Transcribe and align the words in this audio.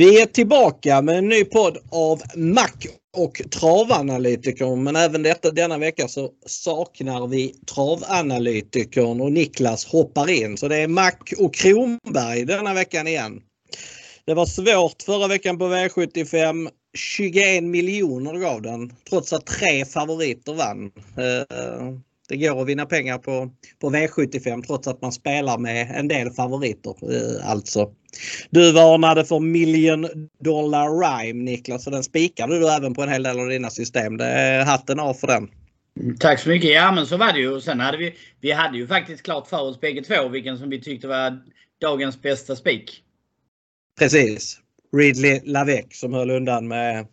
Vi 0.00 0.20
är 0.22 0.26
tillbaka 0.26 1.02
med 1.02 1.18
en 1.18 1.28
ny 1.28 1.44
podd 1.44 1.78
av 1.90 2.22
Mac 2.36 2.70
och 3.16 3.42
travanalytikern. 3.50 4.82
Men 4.82 4.96
även 4.96 5.22
detta, 5.22 5.50
denna 5.50 5.78
vecka 5.78 6.08
så 6.08 6.30
saknar 6.46 7.26
vi 7.26 7.54
travanalytikern 7.74 9.20
och 9.20 9.32
Niklas 9.32 9.86
hoppar 9.86 10.30
in. 10.30 10.56
Så 10.56 10.68
det 10.68 10.76
är 10.76 10.88
Mac 10.88 11.12
och 11.38 11.54
Kronberg 11.54 12.44
denna 12.44 12.74
veckan 12.74 13.06
igen. 13.06 13.40
Det 14.24 14.34
var 14.34 14.46
svårt 14.46 15.02
förra 15.02 15.28
veckan 15.28 15.58
på 15.58 15.64
V75. 15.64 16.70
21 16.94 17.64
miljoner 17.64 18.34
gav 18.34 18.62
den 18.62 18.92
trots 19.10 19.32
att 19.32 19.46
tre 19.46 19.84
favoriter 19.84 20.54
vann. 20.54 20.90
Eh, 21.16 21.98
Eh, 22.30 22.38
det 22.38 22.46
går 22.46 22.62
att 22.62 22.68
vinna 22.68 22.86
pengar 22.86 23.18
på, 23.18 23.50
på 23.80 23.90
V75 23.90 24.62
trots 24.62 24.88
att 24.88 25.02
man 25.02 25.12
spelar 25.12 25.58
med 25.58 25.90
en 25.94 26.08
del 26.08 26.30
favoriter 26.30 26.94
eh, 27.12 27.50
alltså. 27.50 27.90
Du 28.50 28.72
varnade 28.72 29.24
för 29.24 29.40
Million 29.40 30.08
Dollar 30.44 30.88
Rhyme 31.00 31.44
Niklas 31.44 31.86
och 31.86 31.92
den 31.92 32.04
spikade 32.04 32.58
du 32.58 32.68
även 32.68 32.94
på 32.94 33.02
en 33.02 33.08
hel 33.08 33.22
del 33.22 33.40
av 33.40 33.48
dina 33.48 33.70
system. 33.70 34.16
Det 34.16 34.24
är 34.24 34.64
hatten 34.64 35.00
av 35.00 35.14
för 35.14 35.26
den. 35.26 35.48
Tack 36.18 36.40
så 36.40 36.48
mycket. 36.48 36.70
Ja 36.70 36.92
men 36.92 37.06
så 37.06 37.16
var 37.16 37.32
det 37.32 37.38
ju. 37.38 37.60
Sen 37.60 37.80
hade 37.80 37.98
vi, 37.98 38.14
vi 38.40 38.52
hade 38.52 38.78
ju 38.78 38.86
faktiskt 38.86 39.22
klart 39.22 39.48
för 39.48 39.60
oss 39.60 39.80
bägge 39.80 40.02
två 40.02 40.28
vilken 40.28 40.58
som 40.58 40.70
vi 40.70 40.80
tyckte 40.80 41.08
var 41.08 41.38
dagens 41.80 42.22
bästa 42.22 42.56
spik. 42.56 43.02
Precis. 43.98 44.60
Ridley 44.96 45.40
Lavec 45.44 45.86
som 45.90 46.14
höll 46.14 46.30
undan 46.30 46.68
med 46.68 47.06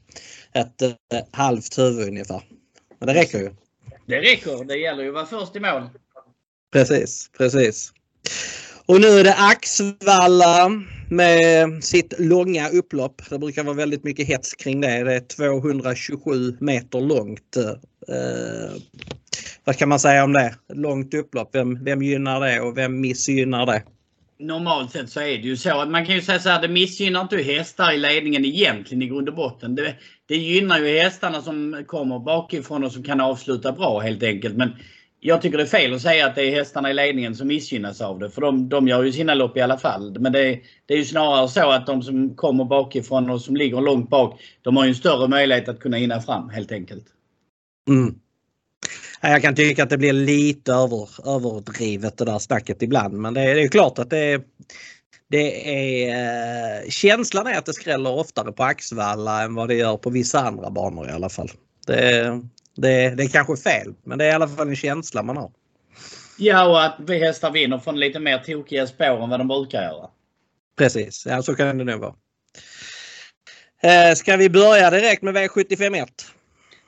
ett 0.54 0.82
äh, 0.82 1.20
halvt 1.32 1.78
huvud 1.78 2.08
ungefär. 2.08 2.42
Men 3.00 3.08
det 3.08 3.14
räcker 3.14 3.40
ju. 3.40 3.52
Det 4.08 4.22
räcker. 4.22 4.64
Det 4.64 4.78
gäller 4.78 5.04
ju 5.04 5.10
att 5.10 5.16
vara 5.16 5.26
först 5.26 5.56
i 5.56 5.60
mål. 5.60 5.90
Precis, 6.74 7.30
precis. 7.38 7.94
Och 8.86 9.02
nu 9.02 9.08
är 9.08 9.24
det 9.24 9.36
Axvalla 9.38 10.72
med 11.10 11.84
sitt 11.84 12.14
långa 12.20 12.70
upplopp. 12.70 13.22
Det 13.30 13.40
brukar 13.40 13.64
vara 13.64 13.76
väldigt 13.76 14.04
mycket 14.04 14.28
hets 14.28 14.54
kring 14.54 14.82
det. 14.82 15.04
Det 15.04 15.16
är 15.16 15.20
227 15.20 16.58
meter 16.60 17.02
långt. 17.02 17.58
Eh, 18.08 18.82
vad 19.64 19.78
kan 19.78 19.90
man 19.90 20.00
säga 20.00 20.24
om 20.24 20.34
det? 20.34 20.56
Långt 20.74 21.14
upplopp. 21.14 21.50
Vem, 21.56 21.84
vem 21.84 22.04
gynnar 22.04 22.40
det 22.40 22.62
och 22.62 22.78
vem 22.78 23.02
missgynnar 23.02 23.66
det? 23.66 23.84
Normalt 24.40 24.92
sett 24.92 25.10
så 25.10 25.20
är 25.20 25.38
det 25.38 25.48
ju 25.48 25.58
så 25.58 25.80
att 25.80 25.90
man 25.90 26.06
kan 26.06 26.16
ju 26.16 26.22
säga 26.22 26.40
så 26.40 26.50
här, 26.50 26.62
det 26.62 26.68
missgynnar 26.68 27.22
inte 27.22 27.38
hästar 27.38 27.94
i 27.94 27.98
ledningen 27.98 28.46
egentligen 28.46 29.02
i 29.02 29.08
grund 29.08 29.30
och 29.30 29.36
botten. 29.36 29.76
Det, 29.76 29.96
det 30.28 30.38
gynnar 30.38 30.80
ju 30.80 31.00
hästarna 31.00 31.42
som 31.42 31.84
kommer 31.88 32.20
bakifrån 32.20 32.84
och 32.84 32.92
som 32.92 33.04
kan 33.04 33.22
avsluta 33.22 33.72
bra 33.72 34.00
helt 34.00 34.24
enkelt. 34.24 34.56
Men 34.56 34.70
jag 35.20 35.42
tycker 35.42 35.58
det 35.58 35.64
är 35.64 35.68
fel 35.68 35.94
att 35.94 36.02
säga 36.02 36.28
att 36.28 36.36
det 36.36 36.44
är 36.44 36.56
hästarna 36.56 36.92
i 36.92 36.94
ledningen 36.94 37.36
som 37.36 37.48
missgynnas 37.48 38.02
av 38.02 38.20
det. 38.20 38.30
För 38.30 38.42
de, 38.42 38.70
de 38.70 38.88
gör 38.88 39.04
ju 39.04 39.12
sina 39.12 39.34
lopp 39.34 39.58
i 39.58 39.62
alla 39.62 39.78
fall. 39.78 40.20
Men 40.20 40.32
det, 40.32 40.60
det 40.86 40.94
är 40.94 40.98
ju 40.98 41.06
snarare 41.06 41.48
så 41.48 41.70
att 41.70 41.86
de 41.86 42.04
som 42.04 42.36
kommer 42.36 42.66
bakifrån 42.66 43.30
och 43.30 43.42
som 43.42 43.56
ligger 43.56 43.82
långt 43.82 44.10
bak, 44.10 44.42
de 44.62 44.78
har 44.78 44.84
ju 44.84 44.90
en 44.90 44.96
större 44.96 45.28
möjlighet 45.28 45.70
att 45.70 45.80
kunna 45.80 45.98
hinna 45.98 46.22
fram 46.22 46.50
helt 46.50 46.72
enkelt. 46.72 47.06
Mm. 47.90 48.16
Jag 49.22 49.42
kan 49.42 49.56
tycka 49.56 49.84
att 49.84 49.90
det 49.90 49.98
blir 49.98 50.14
lite 50.14 50.72
över, 50.72 51.10
överdrivet 51.36 52.18
det 52.18 52.26
där 52.26 52.40
snacket 52.40 52.82
ibland. 52.82 53.14
Men 53.14 53.34
det 53.34 53.42
är, 53.42 53.56
det 53.56 53.64
är 53.64 53.68
klart 53.68 54.00
att 54.00 54.10
det 54.10 54.18
är, 54.18 54.42
det 55.30 55.74
är 55.74 56.84
eh, 56.84 56.90
känslan 56.90 57.48
är 57.48 57.58
att 57.58 57.66
det 57.66 57.74
skräller 57.74 58.12
oftare 58.12 58.52
på 58.52 58.64
Axvalla 58.64 59.44
än 59.44 59.56
vad 59.56 59.68
det 59.68 59.76
gör 59.76 59.98
på 59.98 60.10
vissa 60.10 60.40
andra 60.40 60.70
banor 60.70 61.10
i 61.10 61.12
alla 61.12 61.30
fall. 61.30 61.52
Det, 61.88 62.42
det, 62.76 63.10
det 63.10 63.24
är 63.24 63.30
kanske 63.30 63.58
fel, 63.58 63.94
men 64.04 64.18
det 64.18 64.26
är 64.26 64.30
i 64.30 64.34
alla 64.34 64.48
fall 64.48 64.68
en 64.68 64.76
känsla 64.76 65.24
man 65.24 65.38
har. 65.38 65.52
Ja, 66.38 66.68
och 66.68 66.84
att 66.84 66.96
vi 67.00 67.26
hästar 67.26 67.52
vinner 67.52 67.80
från 67.80 68.00
lite 68.00 68.20
mer 68.20 68.38
tokiga 68.38 68.88
spår 68.88 69.24
än 69.24 69.30
vad 69.30 69.40
de 69.40 69.48
brukar 69.48 69.84
göra. 69.84 70.10
Precis, 70.78 71.26
ja 71.26 71.42
så 71.42 71.56
kan 71.56 71.78
det 71.78 71.84
nog 71.84 72.00
vara. 72.00 72.16
Eh, 73.82 74.16
ska 74.16 74.38
vi 74.38 74.50
börja 74.50 74.90
direkt 74.90 75.24
med 75.24 75.36
V751? 75.36 76.08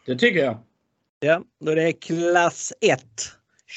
Det 0.06 0.16
tycker 0.16 0.44
jag. 0.44 0.58
Ja, 1.20 1.42
då 1.66 1.76
det 1.76 1.84
är 1.84 2.02
klass 2.02 2.74
1. 2.82 3.02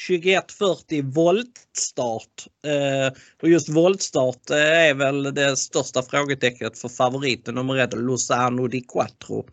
2140 0.07 1.03
voltstart. 1.03 2.47
Eh, 2.67 3.13
och 3.41 3.49
just 3.49 3.69
voltstart 3.69 4.49
eh, 4.49 4.57
är 4.57 4.93
väl 4.93 5.23
det 5.23 5.57
största 5.57 6.01
frågetecknet 6.03 6.79
för 6.79 6.89
favoriten 6.89 7.55
nummer 7.55 7.77
ett, 7.77 7.93
Lozano 7.93 8.67
di 8.67 8.81
Quattro. 8.81 9.45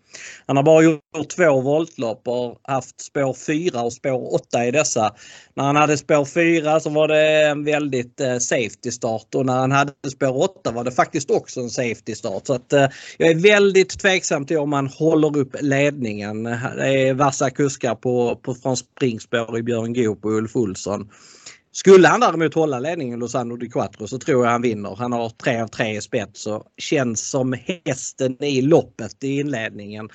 Han 0.46 0.56
har 0.56 0.62
bara 0.62 0.82
gjort 0.82 1.28
två 1.36 1.60
voltlopp 1.60 2.28
och 2.28 2.60
haft 2.62 3.00
spår 3.00 3.34
4 3.34 3.82
och 3.82 3.92
spår 3.92 4.34
8 4.34 4.66
i 4.66 4.70
dessa. 4.70 5.14
När 5.54 5.64
han 5.64 5.76
hade 5.76 5.98
spår 5.98 6.24
4 6.24 6.80
så 6.80 6.90
var 6.90 7.08
det 7.08 7.46
en 7.46 7.64
väldigt 7.64 8.20
eh, 8.20 8.38
safety 8.38 8.90
start 8.90 9.34
och 9.34 9.46
när 9.46 9.58
han 9.58 9.72
hade 9.72 9.92
spår 10.10 10.42
8 10.42 10.70
var 10.70 10.84
det 10.84 10.92
faktiskt 10.92 11.30
också 11.30 11.60
en 11.60 11.70
safety 11.70 12.14
start. 12.14 12.46
Så 12.46 12.54
att, 12.54 12.72
jag 13.18 13.30
är 13.30 13.42
väldigt 13.42 13.98
tveksam 13.98 14.46
till 14.46 14.58
om 14.58 14.72
han 14.72 14.86
håller 14.86 15.36
upp 15.36 15.56
ledningen. 15.60 16.42
Det 16.76 17.08
är 17.08 17.14
vassa 17.14 17.50
kuskar 17.50 17.94
på, 17.94 18.36
på, 18.36 18.54
från 18.54 18.76
springspår 18.76 19.58
i 19.58 19.62
Björn 19.62 19.94
Goop 19.94 20.24
och 20.24 20.30
Ulf 20.30 20.56
Olsson. 20.56 21.08
Skulle 21.72 22.08
han 22.08 22.20
däremot 22.20 22.54
hålla 22.54 22.78
ledningen 22.78 23.18
Lozano 23.18 23.56
Di 23.56 23.68
Quattro 23.70 24.06
så 24.06 24.18
tror 24.18 24.44
jag 24.44 24.52
han 24.52 24.62
vinner. 24.62 24.96
Han 24.96 25.12
har 25.12 25.28
3 25.28 25.60
av 25.60 25.68
3 25.68 25.96
i 25.96 26.00
spets 26.00 26.46
och 26.46 26.64
känns 26.76 27.30
som 27.30 27.56
hästen 27.84 28.44
i 28.44 28.62
loppet 28.62 29.24
i 29.24 29.40
inledningen. 29.40 30.08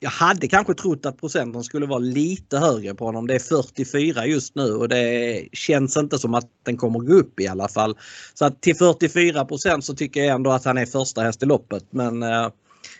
Jag 0.00 0.10
hade 0.10 0.48
kanske 0.48 0.74
trott 0.74 1.06
att 1.06 1.20
procenten 1.20 1.64
skulle 1.64 1.86
vara 1.86 1.98
lite 1.98 2.58
högre 2.58 2.94
på 2.94 3.04
honom. 3.04 3.26
Det 3.26 3.34
är 3.34 3.38
44 3.38 4.26
just 4.26 4.54
nu 4.54 4.72
och 4.72 4.88
det 4.88 5.48
känns 5.52 5.96
inte 5.96 6.18
som 6.18 6.34
att 6.34 6.48
den 6.62 6.76
kommer 6.76 6.98
gå 6.98 7.14
upp 7.14 7.40
i 7.40 7.48
alla 7.48 7.68
fall. 7.68 7.96
Så 8.34 8.44
att 8.44 8.62
till 8.62 8.76
44% 8.76 9.80
så 9.80 9.94
tycker 9.94 10.20
jag 10.20 10.34
ändå 10.34 10.50
att 10.50 10.64
han 10.64 10.78
är 10.78 10.86
första 10.86 11.22
häst 11.22 11.42
i 11.42 11.46
loppet. 11.46 11.84
Men 11.90 12.22
eh, 12.22 12.48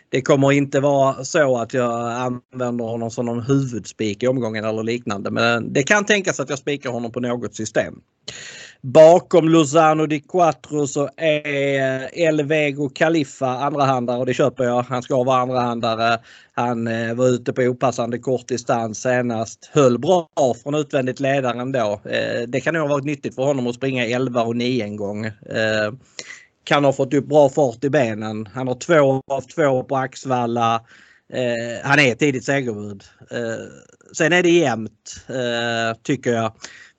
det 0.09 0.21
kommer 0.21 0.51
inte 0.51 0.79
vara 0.79 1.23
så 1.23 1.57
att 1.57 1.73
jag 1.73 2.11
använder 2.11 2.85
honom 2.85 3.11
som 3.11 3.25
någon 3.25 3.41
huvudspik 3.43 4.23
i 4.23 4.27
omgången 4.27 4.65
eller 4.65 4.83
liknande. 4.83 5.31
Men 5.31 5.73
det 5.73 5.83
kan 5.83 6.05
tänkas 6.05 6.39
att 6.39 6.49
jag 6.49 6.59
spikar 6.59 6.89
honom 6.89 7.11
på 7.11 7.19
något 7.19 7.55
system. 7.55 7.93
Bakom 8.81 9.49
Luzano 9.49 10.05
di 10.05 10.19
Quattro 10.19 10.87
så 10.87 11.09
är 11.17 12.09
Elvego 12.27 12.89
Khalifa 12.89 13.47
andrahandare 13.47 14.17
och 14.17 14.25
det 14.25 14.33
köper 14.33 14.63
jag. 14.63 14.81
Han 14.81 15.01
ska 15.01 15.23
vara 15.23 15.37
andrahandare. 15.37 16.19
Han 16.53 16.87
eh, 16.87 17.13
var 17.13 17.27
ute 17.27 17.53
på 17.53 17.61
opassande 17.61 18.19
kort 18.19 18.47
distans 18.47 19.01
senast. 19.01 19.69
Höll 19.73 19.99
bra 19.99 20.27
från 20.63 20.75
utvändigt 20.75 21.19
ledaren 21.19 21.71
då. 21.71 22.01
Eh, 22.05 22.41
det 22.47 22.61
kan 22.61 22.73
nog 22.73 22.83
ha 22.83 22.95
varit 22.95 23.05
nyttigt 23.05 23.35
för 23.35 23.43
honom 23.43 23.67
att 23.67 23.75
springa 23.75 24.05
11 24.05 24.43
och 24.43 24.55
9 24.55 24.83
en 24.83 24.95
gång. 24.95 25.25
Eh, 25.25 25.91
kan 26.63 26.83
ha 26.83 26.93
fått 26.93 27.13
upp 27.13 27.25
bra 27.25 27.49
fart 27.49 27.83
i 27.83 27.89
benen. 27.89 28.47
Han 28.53 28.67
har 28.67 28.75
två 28.75 29.21
av 29.27 29.41
två 29.41 29.83
på 29.83 29.97
Axvalla. 29.97 30.75
Eh, 31.33 31.83
han 31.83 31.99
är 31.99 32.11
ett 32.11 32.19
tidigt 32.19 32.45
segerbud. 32.45 33.03
Eh, 33.31 33.65
sen 34.13 34.33
är 34.33 34.43
det 34.43 34.49
jämnt 34.49 35.25
eh, 35.27 35.97
tycker 36.03 36.33
jag. 36.33 36.53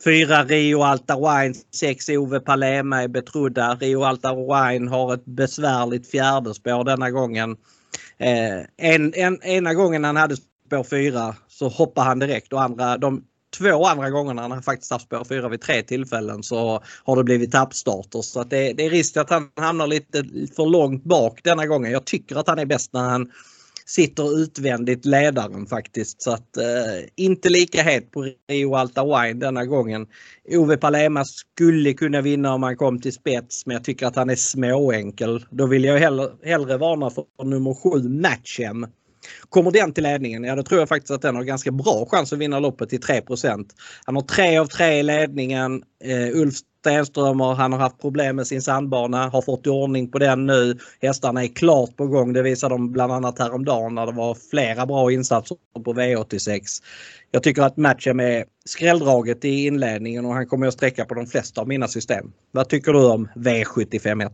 Fyra 0.04 0.44
Rio 0.44 0.82
Alta 0.82 1.16
Wine, 1.16 1.54
sex 1.74 2.08
Ove 2.08 2.40
Palema 2.40 3.02
är 3.02 3.08
betrodda. 3.08 3.74
Rio 3.74 4.02
Alta 4.02 4.34
Wine 4.34 4.90
har 4.90 5.14
ett 5.14 5.24
besvärligt 5.24 6.10
fjärde 6.10 6.54
spår 6.54 6.84
denna 6.84 7.10
gången. 7.10 7.56
Eh, 8.18 8.58
en, 8.76 9.14
en, 9.14 9.42
ena 9.42 9.74
gången 9.74 10.04
han 10.04 10.16
hade 10.16 10.36
spår 10.36 10.84
fyra 10.84 11.36
så 11.48 11.68
hoppade 11.68 12.06
han 12.06 12.18
direkt 12.18 12.52
och 12.52 12.62
andra, 12.62 12.96
de 12.98 13.24
två 13.58 13.84
andra 13.84 14.10
gångerna 14.10 14.42
han 14.42 14.50
har 14.50 14.62
faktiskt 14.62 14.92
haft 14.92 15.04
spår 15.04 15.24
4 15.24 15.48
vid 15.48 15.60
tre 15.60 15.82
tillfällen 15.82 16.42
så 16.42 16.82
har 17.04 17.16
det 17.16 17.24
blivit 17.24 17.52
tappstarter. 17.52 18.22
Så 18.22 18.40
att 18.40 18.50
det, 18.50 18.72
det 18.72 18.86
är 18.86 18.90
risk 18.90 19.16
att 19.16 19.30
han 19.30 19.50
hamnar 19.56 19.86
lite 19.86 20.24
för 20.56 20.66
långt 20.66 21.04
bak 21.04 21.40
denna 21.44 21.66
gången. 21.66 21.92
Jag 21.92 22.04
tycker 22.04 22.36
att 22.36 22.48
han 22.48 22.58
är 22.58 22.66
bäst 22.66 22.92
när 22.92 23.00
han 23.00 23.30
sitter 23.86 24.38
utvändigt 24.38 25.04
ledaren 25.04 25.66
faktiskt. 25.66 26.22
Så 26.22 26.30
att 26.30 26.56
eh, 26.56 26.64
inte 27.16 27.48
lika 27.48 27.82
het 27.82 28.10
på 28.10 28.30
Rio 28.48 28.74
Alta 28.74 29.04
Wine 29.04 29.40
denna 29.40 29.64
gången. 29.64 30.06
Ove 30.50 30.76
Palema 30.76 31.24
skulle 31.24 31.92
kunna 31.92 32.20
vinna 32.20 32.54
om 32.54 32.62
han 32.62 32.76
kom 32.76 33.00
till 33.00 33.12
spets 33.12 33.66
men 33.66 33.74
jag 33.74 33.84
tycker 33.84 34.06
att 34.06 34.16
han 34.16 34.30
är 34.30 34.36
småenkel. 34.36 35.46
Då 35.50 35.66
vill 35.66 35.84
jag 35.84 35.98
hellre, 35.98 36.28
hellre 36.44 36.76
varna 36.76 37.10
för 37.10 37.44
nummer 37.44 37.74
7 37.74 38.08
Matchem. 38.08 38.86
Kommer 39.48 39.70
den 39.70 39.92
till 39.92 40.02
ledningen, 40.02 40.44
ja 40.44 40.54
då 40.56 40.62
tror 40.62 40.80
jag 40.80 40.88
faktiskt 40.88 41.10
att 41.10 41.22
den 41.22 41.36
har 41.36 41.42
ganska 41.42 41.70
bra 41.70 42.06
chans 42.10 42.32
att 42.32 42.38
vinna 42.38 42.58
loppet 42.58 42.88
till 42.88 43.00
3% 43.00 43.66
Han 44.04 44.14
har 44.14 44.22
3 44.22 44.58
av 44.58 44.66
3 44.66 44.98
i 44.98 45.02
ledningen. 45.02 45.82
Uh, 46.06 46.40
Ulf 46.40 46.54
Stenströmer, 46.84 47.54
han 47.54 47.72
har 47.72 47.78
haft 47.78 48.00
problem 48.00 48.36
med 48.36 48.46
sin 48.46 48.62
sandbana, 48.62 49.28
har 49.28 49.42
fått 49.42 49.66
i 49.66 49.70
ordning 49.70 50.10
på 50.10 50.18
den 50.18 50.46
nu. 50.46 50.78
Hästarna 51.02 51.44
är 51.44 51.48
klart 51.48 51.96
på 51.96 52.06
gång. 52.06 52.32
Det 52.32 52.42
visade 52.42 52.74
de 52.74 52.92
bland 52.92 53.12
annat 53.12 53.38
häromdagen 53.38 53.94
när 53.94 54.06
det 54.06 54.12
var 54.12 54.36
flera 54.50 54.86
bra 54.86 55.12
insatser 55.12 55.56
på 55.84 55.94
V86. 55.94 56.60
Jag 57.30 57.42
tycker 57.42 57.62
att 57.62 57.76
matchen 57.76 58.20
är 58.20 58.44
skrälldraget 58.64 59.44
i 59.44 59.66
inledningen 59.66 60.26
och 60.26 60.34
han 60.34 60.46
kommer 60.46 60.66
att 60.66 60.74
sträcka 60.74 61.04
på 61.04 61.14
de 61.14 61.26
flesta 61.26 61.60
av 61.60 61.68
mina 61.68 61.88
system. 61.88 62.32
Vad 62.50 62.68
tycker 62.68 62.92
du 62.92 63.06
om 63.06 63.28
V751? 63.34 64.30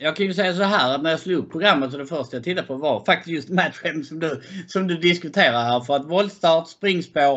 Jag 0.00 0.16
kan 0.16 0.26
ju 0.26 0.34
säga 0.34 0.54
så 0.54 0.62
här 0.62 0.94
att 0.94 1.02
när 1.02 1.10
jag 1.10 1.20
slog 1.20 1.38
upp 1.38 1.52
programmet 1.52 1.92
så 1.92 1.98
det 1.98 2.06
första 2.06 2.36
jag 2.36 2.44
tittade 2.44 2.66
på 2.66 2.74
var 2.74 3.04
faktiskt 3.04 3.28
just 3.34 3.48
matchen 3.48 4.04
som 4.04 4.18
du, 4.18 4.42
som 4.66 4.86
du 4.86 4.96
diskuterar 4.96 5.62
här. 5.64 5.80
För 5.80 5.96
att 5.96 6.06
voltstart, 6.10 6.68
springspår 6.68 7.36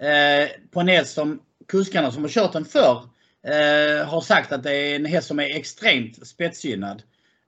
eh, 0.00 0.48
på 0.70 0.80
en 0.80 0.88
häst 0.88 1.14
som 1.14 1.40
kuskarna 1.68 2.10
som 2.10 2.22
har 2.22 2.28
kört 2.28 2.52
den 2.52 2.64
förr 2.64 3.02
eh, 3.46 4.06
har 4.06 4.20
sagt 4.20 4.52
att 4.52 4.62
det 4.62 4.76
är 4.76 4.96
en 4.96 5.04
häst 5.04 5.28
som 5.28 5.40
är 5.40 5.56
extremt 5.56 6.26
spetsgynnad. 6.26 7.02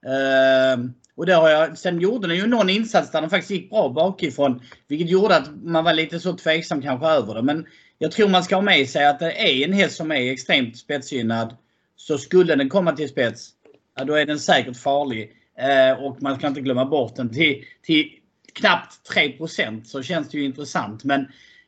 Eh, 0.06 0.84
Och 1.16 1.26
det 1.26 1.34
har 1.34 1.48
jag, 1.50 1.78
sen 1.78 2.00
gjorde 2.00 2.28
den 2.28 2.36
ju 2.36 2.46
någon 2.46 2.70
insats 2.70 3.10
där 3.10 3.20
den 3.20 3.30
faktiskt 3.30 3.50
gick 3.50 3.70
bra 3.70 3.88
bakifrån. 3.88 4.62
Vilket 4.88 5.10
gjorde 5.10 5.36
att 5.36 5.50
man 5.62 5.84
var 5.84 5.92
lite 5.92 6.20
så 6.20 6.36
tveksam 6.36 6.82
kanske 6.82 7.06
över 7.06 7.34
det. 7.34 7.42
Men 7.42 7.66
jag 7.98 8.12
tror 8.12 8.28
man 8.28 8.44
ska 8.44 8.54
ha 8.54 8.62
med 8.62 8.88
sig 8.88 9.06
att 9.06 9.18
det 9.18 9.32
är 9.32 9.64
en 9.64 9.72
häst 9.72 9.96
som 9.96 10.12
är 10.12 10.32
extremt 10.32 10.78
spetsgynnad. 10.78 11.56
Så 11.96 12.18
skulle 12.18 12.54
den 12.54 12.68
komma 12.68 12.92
till 12.92 13.08
spets, 13.08 13.50
ja, 13.96 14.04
då 14.04 14.14
är 14.14 14.26
den 14.26 14.38
säkert 14.38 14.76
farlig. 14.76 15.32
Eh, 15.58 16.04
och 16.04 16.22
man 16.22 16.36
ska 16.36 16.46
inte 16.46 16.60
glömma 16.60 16.84
bort 16.84 17.16
den. 17.16 17.32
Till, 17.32 17.64
till 17.82 18.10
knappt 18.52 19.10
3% 19.14 19.84
så 19.84 20.02
känns 20.02 20.28
det 20.28 20.38
ju 20.38 20.44
intressant. 20.44 21.04
Men 21.04 21.20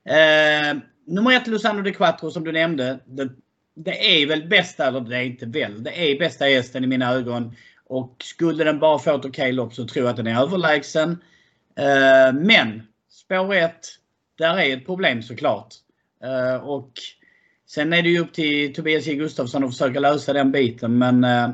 eh, 0.04 0.82
nummer 1.06 1.36
ett 1.36 1.46
Lusano 1.46 1.82
de 1.82 1.92
Quattro 1.92 2.30
som 2.30 2.44
du 2.44 2.52
nämnde. 2.52 2.98
Det, 3.06 3.28
det 3.74 4.22
är 4.22 4.26
väl 4.26 4.48
bästa, 4.48 4.86
eller 4.86 5.00
det 5.00 5.16
är 5.16 5.22
inte 5.22 5.46
väl, 5.46 5.82
det 5.82 6.12
är 6.12 6.18
bästa 6.18 6.44
hästen 6.44 6.84
i 6.84 6.86
mina 6.86 7.12
ögon. 7.12 7.56
Och 7.84 8.16
skulle 8.24 8.64
den 8.64 8.78
bara 8.78 8.98
få 8.98 9.16
ett 9.16 9.24
okej 9.24 9.52
lopp 9.52 9.74
så 9.74 9.86
tror 9.86 10.04
jag 10.04 10.10
att 10.10 10.16
den 10.16 10.26
är 10.26 10.42
överlägsen. 10.42 11.10
Eh, 11.78 12.32
men 12.32 12.82
spår 13.10 13.54
1, 13.54 13.72
där 14.38 14.58
är 14.58 14.76
ett 14.76 14.86
problem 14.86 15.22
såklart. 15.22 15.74
Eh, 16.24 16.56
och 16.56 16.92
sen 17.66 17.92
är 17.92 18.02
det 18.02 18.08
ju 18.08 18.18
upp 18.18 18.32
till 18.32 18.74
Tobias 18.74 19.06
J 19.06 19.14
Gustafsson 19.14 19.64
att 19.64 19.70
försöka 19.70 20.00
lösa 20.00 20.32
den 20.32 20.52
biten. 20.52 20.98
Men 20.98 21.24
eh, 21.24 21.48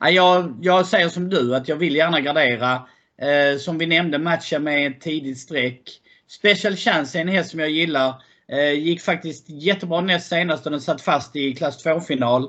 jag, 0.00 0.58
jag 0.60 0.86
säger 0.86 1.08
som 1.08 1.28
du 1.28 1.56
att 1.56 1.68
jag 1.68 1.76
vill 1.76 1.96
gärna 1.96 2.20
gardera. 2.20 2.82
Eh, 3.20 3.58
som 3.58 3.78
vi 3.78 3.86
nämnde 3.86 4.18
matcha 4.18 4.58
med 4.58 4.86
ett 4.86 5.00
tidigt 5.00 5.38
streck. 5.38 5.82
Special 6.28 6.76
Chance 6.76 7.18
är 7.18 7.22
en 7.22 7.28
häst 7.28 7.50
som 7.50 7.60
jag 7.60 7.70
gillar. 7.70 8.14
Eh, 8.48 8.72
gick 8.72 9.00
faktiskt 9.00 9.44
jättebra 9.48 10.00
näst 10.00 10.28
senast 10.28 10.66
och 10.66 10.72
den 10.72 10.80
satt 10.80 11.00
fast 11.00 11.36
i 11.36 11.54
klass 11.54 11.84
2-final. 11.86 12.42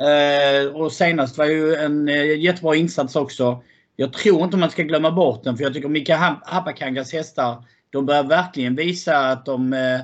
Eh, 0.00 0.72
och 0.74 0.92
senast 0.92 1.38
var 1.38 1.44
ju 1.44 1.74
en 1.74 2.08
eh, 2.08 2.40
jättebra 2.40 2.76
insats 2.76 3.16
också. 3.16 3.62
Jag 3.96 4.12
tror 4.12 4.44
inte 4.44 4.56
man 4.56 4.70
ska 4.70 4.82
glömma 4.82 5.10
bort 5.10 5.44
den 5.44 5.56
för 5.56 5.64
jag 5.64 5.74
tycker 5.74 5.88
Mika 5.88 6.16
Hapakangas 6.42 7.12
hästar 7.12 7.64
de 7.90 8.06
börjar 8.06 8.24
verkligen 8.24 8.76
visa 8.76 9.18
att 9.18 9.46
de 9.46 9.72
eh, 9.72 10.00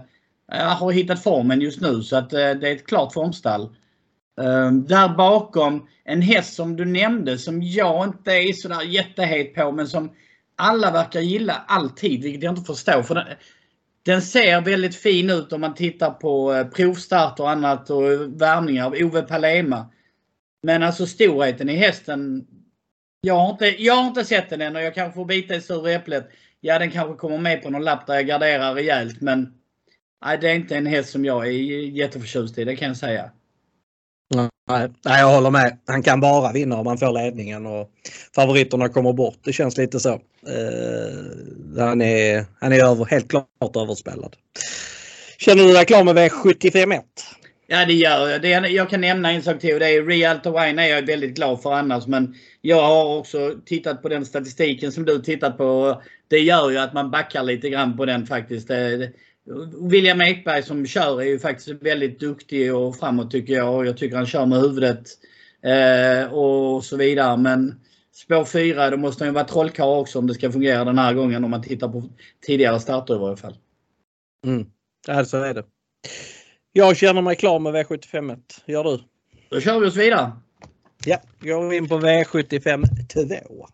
har 0.58 0.93
hittat 0.93 1.23
formen 1.23 1.61
just 1.61 1.81
nu 1.81 2.02
så 2.02 2.17
att 2.17 2.32
eh, 2.32 2.38
det 2.38 2.69
är 2.69 2.73
ett 2.73 2.87
klart 2.87 3.12
formstall. 3.12 3.76
Ehm, 4.41 4.87
där 4.87 5.09
bakom 5.09 5.89
en 6.05 6.23
häst 6.23 6.55
som 6.55 6.77
du 6.77 6.85
nämnde 6.85 7.39
som 7.39 7.63
jag 7.63 8.07
inte 8.07 8.33
är 8.33 8.53
sådär 8.53 8.83
jättehet 8.83 9.55
på 9.55 9.73
men 9.73 9.89
som 9.89 10.13
alla 10.57 10.91
verkar 10.91 11.21
gilla 11.21 11.65
alltid 11.67 12.23
vilket 12.23 12.43
jag 12.43 12.53
inte 12.53 12.73
förstår. 12.73 13.03
För 13.03 13.15
den, 13.15 13.27
den 14.03 14.23
ser 14.23 14.61
väldigt 14.61 14.97
fin 14.97 15.31
ut 15.31 15.53
om 15.53 15.61
man 15.61 15.75
tittar 15.75 16.11
på 16.11 16.49
provstarter 16.49 16.71
provstart 16.71 17.41
och 17.41 17.51
annat 17.51 17.91
och 17.91 18.03
värmningar 18.41 18.87
av 18.87 18.95
Ove 18.95 19.23
Palema. 19.23 19.91
Men 20.63 20.83
alltså 20.83 21.07
storheten 21.07 21.69
i 21.69 21.77
hästen. 21.77 22.47
Jag 23.21 23.35
har 23.35 23.51
inte, 23.51 23.67
jag 23.83 23.95
har 23.95 24.09
inte 24.09 24.25
sett 24.25 24.51
den 24.51 24.61
än 24.61 24.77
och 24.77 24.83
jag 24.83 24.95
kanske 24.95 25.15
får 25.15 25.25
bita 25.25 25.55
i 25.55 25.61
sura 25.61 25.93
äpplet. 25.93 26.29
Ja, 26.61 26.79
den 26.79 26.91
kanske 26.91 27.15
kommer 27.15 27.39
med 27.39 27.63
på 27.63 27.71
någon 27.71 27.85
lapp 27.85 28.07
där 28.07 28.15
jag 28.15 28.27
garderar 28.27 28.75
rejält 28.75 29.21
men 29.21 29.55
nej, 30.25 30.39
det 30.41 30.51
är 30.51 30.55
inte 30.55 30.77
en 30.77 30.87
häst 30.87 31.11
som 31.11 31.25
jag 31.25 31.47
är 31.47 31.51
jätteförtjust 31.51 32.59
i, 32.59 32.65
det 32.65 32.77
kan 32.77 32.89
jag 32.89 32.97
säga. 32.97 33.31
Nej, 34.69 34.88
jag 35.05 35.34
håller 35.34 35.50
med. 35.50 35.78
Han 35.87 36.02
kan 36.02 36.20
bara 36.20 36.52
vinna 36.52 36.76
om 36.76 36.87
han 36.87 36.99
får 36.99 37.12
ledningen 37.12 37.66
och 37.66 37.90
favoriterna 38.34 38.88
kommer 38.88 39.12
bort. 39.12 39.38
Det 39.44 39.52
känns 39.52 39.76
lite 39.76 40.00
så. 40.00 40.12
Uh, 40.12 41.78
han 41.78 42.02
är, 42.02 42.44
han 42.61 42.72
är 42.72 42.84
över, 42.84 43.05
helt 43.05 43.31
klart 43.31 43.76
överspelad. 43.76 44.37
Känner 45.38 45.64
du 45.64 45.72
dig 45.72 45.84
klar 45.84 46.05
med 46.05 46.16
V751? 46.16 47.02
Ja 47.66 47.84
det 47.84 47.93
gör 47.93 48.28
jag. 48.28 48.43
Det, 48.43 48.49
jag 48.49 48.90
kan 48.90 49.00
nämna 49.00 49.32
en 49.32 49.43
sak 49.43 49.61
till 49.61 49.75
och 49.75 49.81
det 49.81 49.88
är 49.88 50.06
Rialto 50.06 50.50
Wine 50.50 50.82
är 50.82 50.88
jag 50.88 51.06
väldigt 51.06 51.37
glad 51.37 51.62
för 51.62 51.72
annars 51.72 52.06
men 52.06 52.34
jag 52.61 52.82
har 52.82 53.19
också 53.19 53.55
tittat 53.66 54.02
på 54.02 54.08
den 54.08 54.26
statistiken 54.26 54.93
som 54.93 55.05
du 55.05 55.19
tittat 55.19 55.58
på. 55.58 56.02
Det 56.28 56.38
gör 56.38 56.70
ju 56.70 56.78
att 56.78 56.94
man 56.94 57.11
backar 57.11 57.43
lite 57.43 57.70
grann 57.70 57.96
på 57.96 58.05
den 58.05 58.26
faktiskt. 58.26 58.69
Det, 58.69 59.12
William 59.91 60.20
Ekberg 60.20 60.62
som 60.62 60.87
kör 60.87 61.20
är 61.20 61.25
ju 61.25 61.38
faktiskt 61.38 61.82
väldigt 61.82 62.20
duktig 62.20 62.75
och 62.75 62.96
framåt 62.96 63.31
tycker 63.31 63.52
jag. 63.52 63.75
Och 63.75 63.87
jag 63.87 63.96
tycker 63.96 64.17
han 64.17 64.26
kör 64.26 64.46
med 64.46 64.61
huvudet 64.61 65.08
eh, 65.62 66.32
och 66.32 66.85
så 66.85 66.96
vidare. 66.96 67.37
Men 67.37 67.81
spår 68.12 68.44
4, 68.44 68.91
då 68.91 68.96
måste 68.96 69.25
han 69.25 69.29
ju 69.29 69.35
vara 69.35 69.44
trollkarl 69.44 69.99
också 69.99 70.19
om 70.19 70.26
det 70.26 70.35
ska 70.35 70.52
fungera 70.52 70.85
den 70.85 70.99
här 70.99 71.14
gången 71.14 71.44
om 71.44 71.50
man 71.50 71.62
tittar 71.62 71.88
på 71.88 72.08
tidigare 72.46 72.81
starter 72.81 73.14
i 73.14 73.19
varje 73.19 73.37
fall. 73.37 73.56
Mm. 74.46 74.67
Ja, 75.06 75.25
så 75.25 75.43
är 75.43 75.55
det. 75.55 75.64
Jag 76.73 76.97
känner 76.97 77.23
mig 77.23 77.37
klar 77.37 77.58
med 77.58 77.75
V75. 77.75 78.40
Gör 78.67 78.85
du? 78.85 79.00
Då 79.49 79.61
kör 79.61 79.81
vi 79.81 79.87
oss 79.87 79.97
vidare. 79.97 80.32
Ja, 81.05 81.19
går 81.40 81.69
vi 81.69 81.76
in 81.76 81.88
på 81.88 81.99
V75 82.00 82.87
2. 83.08 83.67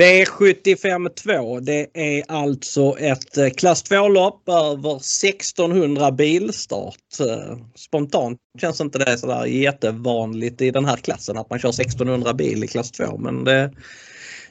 V75 0.00 1.08
2 1.08 1.60
det 1.60 1.86
är 1.94 2.24
alltså 2.28 2.98
ett 2.98 3.36
eh, 3.38 3.48
klass 3.48 3.84
2-lopp 3.84 4.48
över 4.48 4.96
1600 4.96 6.12
bilstart. 6.12 7.20
Eh, 7.20 7.56
spontant 7.74 8.38
känns 8.60 8.80
inte 8.80 8.98
det 8.98 9.18
sådär 9.18 9.46
jättevanligt 9.46 10.60
i 10.60 10.70
den 10.70 10.84
här 10.84 10.96
klassen 10.96 11.38
att 11.38 11.50
man 11.50 11.58
kör 11.58 11.68
1600 11.68 12.32
bil 12.34 12.64
i 12.64 12.66
klass 12.66 12.90
2 12.90 13.18
men 13.18 13.44
det, 13.44 13.72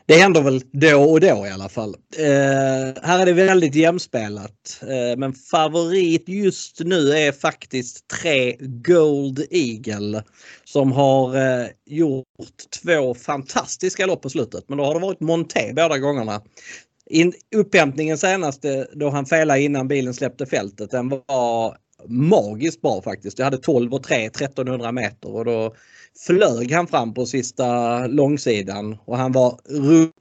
det 0.10 0.16
händer 0.16 0.42
väl 0.42 0.62
då 0.72 1.02
och 1.02 1.20
då 1.20 1.48
i 1.48 1.50
alla 1.50 1.70
fall. 1.70 1.96
Eh, 2.18 3.04
här 3.04 3.20
är 3.20 3.26
det 3.26 3.34
väldigt 3.34 3.76
jämspelat. 3.76 4.82
Eh, 4.82 5.18
men 5.18 5.34
favorit 5.34 6.30
just 6.30 6.80
nu 6.80 7.12
är 7.12 7.32
faktiskt 7.32 8.08
tre 8.08 8.56
Gold 8.60 9.46
Eagle 9.50 10.24
som 10.64 10.92
har 10.92 11.36
eh, 11.36 11.68
gjort 11.86 12.26
två 12.84 13.14
fantastiska 13.14 14.06
lopp 14.06 14.22
på 14.22 14.30
slutet. 14.30 14.64
Men 14.68 14.78
då 14.78 14.86
har 14.86 14.94
det 14.94 15.00
varit 15.00 15.20
Monté 15.20 15.74
båda 15.74 15.98
gångerna. 15.98 16.42
In, 17.10 17.34
upphämtningen 17.56 18.18
senaste 18.18 18.88
då 18.94 19.10
han 19.10 19.26
felade 19.26 19.62
innan 19.62 19.88
bilen 19.88 20.14
släppte 20.14 20.46
fältet 20.46 20.92
den 20.92 21.10
var 21.10 21.78
magiskt 22.08 22.82
bra 22.82 23.02
faktiskt. 23.02 23.40
Jag 23.40 23.46
hade 23.46 23.58
12 23.58 23.94
och 23.94 24.04
3 24.04 24.26
1300 24.26 24.92
meter 24.92 25.36
och 25.36 25.46
då 25.46 25.74
flög 26.26 26.72
han 26.72 26.88
fram 26.88 27.14
på 27.14 27.26
sista 27.26 28.08
långsidan 28.08 28.98
och 29.06 29.18
han 29.18 29.32
var 29.32 29.60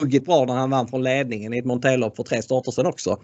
ruggigt 0.01 0.27
bra 0.27 0.45
när 0.45 0.55
han 0.55 0.71
vann 0.71 0.89
från 0.89 1.03
ledningen 1.03 1.55
i 1.55 1.59
ett 1.59 1.65
Monté-lopp 1.65 2.17
för 2.17 2.23
tre 2.23 2.43
starter 2.43 2.73
sedan 2.73 2.87
också. 2.87 3.21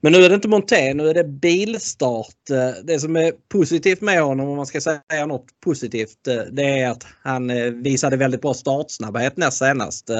Men 0.00 0.12
nu 0.12 0.24
är 0.24 0.28
det 0.28 0.34
inte 0.34 0.48
Monté, 0.48 0.94
nu 0.94 1.08
är 1.08 1.14
det 1.14 1.24
bilstart. 1.24 2.50
Eh, 2.50 2.84
det 2.84 3.00
som 3.00 3.16
är 3.16 3.32
positivt 3.48 4.00
med 4.00 4.22
honom 4.22 4.48
om 4.48 4.56
man 4.56 4.66
ska 4.66 4.80
säga 4.80 5.26
något 5.26 5.46
positivt 5.64 6.26
eh, 6.28 6.42
det 6.52 6.80
är 6.80 6.90
att 6.90 7.06
han 7.22 7.50
eh, 7.50 7.70
visade 7.70 8.16
väldigt 8.16 8.42
bra 8.42 8.54
startsnabbhet 8.54 9.36
näst 9.36 9.58
senast. 9.58 10.10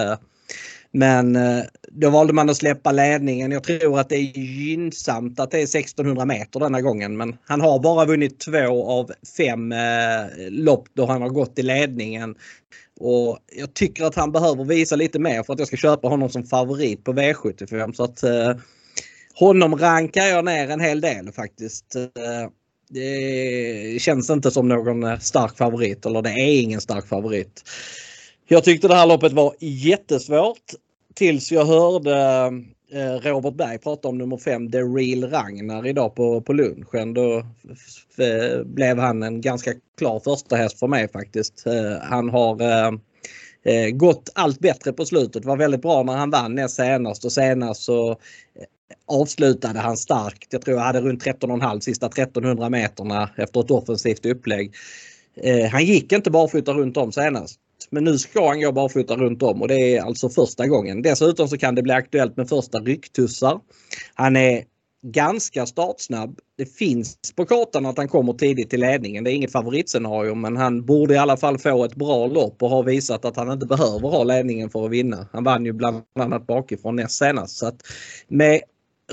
Men 0.97 1.37
eh, 1.37 1.65
då 1.89 2.11
valde 2.11 2.33
man 2.33 2.51
att 2.51 2.57
släppa 2.57 2.93
ledningen. 2.93 3.53
Jag 3.53 3.63
tror 3.63 4.01
att 4.01 4.09
det 4.09 4.17
är 4.17 4.39
gynnsamt 4.39 5.41
att 5.41 5.51
det 5.51 5.59
är 5.59 5.63
1600 5.63 6.25
meter 6.25 6.61
denna 6.61 6.81
gången. 6.81 7.17
Men 7.17 7.37
han 7.45 7.61
har 7.61 7.79
bara 7.79 8.05
vunnit 8.05 8.41
två 8.41 8.91
av 8.91 9.13
fem 9.37 9.73
eh, 9.73 9.79
lopp 10.51 10.89
då 10.95 11.07
han 11.07 11.23
har 11.23 11.29
gått 11.29 11.59
i 11.59 11.63
ledningen. 11.63 12.35
Och 13.01 13.39
jag 13.57 13.75
tycker 13.75 14.05
att 14.05 14.15
han 14.15 14.33
behöver 14.33 14.65
visa 14.65 14.97
lite 14.97 15.19
mer 15.19 15.43
för 15.43 15.53
att 15.53 15.59
jag 15.59 15.69
ska 15.69 15.77
köpa 15.77 16.09
honom 16.09 16.29
som 16.29 16.45
favorit 16.45 17.05
på 17.05 17.13
V75. 17.13 17.93
Så 17.93 18.05
att 18.05 18.23
eh, 18.23 18.57
honom 19.35 19.79
rankar 19.79 20.27
jag 20.27 20.45
ner 20.45 20.71
en 20.71 20.81
hel 20.81 21.01
del 21.01 21.33
faktiskt. 21.33 21.97
Eh, 21.97 22.51
det 22.91 24.03
känns 24.03 24.31
inte 24.31 24.51
som 24.51 24.69
någon 24.69 25.05
eh, 25.05 25.19
stark 25.19 25.57
favorit 25.57 26.07
eller 26.07 26.23
det 26.23 26.31
är 26.31 26.63
ingen 26.63 26.81
stark 26.81 27.07
favorit. 27.07 27.63
Jag 28.49 28.65
tyckte 28.65 28.89
det 28.89 28.95
här 28.95 29.07
loppet 29.07 29.33
var 29.33 29.55
jättesvårt 29.61 30.75
tills 31.17 31.53
jag 31.53 31.65
hörde 31.65 32.15
eh, 32.93 33.31
Robert 33.31 33.55
Berg 33.55 33.79
prata 33.79 34.09
om 34.09 34.19
nummer 34.19 34.37
5 34.37 34.71
The 34.71 34.79
Real 34.79 35.31
Ragnar 35.31 35.87
idag 35.87 36.15
på, 36.15 36.41
på 36.41 36.53
lunchen. 36.53 37.15
Då 37.15 37.47
blev 38.65 38.99
han 38.99 39.23
en 39.23 39.41
ganska 39.41 39.73
klar 39.99 40.21
första 40.21 40.57
häst 40.57 40.79
för 40.79 40.87
mig 40.87 41.09
faktiskt. 41.09 41.67
Eh, 41.67 41.99
han 42.03 42.29
har 42.31 42.63
eh, 43.63 43.91
gått 43.91 44.31
allt 44.35 44.61
bättre 44.61 44.93
på 44.93 45.05
slutet. 45.05 45.45
Var 45.45 45.57
väldigt 45.57 45.83
bra 45.83 46.03
när 46.03 46.17
han 46.17 46.31
vann 46.31 46.55
näst 46.55 46.77
senast 46.77 47.25
och 47.25 47.33
senast 47.33 47.83
så 47.83 48.17
avslutade 49.07 49.79
han 49.79 49.97
starkt. 49.97 50.53
Jag 50.53 50.63
tror 50.63 50.77
jag 50.77 50.85
hade 50.85 51.01
runt 51.01 51.25
13,5 51.25 51.81
sista 51.81 52.07
1300 52.07 52.69
meterna 52.69 53.31
efter 53.37 53.61
ett 53.61 53.71
offensivt 53.71 54.27
upplägg. 54.27 54.75
Han 55.73 55.85
gick 55.85 56.13
inte 56.13 56.31
barfota 56.31 56.73
runt 56.73 56.97
om 56.97 57.13
senast. 57.13 57.61
Men 57.91 58.05
nu 58.05 58.19
ska 58.19 58.49
han 58.49 58.61
gå 58.61 58.73
barfota 58.73 59.17
runt 59.17 59.43
om 59.43 59.63
och 59.63 59.69
det 59.69 59.97
är 59.97 60.03
alltså 60.03 60.29
första 60.29 60.67
gången. 60.67 61.03
Dessutom 61.03 61.49
så 61.49 61.59
kan 61.59 61.75
det 61.75 61.83
bli 61.83 61.93
aktuellt 61.93 62.37
med 62.37 62.49
första 62.49 62.79
rycktussar. 62.79 63.61
Han 64.15 64.37
är 64.37 64.65
ganska 65.03 65.67
startsnabb. 65.67 66.39
Det 66.59 66.67
finns 66.67 67.17
på 67.37 67.47
kartan 67.47 67.87
att 67.87 67.99
han 67.99 68.09
kommer 68.09 68.33
tidigt 68.33 68.71
till 68.71 68.81
ledningen. 68.81 69.25
Det 69.25 69.31
är 69.31 69.35
inget 69.35 69.53
favoritscenario 69.53 70.35
men 70.35 70.57
han 70.57 70.85
borde 70.85 71.15
i 71.15 71.19
alla 71.19 71.37
fall 71.37 71.59
få 71.59 71.85
ett 71.85 71.95
bra 71.95 72.27
lopp 72.27 72.63
och 72.63 72.71
har 72.71 72.83
visat 72.83 73.25
att 73.25 73.37
han 73.37 73.53
inte 73.53 73.67
behöver 73.67 74.09
ha 74.09 74.25
ledningen 74.25 74.71
för 74.71 74.85
att 74.85 74.91
vinna. 74.91 75.27
Han 75.33 75.45
vann 75.45 75.65
ju 75.65 75.73
bland 75.73 76.03
annat 76.19 76.47
bakifrån 76.47 76.97
näst 76.97 77.19
senast. 77.19 77.57
Så 77.57 77.67
att 77.67 77.83
med 78.29 78.61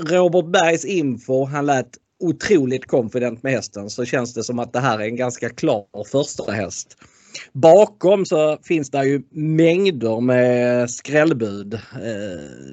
Robert 0.00 0.52
Bergs 0.52 0.84
info, 0.84 1.44
han 1.44 1.66
lät 1.66 1.98
otroligt 2.20 2.86
confident 2.86 3.42
med 3.42 3.52
hästen 3.52 3.90
så 3.90 4.04
känns 4.04 4.34
det 4.34 4.44
som 4.44 4.58
att 4.58 4.72
det 4.72 4.80
här 4.80 4.98
är 4.98 5.04
en 5.04 5.16
ganska 5.16 5.48
klar 5.48 5.86
första 6.12 6.52
häst. 6.52 6.96
Bakom 7.52 8.26
så 8.26 8.58
finns 8.62 8.90
det 8.90 9.04
ju 9.04 9.22
mängder 9.30 10.20
med 10.20 10.90
skrällbud. 10.90 11.74
Eh, 11.74 11.80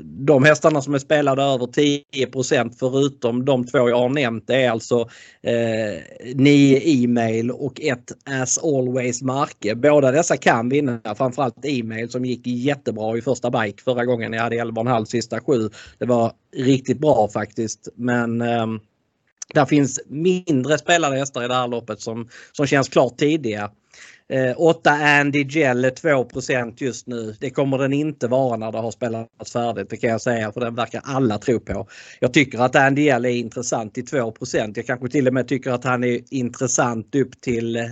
de 0.03 0.43
hästarna 0.43 0.81
som 0.81 0.93
är 0.93 0.99
spelade 0.99 1.43
över 1.43 1.65
10% 1.65 2.73
förutom 2.79 3.45
de 3.45 3.65
två 3.65 3.89
jag 3.89 3.97
har 3.97 4.09
nämnt 4.09 4.47
det 4.47 4.63
är 4.63 4.71
alltså 4.71 5.09
eh, 5.41 6.33
9 6.35 6.81
e-mail 6.83 7.51
och 7.51 7.81
ett 7.81 8.11
As 8.41 8.57
Always 8.57 9.21
Marke. 9.21 9.75
Båda 9.75 10.11
dessa 10.11 10.37
kan 10.37 10.69
vinna, 10.69 10.99
framförallt 11.17 11.65
e-mail 11.65 12.09
som 12.09 12.25
gick 12.25 12.47
jättebra 12.47 13.17
i 13.17 13.21
första 13.21 13.49
bike 13.49 13.83
förra 13.83 14.05
gången. 14.05 14.33
Jag 14.33 14.43
hade 14.43 14.55
11,5 14.55 15.05
sista 15.05 15.39
sju. 15.39 15.69
Det 15.97 16.05
var 16.05 16.31
riktigt 16.55 16.99
bra 16.99 17.29
faktiskt 17.33 17.87
men 17.95 18.41
ehm, 18.41 18.79
där 19.53 19.65
finns 19.65 20.01
mindre 20.07 20.77
spelade 20.77 21.17
hästar 21.17 21.43
i 21.43 21.47
det 21.47 21.53
här 21.53 21.67
loppet 21.67 22.01
som, 22.01 22.29
som 22.51 22.65
känns 22.65 22.89
klart 22.89 23.17
tidiga. 23.17 23.71
Eh, 24.31 24.53
8 24.57 24.91
Andy 24.91 25.43
Gell 25.43 25.85
är 25.85 25.89
2 25.89 26.75
just 26.77 27.07
nu. 27.07 27.35
Det 27.39 27.49
kommer 27.49 27.77
den 27.77 27.93
inte 27.93 28.27
vara 28.27 28.57
när 28.57 28.71
det 28.71 28.77
har 28.77 28.91
spelats 28.91 29.53
färdigt. 29.53 29.89
Det 29.89 29.97
kan 29.97 30.09
jag 30.09 30.21
säga 30.21 30.51
för 30.51 30.59
den 30.59 30.75
verkar 30.75 31.01
alla 31.03 31.37
tro 31.37 31.59
på. 31.59 31.87
Jag 32.19 32.33
tycker 32.33 32.59
att 32.59 32.75
Andy 32.75 33.01
Gell 33.01 33.25
är 33.25 33.29
intressant 33.29 33.97
i 33.97 34.01
2% 34.01 34.73
Jag 34.75 34.85
kanske 34.85 35.09
till 35.09 35.27
och 35.27 35.33
med 35.33 35.47
tycker 35.47 35.71
att 35.71 35.83
han 35.83 36.03
är 36.03 36.19
intressant 36.29 37.15
upp 37.15 37.41
till 37.41 37.89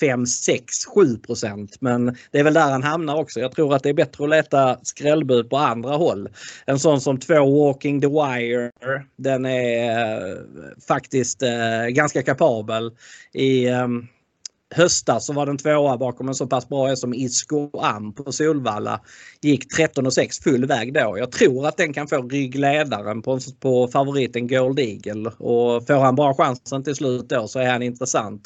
5, 0.00 0.26
6, 0.26 0.66
7% 0.96 1.76
Men 1.80 2.16
det 2.30 2.38
är 2.38 2.44
väl 2.44 2.54
där 2.54 2.70
han 2.70 2.82
hamnar 2.82 3.16
också. 3.16 3.40
Jag 3.40 3.52
tror 3.52 3.74
att 3.74 3.82
det 3.82 3.88
är 3.88 3.94
bättre 3.94 4.24
att 4.24 4.30
leta 4.30 4.78
skrällbud 4.82 5.50
på 5.50 5.56
andra 5.56 5.96
håll. 5.96 6.28
En 6.66 6.78
sån 6.78 7.00
som 7.00 7.18
2 7.18 7.64
Walking 7.64 8.00
the 8.00 8.08
Wire. 8.08 8.70
Den 9.16 9.46
är 9.46 10.30
eh, 10.30 10.36
faktiskt 10.88 11.42
eh, 11.42 11.86
ganska 11.88 12.22
kapabel 12.22 12.90
i 13.32 13.68
ehm, 13.68 14.06
höstas 14.74 15.26
så 15.26 15.32
var 15.32 15.46
den 15.46 15.58
tvåa 15.58 15.96
bakom 15.96 16.28
en 16.28 16.34
så 16.34 16.46
pass 16.46 16.68
bra 16.68 16.86
häst 16.86 17.00
som 17.00 17.14
Isco 17.14 17.78
Am 17.78 18.14
på 18.14 18.32
Solvalla. 18.32 19.00
Gick 19.40 19.64
13,6 19.78 20.42
full 20.42 20.66
väg 20.66 20.94
då. 20.94 21.14
Jag 21.18 21.32
tror 21.32 21.66
att 21.66 21.76
den 21.76 21.92
kan 21.92 22.08
få 22.08 22.22
ryggledaren 22.22 23.22
på, 23.22 23.38
på 23.60 23.88
favoriten 23.88 24.48
Gold 24.48 24.78
Eagle 24.78 25.30
och 25.30 25.86
får 25.86 25.94
han 25.98 26.14
bara 26.14 26.34
chansen 26.34 26.84
till 26.84 26.94
slut 26.94 27.28
då 27.28 27.48
så 27.48 27.58
är 27.58 27.70
han 27.70 27.82
intressant. 27.82 28.42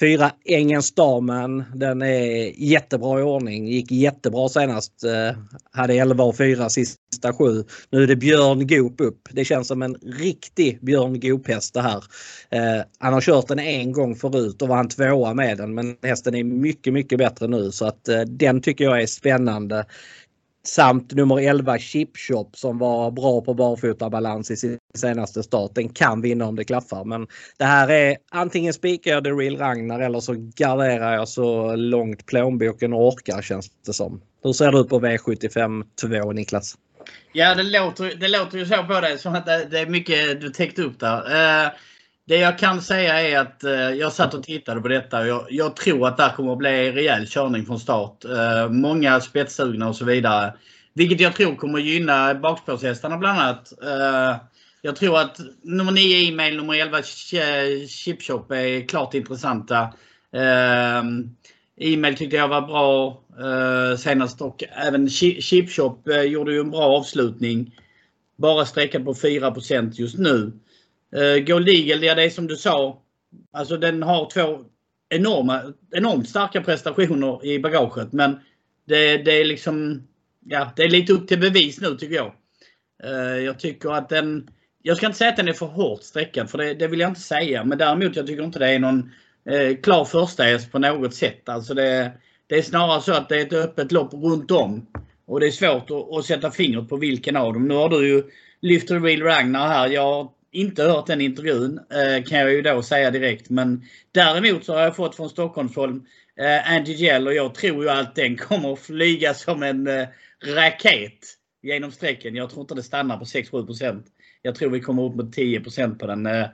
Fyra 0.00 0.30
Engelsdamen, 0.44 1.64
Den 1.74 2.02
är 2.02 2.52
jättebra 2.62 3.20
i 3.20 3.22
ordning. 3.22 3.68
Gick 3.68 3.90
jättebra 3.90 4.48
senast. 4.48 5.04
Eh, 5.04 5.38
hade 5.72 5.94
11 5.94 6.24
och 6.24 6.36
4 6.36 6.68
sista 7.14 7.32
sju. 7.32 7.64
Nu 7.90 8.02
är 8.02 8.06
det 8.06 8.16
Björn 8.16 8.66
Goop 8.66 9.00
upp. 9.00 9.28
Det 9.30 9.44
känns 9.44 9.68
som 9.68 9.82
en 9.82 9.94
riktig 9.94 10.78
Björn 10.82 11.20
Goop-häst 11.20 11.74
det 11.74 11.80
här. 11.80 12.04
Eh, 12.50 12.84
han 12.98 13.12
har 13.12 13.20
kört 13.20 13.48
den 13.48 13.58
en 13.58 13.92
gång 13.92 14.16
förut 14.16 14.62
och 14.62 14.68
var 14.68 14.76
han 14.76 14.88
tvåa 14.88 15.34
med 15.34 15.58
den 15.58 15.74
men 15.74 15.96
hästen 16.02 16.34
är 16.34 16.44
mycket, 16.44 16.92
mycket 16.92 17.18
bättre 17.18 17.46
nu 17.46 17.72
så 17.72 17.86
att 17.86 18.08
eh, 18.08 18.20
den 18.20 18.60
tycker 18.60 18.84
jag 18.84 19.02
är 19.02 19.06
spännande. 19.06 19.86
Samt 20.66 21.12
nummer 21.12 21.40
11 21.48 21.78
Chip 21.78 22.16
Shop 22.16 22.50
som 22.54 22.78
var 22.78 23.10
bra 23.10 23.40
på 23.40 23.54
barfotabalans 23.54 24.50
i 24.50 24.56
sin 24.56 24.78
senaste 24.94 25.42
start. 25.42 25.74
Den 25.74 25.88
kan 25.88 26.20
vinna 26.20 26.46
om 26.46 26.56
det 26.56 26.64
klaffar. 26.64 27.04
Men 27.04 27.26
det 27.58 27.64
här 27.64 27.88
är 27.88 28.16
antingen 28.30 28.72
spikar 28.72 29.10
jag 29.10 29.24
The 29.24 29.30
Real 29.30 29.58
Ragnar 29.58 30.00
eller 30.00 30.20
så 30.20 30.34
garderar 30.56 31.14
jag 31.14 31.28
så 31.28 31.76
långt 31.76 32.26
plånboken 32.26 32.94
orkar 32.94 33.42
känns 33.42 33.70
det 33.86 33.92
som. 33.92 34.20
Hur 34.42 34.52
ser 34.52 34.72
du 34.72 34.84
på 34.84 35.00
V75 35.00 35.84
2 36.00 36.32
Niklas? 36.32 36.76
Ja 37.32 37.54
det 37.54 37.62
låter, 37.62 38.14
det 38.14 38.28
låter 38.28 38.58
ju 38.58 38.66
så 38.66 38.82
på 38.82 39.00
dig 39.00 39.18
som 39.18 39.34
att 39.34 39.46
det, 39.46 39.66
det 39.70 39.78
är 39.78 39.86
mycket 39.86 40.40
du 40.40 40.50
täckt 40.50 40.78
upp 40.78 41.00
där. 41.00 41.64
Eh, 41.64 41.70
det 42.26 42.36
jag 42.36 42.58
kan 42.58 42.82
säga 42.82 43.20
är 43.20 43.38
att 43.38 43.64
eh, 43.64 43.72
jag 43.72 44.12
satt 44.12 44.34
och 44.34 44.42
tittade 44.42 44.80
på 44.80 44.88
detta 44.88 45.20
och 45.20 45.26
jag, 45.26 45.46
jag, 45.50 45.76
tror 45.76 46.08
att 46.08 46.16
det 46.16 46.32
kommer 46.36 46.52
att 46.52 46.58
bli 46.58 46.92
rejäl 46.92 47.26
körning 47.26 47.66
från 47.66 47.80
start. 47.80 48.24
Eh, 48.24 48.68
många 48.68 49.20
spetssugna 49.20 49.88
och 49.88 49.96
så 49.96 50.04
vidare. 50.04 50.54
Vilket 50.94 51.20
jag 51.20 51.34
tror 51.34 51.56
kommer 51.56 51.78
gynna 51.78 52.34
bakspårshästarna 52.34 53.16
bland 53.16 53.40
annat. 53.40 53.72
Eh, 53.82 54.36
jag 54.82 54.96
tror 54.96 55.20
att 55.20 55.40
nummer 55.62 55.92
9 55.92 56.28
e-mail, 56.28 56.56
nummer 56.56 56.74
11 56.74 56.98
eh, 56.98 57.86
chipshop 57.88 58.50
är 58.50 58.88
klart 58.88 59.14
intressanta. 59.14 59.92
E-mail 61.76 62.16
tyckte 62.16 62.36
jag 62.36 62.48
var 62.48 62.60
bra 62.60 63.22
eh, 63.38 63.96
senast 63.96 64.40
och 64.40 64.64
även 64.86 65.08
chipshop 65.08 66.08
eh, 66.08 66.22
gjorde 66.22 66.52
ju 66.52 66.60
en 66.60 66.70
bra 66.70 66.82
avslutning. 66.82 67.74
Bara 68.36 68.64
sträcka 68.64 69.00
på 69.00 69.14
4% 69.14 69.92
just 69.94 70.18
nu. 70.18 70.52
Eh, 71.16 71.44
Gold 71.44 71.68
Eagle, 71.68 72.06
ja 72.06 72.14
det 72.14 72.22
är 72.22 72.30
som 72.30 72.46
du 72.46 72.56
sa. 72.56 73.02
Alltså 73.52 73.76
den 73.76 74.02
har 74.02 74.30
två 74.30 74.64
enorma, 75.08 75.62
enormt 75.92 76.28
starka 76.28 76.62
prestationer 76.62 77.46
i 77.46 77.58
bagaget. 77.58 78.12
Men 78.12 78.40
det, 78.86 79.16
det 79.16 79.40
är 79.40 79.44
liksom, 79.44 80.02
ja 80.44 80.72
det 80.76 80.82
är 80.82 80.90
lite 80.90 81.12
upp 81.12 81.28
till 81.28 81.40
bevis 81.40 81.80
nu 81.80 81.96
tycker 81.96 82.14
jag. 82.14 82.32
Eh, 83.04 83.44
jag 83.44 83.58
tycker 83.58 83.90
att 83.90 84.08
den, 84.08 84.50
jag 84.82 84.96
ska 84.96 85.06
inte 85.06 85.18
säga 85.18 85.30
att 85.30 85.36
den 85.36 85.48
är 85.48 85.52
för 85.52 85.66
hårt 85.66 86.02
sträckad 86.02 86.50
för 86.50 86.58
det, 86.58 86.74
det 86.74 86.88
vill 86.88 87.00
jag 87.00 87.10
inte 87.10 87.20
säga. 87.20 87.64
Men 87.64 87.78
däremot 87.78 88.16
jag 88.16 88.26
tycker 88.26 88.44
inte 88.44 88.58
det 88.58 88.68
är 88.74 88.78
någon 88.78 89.10
Eh, 89.50 89.76
klar 89.76 90.04
första 90.04 90.42
häst 90.42 90.72
på 90.72 90.78
något 90.78 91.14
sätt. 91.14 91.48
Alltså 91.48 91.74
det, 91.74 92.12
det 92.46 92.54
är 92.54 92.62
snarare 92.62 93.00
så 93.00 93.12
att 93.12 93.28
det 93.28 93.36
är 93.36 93.46
ett 93.46 93.52
öppet 93.52 93.92
lopp 93.92 94.12
runt 94.12 94.50
om. 94.50 94.86
Och 95.26 95.40
det 95.40 95.46
är 95.46 95.50
svårt 95.50 95.90
att, 95.90 96.18
att 96.18 96.24
sätta 96.24 96.50
fingret 96.50 96.88
på 96.88 96.96
vilken 96.96 97.36
av 97.36 97.52
dem. 97.52 97.68
Nu 97.68 97.74
har 97.74 97.88
du 97.88 98.08
ju 98.08 98.22
lyft 98.60 98.90
Real 98.90 99.22
Ragnar 99.22 99.68
här. 99.68 99.88
Jag 99.88 100.02
har 100.02 100.30
inte 100.52 100.82
hört 100.82 101.06
den 101.06 101.20
intervjun 101.20 101.80
eh, 101.90 102.24
kan 102.24 102.38
jag 102.38 102.52
ju 102.52 102.62
då 102.62 102.82
säga 102.82 103.10
direkt. 103.10 103.50
Men 103.50 103.84
däremot 104.12 104.64
så 104.64 104.74
har 104.74 104.80
jag 104.80 104.96
fått 104.96 105.16
från 105.16 105.30
Stockholmsholm 105.30 106.06
eh, 106.40 106.72
Andy 106.72 106.92
Gell 106.92 107.26
och 107.26 107.34
jag 107.34 107.54
tror 107.54 107.84
ju 107.84 107.90
att 107.90 108.14
den 108.14 108.36
kommer 108.48 108.72
att 108.72 108.80
flyga 108.80 109.34
som 109.34 109.62
en 109.62 109.86
eh, 109.86 110.06
raket 110.44 111.18
genom 111.62 111.92
strecken. 111.92 112.34
Jag 112.34 112.50
tror 112.50 112.60
inte 112.60 112.74
det 112.74 112.82
stannar 112.82 113.16
på 113.16 113.24
6-7 113.24 114.02
Jag 114.42 114.54
tror 114.54 114.70
vi 114.70 114.80
kommer 114.80 115.02
upp 115.02 115.14
mot 115.14 115.36
10% 115.36 115.98
på 115.98 116.06
den. 116.06 116.26
Eh, 116.26 116.46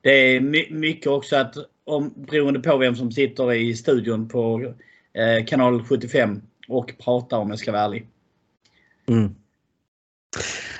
det 0.00 0.10
är 0.10 0.40
mycket 0.70 1.06
också 1.06 1.36
att 1.36 1.56
om, 1.86 2.14
beroende 2.16 2.60
på 2.60 2.76
vem 2.76 2.96
som 2.96 3.12
sitter 3.12 3.52
i 3.52 3.74
studion 3.74 4.28
på 4.28 4.74
kanal 5.46 5.84
75 5.84 6.42
och 6.68 6.92
pratar 6.98 7.38
om 7.38 7.50
jag 7.50 7.58
ska 7.58 7.72
vara 7.72 7.82
ärlig. 7.82 8.08
Mm. 9.08 9.34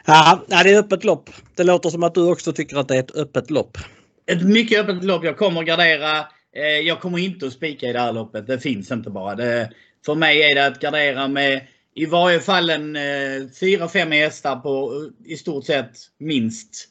Ja, 0.07 0.45
det 0.49 0.55
är 0.55 0.79
öppet 0.79 1.05
lopp. 1.05 1.31
Det 1.55 1.65
låter 1.65 1.91
som 1.91 2.03
att 2.03 2.15
du 2.15 2.31
också 2.31 2.53
tycker 2.53 2.77
att 2.77 2.89
det 2.89 2.97
är 2.97 3.01
ett 3.01 3.17
öppet 3.17 3.51
lopp. 3.51 3.79
Ett 4.27 4.43
mycket 4.43 4.81
öppet 4.81 5.05
lopp. 5.05 5.25
Jag 5.25 5.37
kommer 5.37 5.61
att 5.61 5.67
gardera. 5.67 6.19
Eh, 6.57 6.63
jag 6.63 7.01
kommer 7.01 7.19
inte 7.19 7.47
att 7.47 7.53
spika 7.53 7.89
i 7.89 7.93
det 7.93 7.99
här 7.99 8.13
loppet. 8.13 8.47
Det 8.47 8.59
finns 8.59 8.91
inte 8.91 9.11
bara. 9.11 9.35
Det, 9.35 9.71
för 10.07 10.15
mig 10.15 10.43
är 10.43 10.55
det 10.55 10.67
att 10.67 10.81
gardera 10.81 11.29
med 11.29 11.67
i 11.95 12.07
varje 12.07 12.41
fall 12.41 12.71
en 12.71 12.97
4-5 12.97 13.97
eh, 13.97 14.09
hästar 14.09 14.57
på 14.57 14.93
eh, 15.27 15.33
i 15.33 15.37
stort 15.37 15.65
sett 15.65 15.93
minst. 16.19 16.89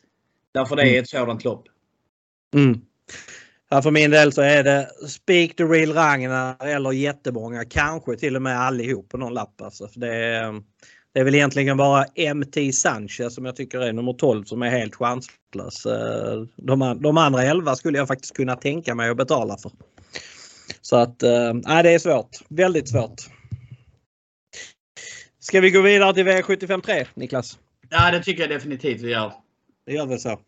Därför 0.54 0.76
det 0.76 0.82
är 0.82 0.88
mm. 0.88 1.02
ett 1.02 1.10
sådant 1.10 1.44
lopp. 1.44 1.68
Mm. 2.56 2.82
Ja, 3.76 3.82
för 3.82 3.92
min 3.92 4.12
del 4.12 4.32
så 4.32 4.42
är 4.42 4.64
det 4.64 4.90
Speak 5.08 5.56
the 5.56 5.64
real 5.64 5.94
Ragnar 5.94 6.66
eller 6.66 6.92
jättemånga. 6.92 7.66
Kanske 7.66 8.18
till 8.18 8.36
och 8.36 8.42
med 8.42 8.60
allihop 8.60 9.10
på 9.10 9.18
någon 9.18 9.34
lapp. 9.34 9.62
Alltså. 9.62 9.90
Det, 9.96 10.16
är, 10.16 10.54
det 11.14 11.20
är 11.20 11.24
väl 11.24 11.36
egentligen 11.36 11.78
bara 11.78 12.06
MT 12.36 12.74
Sanchez 12.74 13.36
som 13.36 13.46
jag 13.46 13.56
tycker 13.56 13.80
är 13.80 13.94
nummer 13.94 14.14
12 14.14 14.44
som 14.44 14.62
är 14.62 14.70
helt 14.70 14.96
chanslös. 14.96 15.86
Eh, 15.86 16.44
de, 16.56 17.00
de 17.02 17.18
andra 17.18 17.44
11 17.44 17.76
skulle 17.76 17.98
jag 17.98 18.08
faktiskt 18.08 18.36
kunna 18.36 18.56
tänka 18.56 18.96
mig 18.96 19.10
att 19.10 19.18
betala 19.18 19.58
för. 19.58 19.72
Så 20.82 20.96
att 20.96 21.24
eh, 21.24 21.54
nej, 21.54 21.84
det 21.84 21.92
är 21.92 22.00
svårt. 22.00 22.30
Väldigt 22.48 22.90
svårt. 22.90 23.22
Ska 25.40 25.62
vi 25.62 25.72
gå 25.72 25.82
vidare 25.82 26.14
till 26.14 26.28
V75 26.28 26.82
3 26.82 27.06
Niklas? 27.14 27.60
Ja 27.90 28.12
det 28.12 28.24
tycker 28.24 28.42
jag 28.42 28.50
definitivt 28.50 29.02
vi 29.02 29.12
gör. 29.12 29.34
Det 29.86 29.94
gör 29.94 30.06
vi 30.06 30.18
så. 30.18 30.40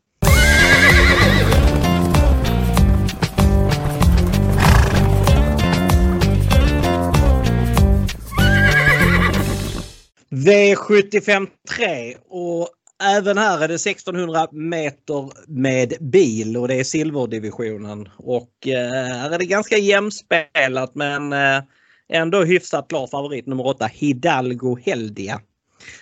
V753 10.45 12.13
och 12.29 12.69
även 13.03 13.37
här 13.37 13.63
är 13.63 13.67
det 13.67 13.73
1600 13.73 14.47
meter 14.51 15.31
med 15.47 15.93
bil 15.99 16.57
och 16.57 16.67
det 16.67 16.75
är 16.75 16.83
silverdivisionen. 16.83 18.09
Och 18.17 18.67
eh, 18.67 18.91
här 18.91 19.31
är 19.31 19.39
det 19.39 19.45
ganska 19.45 19.77
jämspelat 19.77 20.95
men 20.95 21.33
eh, 21.33 21.63
ändå 22.09 22.43
hyfsat 22.43 22.87
klar 22.87 23.07
favorit 23.07 23.47
nummer 23.47 23.67
8 23.67 23.85
Hidalgo 23.85 24.77
Heldia. 24.85 25.41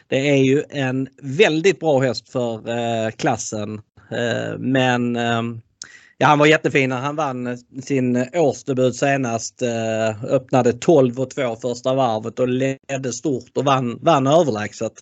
Det 0.08 0.30
är 0.30 0.44
ju 0.44 0.64
en 0.70 1.08
väldigt 1.22 1.80
bra 1.80 2.00
häst 2.00 2.30
för 2.30 2.70
eh, 2.70 3.12
klassen 3.12 3.82
men 4.60 5.18
Ja, 6.18 6.28
han 6.28 6.40
var 6.40 6.46
jättefin. 6.46 6.90
när 6.90 6.98
Han 6.98 7.16
vann 7.16 7.58
sin 7.84 8.28
årsdebut 8.34 8.96
senast. 8.96 9.62
Eh, 9.62 10.24
öppnade 10.24 10.74
12 10.74 11.20
och 11.20 11.30
2 11.30 11.56
första 11.56 11.94
varvet 11.94 12.40
och 12.40 12.48
ledde 12.48 13.14
stort 13.14 13.58
och 13.58 13.66
vann, 13.66 14.00
vann 14.02 14.28
överlägset. 14.28 14.94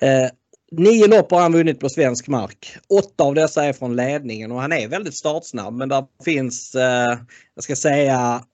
Eh, 0.00 0.28
Nio 0.72 1.06
lopp 1.06 1.30
har 1.30 1.40
han 1.40 1.52
vunnit 1.52 1.80
på 1.80 1.88
svensk 1.88 2.28
mark. 2.28 2.76
Åtta 2.88 3.24
av 3.24 3.34
dessa 3.34 3.64
är 3.64 3.72
från 3.72 3.96
ledningen 3.96 4.52
och 4.52 4.60
han 4.60 4.72
är 4.72 4.88
väldigt 4.88 5.16
startsnabb 5.16 5.74
men 5.74 5.88
där 5.88 6.04
finns, 6.24 6.74
eh, 6.74 7.18
jag 7.54 7.64
ska 7.64 7.76
säga, 7.76 8.44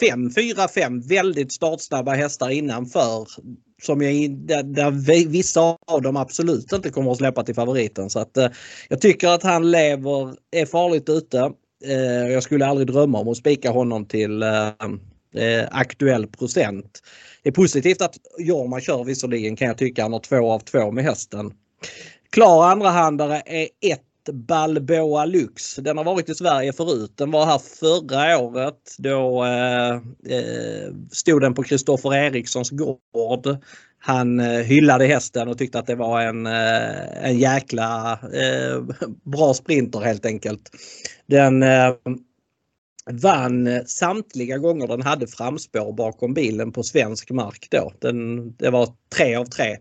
fem, 0.00 0.30
fyra, 0.34 0.68
fem 0.68 1.00
väldigt 1.00 1.52
startsnabba 1.52 2.14
hästar 2.14 2.50
innanför. 2.50 3.26
Som 3.82 4.02
jag, 4.02 4.30
där, 4.30 4.62
där 4.62 4.90
vissa 5.28 5.76
av 5.86 6.02
dem 6.02 6.16
absolut 6.16 6.72
inte 6.72 6.90
kommer 6.90 7.12
att 7.12 7.18
släppa 7.18 7.42
till 7.42 7.54
favoriten. 7.54 8.10
Så 8.10 8.18
att, 8.18 8.36
eh, 8.36 8.48
jag 8.88 9.00
tycker 9.00 9.28
att 9.28 9.42
han 9.42 9.70
lever, 9.70 10.34
är 10.50 10.66
farligt 10.66 11.08
ute. 11.08 11.52
Eh, 11.84 12.32
jag 12.32 12.42
skulle 12.42 12.66
aldrig 12.66 12.86
drömma 12.86 13.18
om 13.18 13.28
att 13.28 13.36
spika 13.36 13.70
honom 13.70 14.06
till 14.06 14.42
eh, 14.42 14.66
eh 15.36 15.68
aktuell 15.70 16.26
procent. 16.26 17.02
Det 17.42 17.48
är 17.48 17.52
positivt 17.52 18.02
att 18.02 18.16
Jorma 18.38 18.80
kör 18.80 19.04
visserligen 19.04 19.56
kan 19.56 19.68
jag 19.68 19.78
tycka. 19.78 20.02
Han 20.02 20.12
har 20.12 20.20
två 20.20 20.52
av 20.52 20.58
två 20.58 20.90
med 20.90 21.04
hästen. 21.04 21.52
Klar 22.30 22.64
andrahandare 22.64 23.42
är 23.46 23.68
ett 23.80 24.11
Balboa 24.32 25.24
Lux. 25.24 25.76
Den 25.76 25.96
har 25.96 26.04
varit 26.04 26.28
i 26.28 26.34
Sverige 26.34 26.72
förut. 26.72 27.12
Den 27.16 27.30
var 27.30 27.46
här 27.46 27.58
förra 27.58 28.38
året. 28.38 28.94
Då 28.98 29.44
eh, 29.44 29.92
eh 30.36 30.94
stod 31.12 31.40
den 31.40 31.54
på 31.54 31.62
Kristoffer 31.62 32.14
Erikssons 32.14 32.70
gård. 32.70 33.58
Han 33.98 34.40
eh, 34.40 34.60
hyllade 34.60 35.06
hästen 35.06 35.48
och 35.48 35.58
tyckte 35.58 35.78
att 35.78 35.86
det 35.86 35.94
var 35.94 36.20
en, 36.20 36.46
eh, 36.46 37.24
en 37.24 37.38
jäkla 37.38 38.12
eh, 38.12 38.82
bra 39.24 39.54
sprinter 39.54 40.00
helt 40.00 40.26
enkelt. 40.26 40.70
Den 41.26 41.62
eh, 41.62 41.94
vann 43.10 43.86
samtliga 43.86 44.58
gånger 44.58 44.86
den 44.86 45.02
hade 45.02 45.26
framspår 45.26 45.92
bakom 45.92 46.34
bilen 46.34 46.72
på 46.72 46.82
svensk 46.82 47.30
mark 47.30 47.68
då. 47.70 47.92
Den, 47.98 48.52
det 48.56 48.70
var 48.70 48.88
tre 49.16 49.34
av 49.34 49.44
tre. 49.44 49.76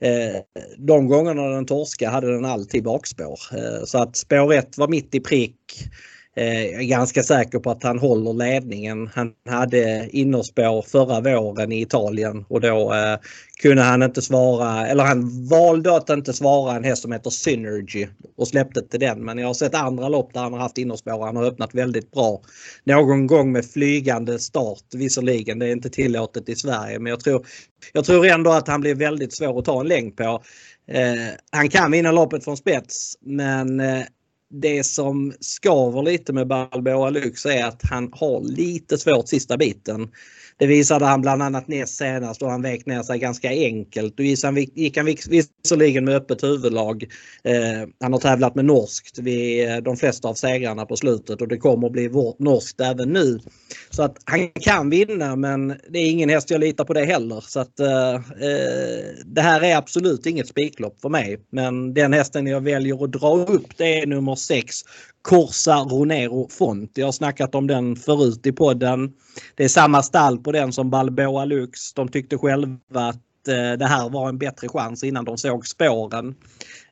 Eh, 0.00 0.40
de 0.78 1.06
gångerna 1.06 1.42
den 1.42 1.66
torska 1.66 2.10
hade 2.10 2.32
den 2.32 2.44
alltid 2.44 2.84
bakspår. 2.84 3.38
Eh, 3.52 3.84
så 3.84 3.98
att 4.02 4.16
spår 4.16 4.54
1 4.54 4.78
var 4.78 4.88
mitt 4.88 5.14
i 5.14 5.20
prick. 5.20 5.56
Eh, 6.36 6.64
jag 6.64 6.82
är 6.82 6.86
ganska 6.86 7.22
säker 7.22 7.58
på 7.58 7.70
att 7.70 7.82
han 7.82 7.98
håller 7.98 8.32
ledningen. 8.32 9.10
Han 9.14 9.32
hade 9.48 10.08
innerspår 10.12 10.82
förra 10.82 11.20
våren 11.20 11.72
i 11.72 11.80
Italien 11.80 12.44
och 12.48 12.60
då 12.60 12.94
eh, 12.94 13.18
kunde 13.62 13.82
han 13.82 14.02
inte 14.02 14.22
svara, 14.22 14.86
eller 14.86 15.04
han 15.04 15.48
valde 15.48 15.96
att 15.96 16.10
inte 16.10 16.32
svara 16.32 16.76
en 16.76 16.84
häst 16.84 17.02
som 17.02 17.12
heter 17.12 17.30
Synergy 17.30 18.06
och 18.36 18.48
släppte 18.48 18.82
till 18.82 19.00
den. 19.00 19.24
Men 19.24 19.38
jag 19.38 19.46
har 19.46 19.54
sett 19.54 19.74
andra 19.74 20.08
lopp 20.08 20.34
där 20.34 20.40
han 20.40 20.52
har 20.52 20.60
haft 20.60 20.78
innerspår. 20.78 21.26
Han 21.26 21.36
har 21.36 21.44
öppnat 21.44 21.74
väldigt 21.74 22.10
bra. 22.10 22.42
Någon 22.84 23.26
gång 23.26 23.52
med 23.52 23.64
flygande 23.64 24.38
start 24.38 24.84
visserligen. 24.94 25.58
Det 25.58 25.66
är 25.66 25.72
inte 25.72 25.90
tillåtet 25.90 26.48
i 26.48 26.56
Sverige 26.56 26.98
men 26.98 27.10
jag 27.10 27.20
tror, 27.20 27.46
jag 27.92 28.04
tror 28.04 28.26
ändå 28.26 28.50
att 28.50 28.68
han 28.68 28.80
blir 28.80 28.94
väldigt 28.94 29.36
svår 29.36 29.58
att 29.58 29.64
ta 29.64 29.80
en 29.80 29.88
längd 29.88 30.16
på. 30.16 30.42
Eh, 30.88 31.34
han 31.50 31.68
kan 31.68 31.90
vinna 31.90 32.12
loppet 32.12 32.44
från 32.44 32.56
spets 32.56 33.14
men 33.20 33.80
eh, 33.80 34.02
det 34.50 34.84
som 34.84 35.32
skaver 35.40 36.02
lite 36.02 36.32
med 36.32 36.46
Balboa 36.46 37.10
Lux 37.10 37.46
är 37.46 37.64
att 37.64 37.82
han 37.82 38.10
har 38.12 38.40
lite 38.40 38.98
svårt 38.98 39.28
sista 39.28 39.56
biten. 39.56 40.08
Det 40.60 40.66
visade 40.66 41.04
han 41.04 41.20
bland 41.20 41.42
annat 41.42 41.68
näst 41.68 41.96
senast 41.96 42.40
då 42.40 42.48
han 42.48 42.62
vek 42.62 42.86
ner 42.86 43.02
sig 43.02 43.18
ganska 43.18 43.48
enkelt. 43.50 44.16
Då 44.16 44.22
gick 44.22 44.96
han 44.96 45.04
visserligen 45.04 46.04
med 46.04 46.16
öppet 46.16 46.42
huvudlag. 46.42 47.04
Eh, 47.44 47.88
han 48.00 48.12
har 48.12 48.20
tävlat 48.20 48.54
med 48.54 48.64
norskt 48.64 49.18
vid 49.18 49.68
eh, 49.68 49.76
de 49.76 49.96
flesta 49.96 50.28
av 50.28 50.34
segrarna 50.34 50.86
på 50.86 50.96
slutet 50.96 51.40
och 51.40 51.48
det 51.48 51.56
kommer 51.56 51.86
att 51.86 51.92
bli 51.92 52.08
vårt 52.08 52.38
norskt 52.38 52.80
även 52.80 53.12
nu. 53.12 53.40
Så 53.90 54.02
att 54.02 54.16
han 54.24 54.48
kan 54.48 54.90
vinna 54.90 55.36
men 55.36 55.68
det 55.68 55.98
är 55.98 56.10
ingen 56.10 56.28
häst 56.28 56.50
jag 56.50 56.60
litar 56.60 56.84
på 56.84 56.92
det 56.92 57.04
heller. 57.04 57.40
Så 57.40 57.60
att 57.60 57.80
eh, 57.80 58.14
eh 58.14 58.20
det 59.24 59.40
här 59.40 59.64
är 59.64 59.76
absolut 59.76 60.26
inget 60.26 60.48
spiklopp 60.48 61.00
för 61.00 61.08
mig. 61.08 61.38
Men 61.50 61.94
den 61.94 62.12
hästen 62.12 62.46
jag 62.46 62.60
väljer 62.60 63.04
att 63.04 63.12
dra 63.12 63.36
upp 63.36 63.76
det 63.76 64.00
är 64.00 64.06
nummer 64.06 64.34
6 64.34 64.74
Corsa 65.22 65.76
Ronero 65.76 66.48
Font. 66.48 66.90
Jag 66.94 67.06
har 67.06 67.12
snackat 67.12 67.54
om 67.54 67.66
den 67.66 67.96
förut 67.96 68.46
i 68.46 68.52
podden. 68.52 69.12
Det 69.54 69.64
är 69.64 69.68
samma 69.68 70.02
stall 70.02 70.38
på 70.38 70.52
den 70.52 70.72
som 70.72 70.90
Balboa 70.90 71.44
Lux. 71.44 71.92
De 71.94 72.08
tyckte 72.08 72.38
själva 72.38 72.76
att 72.94 73.48
eh, 73.48 73.78
det 73.78 73.86
här 73.86 74.08
var 74.08 74.28
en 74.28 74.38
bättre 74.38 74.68
chans 74.68 75.04
innan 75.04 75.24
de 75.24 75.38
såg 75.38 75.66
spåren. 75.66 76.34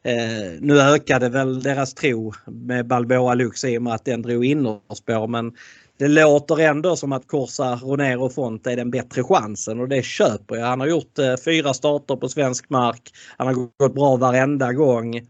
Eh, 0.03 0.61
nu 0.61 0.81
ökade 0.81 1.29
väl 1.29 1.63
deras 1.63 1.95
tro 1.95 2.33
med 2.47 2.87
Balboa 2.87 3.35
Lux 3.35 3.65
i 3.65 3.79
och 3.79 3.83
med 3.83 3.95
att 3.95 4.05
den 4.05 4.23
drog 4.23 4.45
innerspår 4.45 5.27
men 5.27 5.53
det 5.99 6.09
låter 6.09 6.61
ändå 6.61 6.97
som 6.97 7.13
att 7.13 7.27
Corsa 7.27 7.75
Ronero 7.75 8.29
Font 8.29 8.67
är 8.67 8.77
den 8.77 8.91
bättre 8.91 9.23
chansen 9.25 9.81
och 9.81 9.89
det 9.89 10.03
köper 10.03 10.57
jag. 10.57 10.67
Han 10.67 10.81
har 10.81 10.87
gjort 10.87 11.19
eh, 11.19 11.35
fyra 11.45 11.75
starter 11.75 12.17
på 12.17 12.29
svensk 12.29 12.71
mark. 12.71 13.11
Han 13.37 13.47
har 13.47 13.55
gått 13.55 13.95
bra 13.95 14.17
varenda 14.17 14.73
gång. 14.73 15.21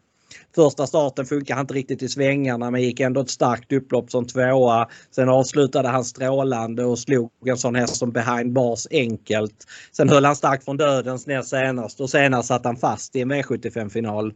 Första 0.55 0.87
starten 0.87 1.27
funkar 1.27 1.61
inte 1.61 1.75
riktigt 1.75 2.03
i 2.03 2.09
svängarna 2.09 2.71
men 2.71 2.83
gick 2.83 3.01
ändå 3.01 3.21
ett 3.21 3.31
starkt 3.31 3.73
upplopp 3.73 4.11
som 4.11 4.27
tvåa. 4.27 4.89
Sen 5.11 5.29
avslutade 5.29 5.89
han 5.89 6.05
strålande 6.05 6.85
och 6.85 6.99
slog 6.99 7.31
en 7.47 7.59
sån 7.59 7.75
häst 7.75 7.97
som 7.97 8.13
behind 8.13 8.53
bars 8.53 8.87
enkelt. 8.91 9.65
Sen 9.93 10.09
höll 10.09 10.25
han 10.25 10.37
starkt 10.37 10.65
från 10.65 10.77
dödens 10.77 11.27
ner 11.27 11.43
senast 11.43 12.01
och 12.01 12.11
senast 12.11 12.49
satt 12.49 12.65
han 12.65 12.77
fast 12.77 13.17
i 13.17 13.21
en 13.21 13.33
V75-final. 13.33 14.33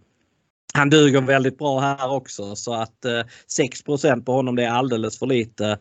Han 0.74 0.90
duger 0.90 1.20
väldigt 1.20 1.58
bra 1.58 1.80
här 1.80 2.12
också 2.12 2.56
så 2.56 2.74
att 2.74 3.04
eh, 3.04 3.22
6% 3.58 4.24
på 4.24 4.32
honom 4.32 4.56
det 4.56 4.64
är 4.64 4.70
alldeles 4.70 5.18
för 5.18 5.26
lite. 5.26 5.78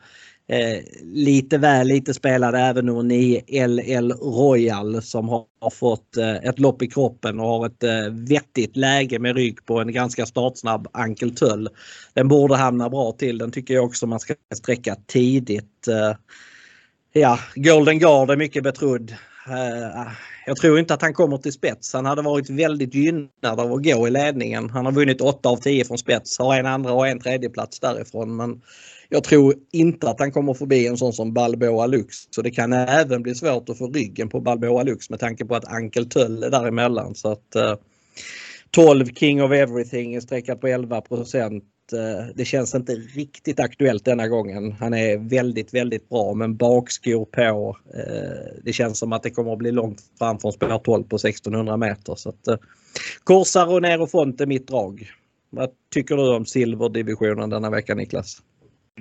Eh, 0.51 0.83
lite 1.03 1.57
väl 1.57 1.87
lite 1.87 2.13
spelade 2.13 2.59
även 2.59 2.85
nummer 2.85 3.03
9 3.03 3.67
LL 3.67 4.11
Royal 4.11 5.01
som 5.01 5.29
har, 5.29 5.45
har 5.61 5.69
fått 5.69 6.17
eh, 6.17 6.35
ett 6.35 6.59
lopp 6.59 6.81
i 6.81 6.87
kroppen 6.87 7.39
och 7.39 7.47
har 7.47 7.65
ett 7.65 7.83
eh, 7.83 8.13
vettigt 8.29 8.77
läge 8.77 9.19
med 9.19 9.35
rygg 9.35 9.65
på 9.65 9.79
en 9.79 9.91
ganska 9.91 10.25
startsnabb 10.25 10.87
Ankel 10.93 11.35
Töll. 11.35 11.69
Den 12.13 12.27
borde 12.27 12.55
hamna 12.55 12.89
bra 12.89 13.11
till. 13.11 13.37
Den 13.37 13.51
tycker 13.51 13.73
jag 13.73 13.85
också 13.85 14.07
man 14.07 14.19
ska 14.19 14.33
sträcka 14.55 14.95
tidigt. 15.07 15.87
Eh, 15.87 16.17
ja, 17.13 17.39
Golden 17.55 17.99
Guard 17.99 18.29
är 18.29 18.37
mycket 18.37 18.63
betrodd. 18.63 19.11
Eh, 19.47 20.11
jag 20.45 20.57
tror 20.57 20.79
inte 20.79 20.93
att 20.93 21.01
han 21.01 21.13
kommer 21.13 21.37
till 21.37 21.53
spets. 21.53 21.93
Han 21.93 22.05
hade 22.05 22.21
varit 22.21 22.49
väldigt 22.49 22.93
gynnad 22.93 23.29
av 23.59 23.73
att 23.73 23.83
gå 23.83 24.07
i 24.07 24.11
ledningen. 24.11 24.69
Han 24.69 24.85
har 24.85 24.91
vunnit 24.91 25.21
8 25.21 25.49
av 25.49 25.57
10 25.57 25.85
från 25.85 25.97
spets, 25.97 26.39
har 26.39 26.55
en 26.55 26.65
andra 26.65 26.93
och 26.93 27.07
en 27.07 27.19
tredje 27.19 27.49
plats 27.49 27.79
därifrån. 27.79 28.35
Men 28.35 28.61
jag 29.13 29.23
tror 29.23 29.55
inte 29.71 30.09
att 30.09 30.19
han 30.19 30.31
kommer 30.31 30.53
förbi 30.53 30.87
en 30.87 30.97
sån 30.97 31.13
som 31.13 31.33
Balboa 31.33 31.85
Lux. 31.85 32.15
Så 32.29 32.41
det 32.41 32.51
kan 32.51 32.73
även 32.73 33.23
bli 33.23 33.35
svårt 33.35 33.69
att 33.69 33.77
få 33.77 33.87
ryggen 33.87 34.29
på 34.29 34.39
Balboa 34.39 34.83
Lux 34.83 35.09
med 35.09 35.19
tanke 35.19 35.45
på 35.45 35.55
att 35.55 35.71
Ankel 35.71 36.09
Töll 36.09 36.43
är 36.43 36.49
däremellan. 36.49 37.15
Så 37.15 37.31
att, 37.31 37.55
eh, 37.55 37.75
12 38.71 39.05
King 39.05 39.43
of 39.43 39.51
Everything 39.51 40.15
är 40.15 40.19
streckat 40.19 40.61
på 40.61 40.67
11 40.67 41.01
procent. 41.01 41.63
Eh, 41.93 42.25
det 42.35 42.45
känns 42.45 42.75
inte 42.75 42.95
riktigt 42.95 43.59
aktuellt 43.59 44.05
denna 44.05 44.27
gången. 44.27 44.71
Han 44.71 44.93
är 44.93 45.17
väldigt, 45.17 45.73
väldigt 45.73 46.09
bra 46.09 46.33
men 46.33 46.57
bakskor 46.57 47.25
på. 47.25 47.77
Eh, 47.93 48.61
det 48.63 48.73
känns 48.73 48.99
som 48.99 49.13
att 49.13 49.23
det 49.23 49.31
kommer 49.31 49.53
att 49.53 49.59
bli 49.59 49.71
långt 49.71 50.01
fram 50.19 50.39
från 50.39 50.53
spår 50.53 50.79
12 50.83 51.03
på 51.03 51.17
1600 51.17 51.77
meter. 51.77 52.15
Så 52.15 52.29
att, 52.29 52.47
eh, 52.47 52.57
Corsa 53.23 53.65
och 53.99 54.11
Font 54.11 54.41
är 54.41 54.45
mitt 54.45 54.67
drag. 54.67 55.09
Vad 55.49 55.69
tycker 55.93 56.15
du 56.15 56.35
om 56.35 56.45
silverdivisionen 56.45 57.49
denna 57.49 57.69
vecka 57.69 57.95
Niklas? 57.95 58.41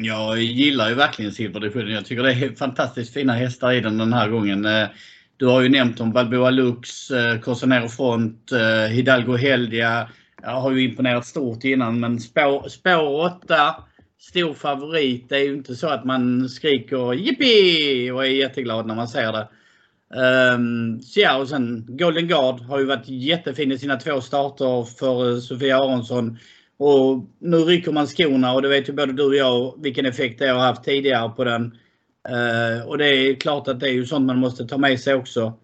Jag 0.04 0.38
gillar 0.38 0.88
ju 0.88 0.94
verkligen 0.94 1.32
silverdivisionen. 1.32 1.94
Jag 1.94 2.06
tycker 2.06 2.22
det 2.22 2.32
är 2.32 2.56
fantastiskt 2.56 3.14
fina 3.14 3.32
hästar 3.32 3.72
i 3.72 3.80
den 3.80 3.98
den 3.98 4.12
här 4.12 4.28
gången. 4.28 4.64
Eh, 4.64 4.88
du 5.36 5.46
har 5.46 5.60
ju 5.60 5.68
nämnt 5.68 6.00
om 6.00 6.12
Balboa 6.12 6.50
Lux, 6.50 7.10
eh, 7.10 7.40
Corsonero 7.40 7.88
Front, 7.88 8.52
eh, 8.52 8.92
Hidalgo 8.92 9.36
Heldia. 9.36 10.08
Jag 10.42 10.60
har 10.60 10.70
ju 10.70 10.84
imponerat 10.84 11.26
stort 11.26 11.64
innan 11.64 12.00
men 12.00 12.20
spår, 12.20 12.68
spår 12.68 13.24
8, 13.44 13.74
stor 14.18 14.54
favorit. 14.54 15.28
Det 15.28 15.36
är 15.36 15.44
ju 15.44 15.54
inte 15.54 15.76
så 15.76 15.88
att 15.88 16.04
man 16.04 16.48
skriker 16.48 17.12
jippi 17.12 18.10
och 18.10 18.26
är 18.26 18.30
jätteglad 18.30 18.86
när 18.86 18.94
man 18.94 19.08
ser 19.08 19.32
det. 19.32 19.48
Um, 20.54 21.02
så 21.02 21.20
ja, 21.20 21.36
och 21.36 21.48
sen 21.48 21.86
Golden 21.88 22.28
Guard 22.28 22.60
har 22.60 22.78
ju 22.78 22.84
varit 22.84 23.08
jättefin 23.08 23.72
i 23.72 23.78
sina 23.78 23.96
två 23.96 24.20
starter 24.20 24.84
för 24.98 25.40
Sofia 25.40 25.76
Aronsson. 25.76 26.38
Och 26.80 27.24
nu 27.38 27.56
rycker 27.56 27.92
man 27.92 28.06
skorna 28.06 28.52
och 28.52 28.62
det 28.62 28.68
vet 28.68 28.88
ju 28.88 28.92
både 28.92 29.12
du 29.12 29.22
och 29.22 29.34
jag 29.34 29.74
vilken 29.82 30.06
effekt 30.06 30.38
det 30.38 30.48
har 30.48 30.60
haft 30.60 30.84
tidigare 30.84 31.28
på 31.28 31.44
den. 31.44 31.64
Uh, 32.30 32.88
och 32.88 32.98
det 32.98 33.06
är 33.06 33.34
klart 33.34 33.68
att 33.68 33.80
det 33.80 33.88
är 33.88 33.92
ju 33.92 34.06
sånt 34.06 34.26
man 34.26 34.38
måste 34.38 34.64
ta 34.64 34.78
med 34.78 35.00
sig 35.00 35.14
också. 35.14 35.58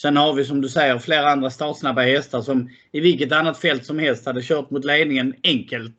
Sen 0.00 0.16
har 0.16 0.32
vi 0.32 0.44
som 0.44 0.60
du 0.60 0.68
säger 0.68 0.98
flera 0.98 1.30
andra 1.30 1.50
startsnabba 1.50 2.02
hästar 2.02 2.42
som 2.42 2.70
i 2.92 3.00
vilket 3.00 3.32
annat 3.32 3.58
fält 3.58 3.86
som 3.86 3.98
helst 3.98 4.26
hade 4.26 4.42
kört 4.42 4.70
mot 4.70 4.84
ledningen 4.84 5.34
enkelt. 5.42 5.96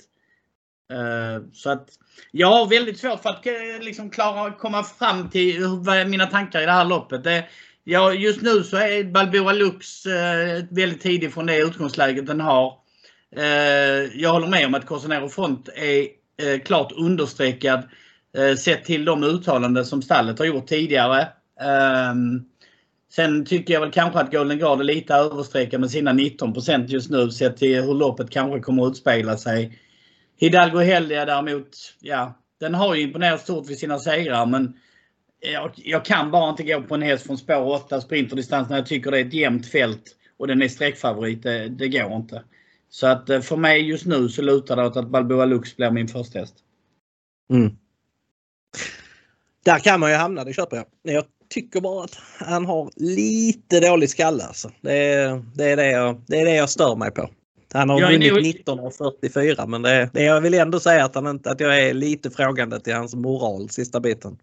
Uh, 0.93 1.51
så 1.53 1.69
att 1.69 1.89
jag 2.31 2.47
har 2.47 2.69
väldigt 2.69 2.99
svårt 2.99 3.21
för 3.21 3.29
att 3.29 3.45
eh, 3.45 3.53
liksom 3.81 4.09
klara 4.09 4.51
komma 4.51 4.83
fram 4.83 5.29
till 5.29 5.59
mina 6.07 6.25
tankar 6.25 6.61
i 6.61 6.65
det 6.65 6.71
här 6.71 6.85
loppet. 6.85 7.23
Det, 7.23 7.45
ja, 7.83 8.13
just 8.13 8.41
nu 8.41 8.63
så 8.63 8.77
är 8.77 9.03
Balboa 9.03 9.53
Lux 9.53 10.05
uh, 10.05 10.13
väldigt 10.69 11.01
tidig 11.01 11.33
från 11.33 11.45
det 11.45 11.57
utgångsläget 11.57 12.27
den 12.27 12.41
har. 12.41 12.88
Eh, 13.35 14.19
jag 14.21 14.33
håller 14.33 14.47
med 14.47 14.65
om 14.65 14.75
att 14.75 14.85
Cosanero 14.85 15.29
Front 15.29 15.69
är 15.75 16.07
eh, 16.41 16.59
klart 16.59 16.91
understreckad 16.91 17.83
eh, 18.37 18.55
sett 18.55 18.85
till 18.85 19.05
de 19.05 19.23
uttalanden 19.23 19.85
som 19.85 20.01
stallet 20.01 20.39
har 20.39 20.45
gjort 20.45 20.67
tidigare. 20.67 21.27
Ehm, 21.61 22.45
sen 23.11 23.45
tycker 23.45 23.73
jag 23.73 23.81
väl 23.81 23.91
kanske 23.91 24.19
att 24.19 24.31
Golden 24.31 24.57
Guard 24.57 24.79
är 24.79 24.83
lite 24.83 25.13
överstreckad 25.13 25.79
med 25.79 25.91
sina 25.91 26.13
19% 26.13 26.85
just 26.87 27.09
nu 27.09 27.31
sett 27.31 27.57
till 27.57 27.81
hur 27.81 27.93
loppet 27.93 28.29
kanske 28.29 28.59
kommer 28.59 28.85
att 28.85 28.91
utspela 28.91 29.37
sig. 29.37 29.79
Hidalgo 30.39 30.79
Heldia 30.79 31.25
däremot, 31.25 31.77
ja, 31.99 32.39
den 32.59 32.73
har 32.73 32.95
ju 32.95 33.01
imponerat 33.01 33.41
stort 33.41 33.69
vid 33.69 33.77
sina 33.77 33.99
segrar 33.99 34.45
men 34.45 34.73
jag, 35.53 35.71
jag, 35.75 36.05
kan 36.05 36.31
bara 36.31 36.49
inte 36.49 36.63
gå 36.63 36.81
på 36.81 36.95
en 36.95 37.01
häst 37.01 37.25
från 37.25 37.37
spår 37.37 37.75
8 37.75 38.01
sprinterdistans 38.01 38.69
när 38.69 38.75
jag 38.75 38.85
tycker 38.85 39.11
det 39.11 39.19
är 39.19 39.25
ett 39.25 39.33
jämnt 39.33 39.67
fält 39.67 40.15
och 40.37 40.47
den 40.47 40.61
är 40.61 40.67
sträckfavorit. 40.67 41.43
Det, 41.43 41.67
det 41.67 41.87
går 41.87 42.15
inte. 42.15 42.43
Så 42.89 43.07
att 43.07 43.29
eh, 43.29 43.41
för 43.41 43.55
mig 43.55 43.81
just 43.81 44.05
nu 44.05 44.29
så 44.29 44.41
lutar 44.41 44.75
det 44.75 44.85
åt 44.85 44.97
att 44.97 45.09
Balboa 45.09 45.45
Lux 45.45 45.77
blir 45.77 45.91
min 45.91 46.07
första 46.07 46.39
häst. 46.39 46.55
Mm. 47.53 47.71
Där 49.65 49.79
kan 49.79 49.99
man 49.99 50.11
ju 50.11 50.15
hamna, 50.15 50.43
det 50.43 50.53
köper 50.53 50.77
jag. 50.77 50.85
Jag 51.15 51.25
tycker 51.49 51.81
bara 51.81 52.03
att 52.03 52.17
han 52.39 52.65
har 52.65 52.91
lite 52.95 53.79
dålig 53.79 54.09
skalle. 54.09 54.43
Alltså. 54.43 54.71
Det, 54.81 54.93
är, 54.93 55.43
det, 55.55 55.65
är 55.65 55.77
det, 55.77 55.91
jag, 55.91 56.21
det 56.27 56.39
är 56.39 56.45
det 56.45 56.55
jag 56.55 56.69
stör 56.69 56.95
mig 56.95 57.11
på. 57.11 57.29
Han 57.73 57.89
har 57.89 58.11
vunnit 58.11 58.33
nog... 58.33 58.41
19 58.41 58.79
av 58.79 58.91
44 58.91 59.65
men 59.65 59.81
det, 59.81 60.09
det, 60.13 60.23
jag 60.23 60.41
vill 60.41 60.53
ändå 60.53 60.79
säga 60.79 61.05
att, 61.05 61.15
han 61.15 61.27
inte, 61.27 61.51
att 61.51 61.59
jag 61.59 61.79
är 61.79 61.93
lite 61.93 62.29
frågande 62.29 62.79
till 62.79 62.93
hans 62.93 63.15
moral 63.15 63.69
sista 63.69 63.99
biten. 63.99 64.37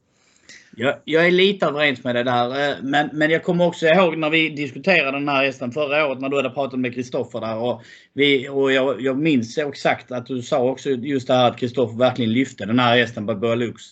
Jag, 0.79 0.97
jag 1.05 1.27
är 1.27 1.31
lite 1.31 1.67
överens 1.67 2.05
med 2.05 2.15
det 2.15 2.23
där. 2.23 2.71
Eh, 2.71 2.77
men, 2.83 3.11
men 3.13 3.31
jag 3.31 3.45
kommer 3.45 3.67
också 3.67 3.87
ihåg 3.87 4.19
när 4.19 4.31
vi 4.31 4.49
diskuterade 4.49 5.19
den 5.19 5.29
här 5.29 5.45
hästen 5.45 5.73
förra 5.73 6.07
året 6.07 6.21
när 6.21 6.29
du 6.29 6.37
hade 6.37 6.51
pratat 6.51 6.81
med 6.81 6.95
Kristoffer 6.95 7.41
där. 7.41 7.57
Och, 7.57 7.83
vi, 8.13 8.49
och 8.49 8.73
jag, 8.73 9.01
jag 9.01 9.19
minns 9.19 9.59
exakt 9.59 10.13
att 10.13 10.27
du 10.27 10.43
sa 10.43 10.71
också 10.71 10.91
just 10.91 11.27
det 11.27 11.35
här 11.35 11.51
att 11.51 11.59
Kristoffer 11.59 11.99
verkligen 11.99 12.33
lyfte 12.33 12.67
den 12.67 12.79
här 12.79 12.99
hästen 12.99 13.27
på 13.27 13.35
Burlux. 13.35 13.83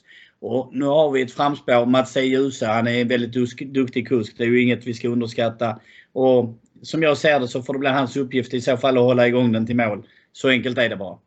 Och 0.40 0.70
nu 0.72 0.84
har 0.84 1.10
vi 1.10 1.22
ett 1.22 1.32
framspår. 1.32 1.86
Mats 1.86 2.16
E. 2.16 2.20
Djuse, 2.20 2.66
han 2.66 2.86
är 2.86 3.00
en 3.00 3.08
väldigt 3.08 3.56
duktig 3.74 4.08
kusk. 4.08 4.34
Det 4.38 4.44
är 4.44 4.48
ju 4.48 4.62
inget 4.62 4.86
vi 4.86 4.94
ska 4.94 5.08
underskatta. 5.08 5.80
Och 6.12 6.58
som 6.82 7.02
jag 7.02 7.18
ser 7.18 7.40
det 7.40 7.48
så 7.48 7.62
får 7.62 7.72
det 7.72 7.78
bli 7.78 7.88
hans 7.88 8.16
uppgift 8.16 8.54
i 8.54 8.60
så 8.60 8.76
fall 8.76 8.98
att 8.98 9.04
hålla 9.04 9.28
igång 9.28 9.52
den 9.52 9.66
till 9.66 9.76
mål. 9.76 10.06
Så 10.32 10.48
enkelt 10.48 10.78
är 10.78 10.88
det 10.88 10.96
bara. 10.96 11.18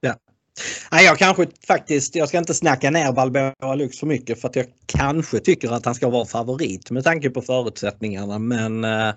Ja. 0.00 0.14
Nej, 0.92 1.04
jag 1.04 1.18
kanske 1.18 1.46
faktiskt, 1.66 2.14
jag 2.14 2.28
ska 2.28 2.38
inte 2.38 2.54
snacka 2.54 2.90
ner 2.90 3.12
Balboa 3.12 3.74
Lux 3.74 3.98
för 3.98 4.06
mycket 4.06 4.40
för 4.40 4.48
att 4.48 4.56
jag 4.56 4.66
kanske 4.86 5.40
tycker 5.40 5.72
att 5.72 5.84
han 5.84 5.94
ska 5.94 6.08
vara 6.08 6.26
favorit 6.26 6.90
med 6.90 7.04
tanke 7.04 7.30
på 7.30 7.42
förutsättningarna 7.42 8.38
men 8.38 8.84
eh, 8.84 9.08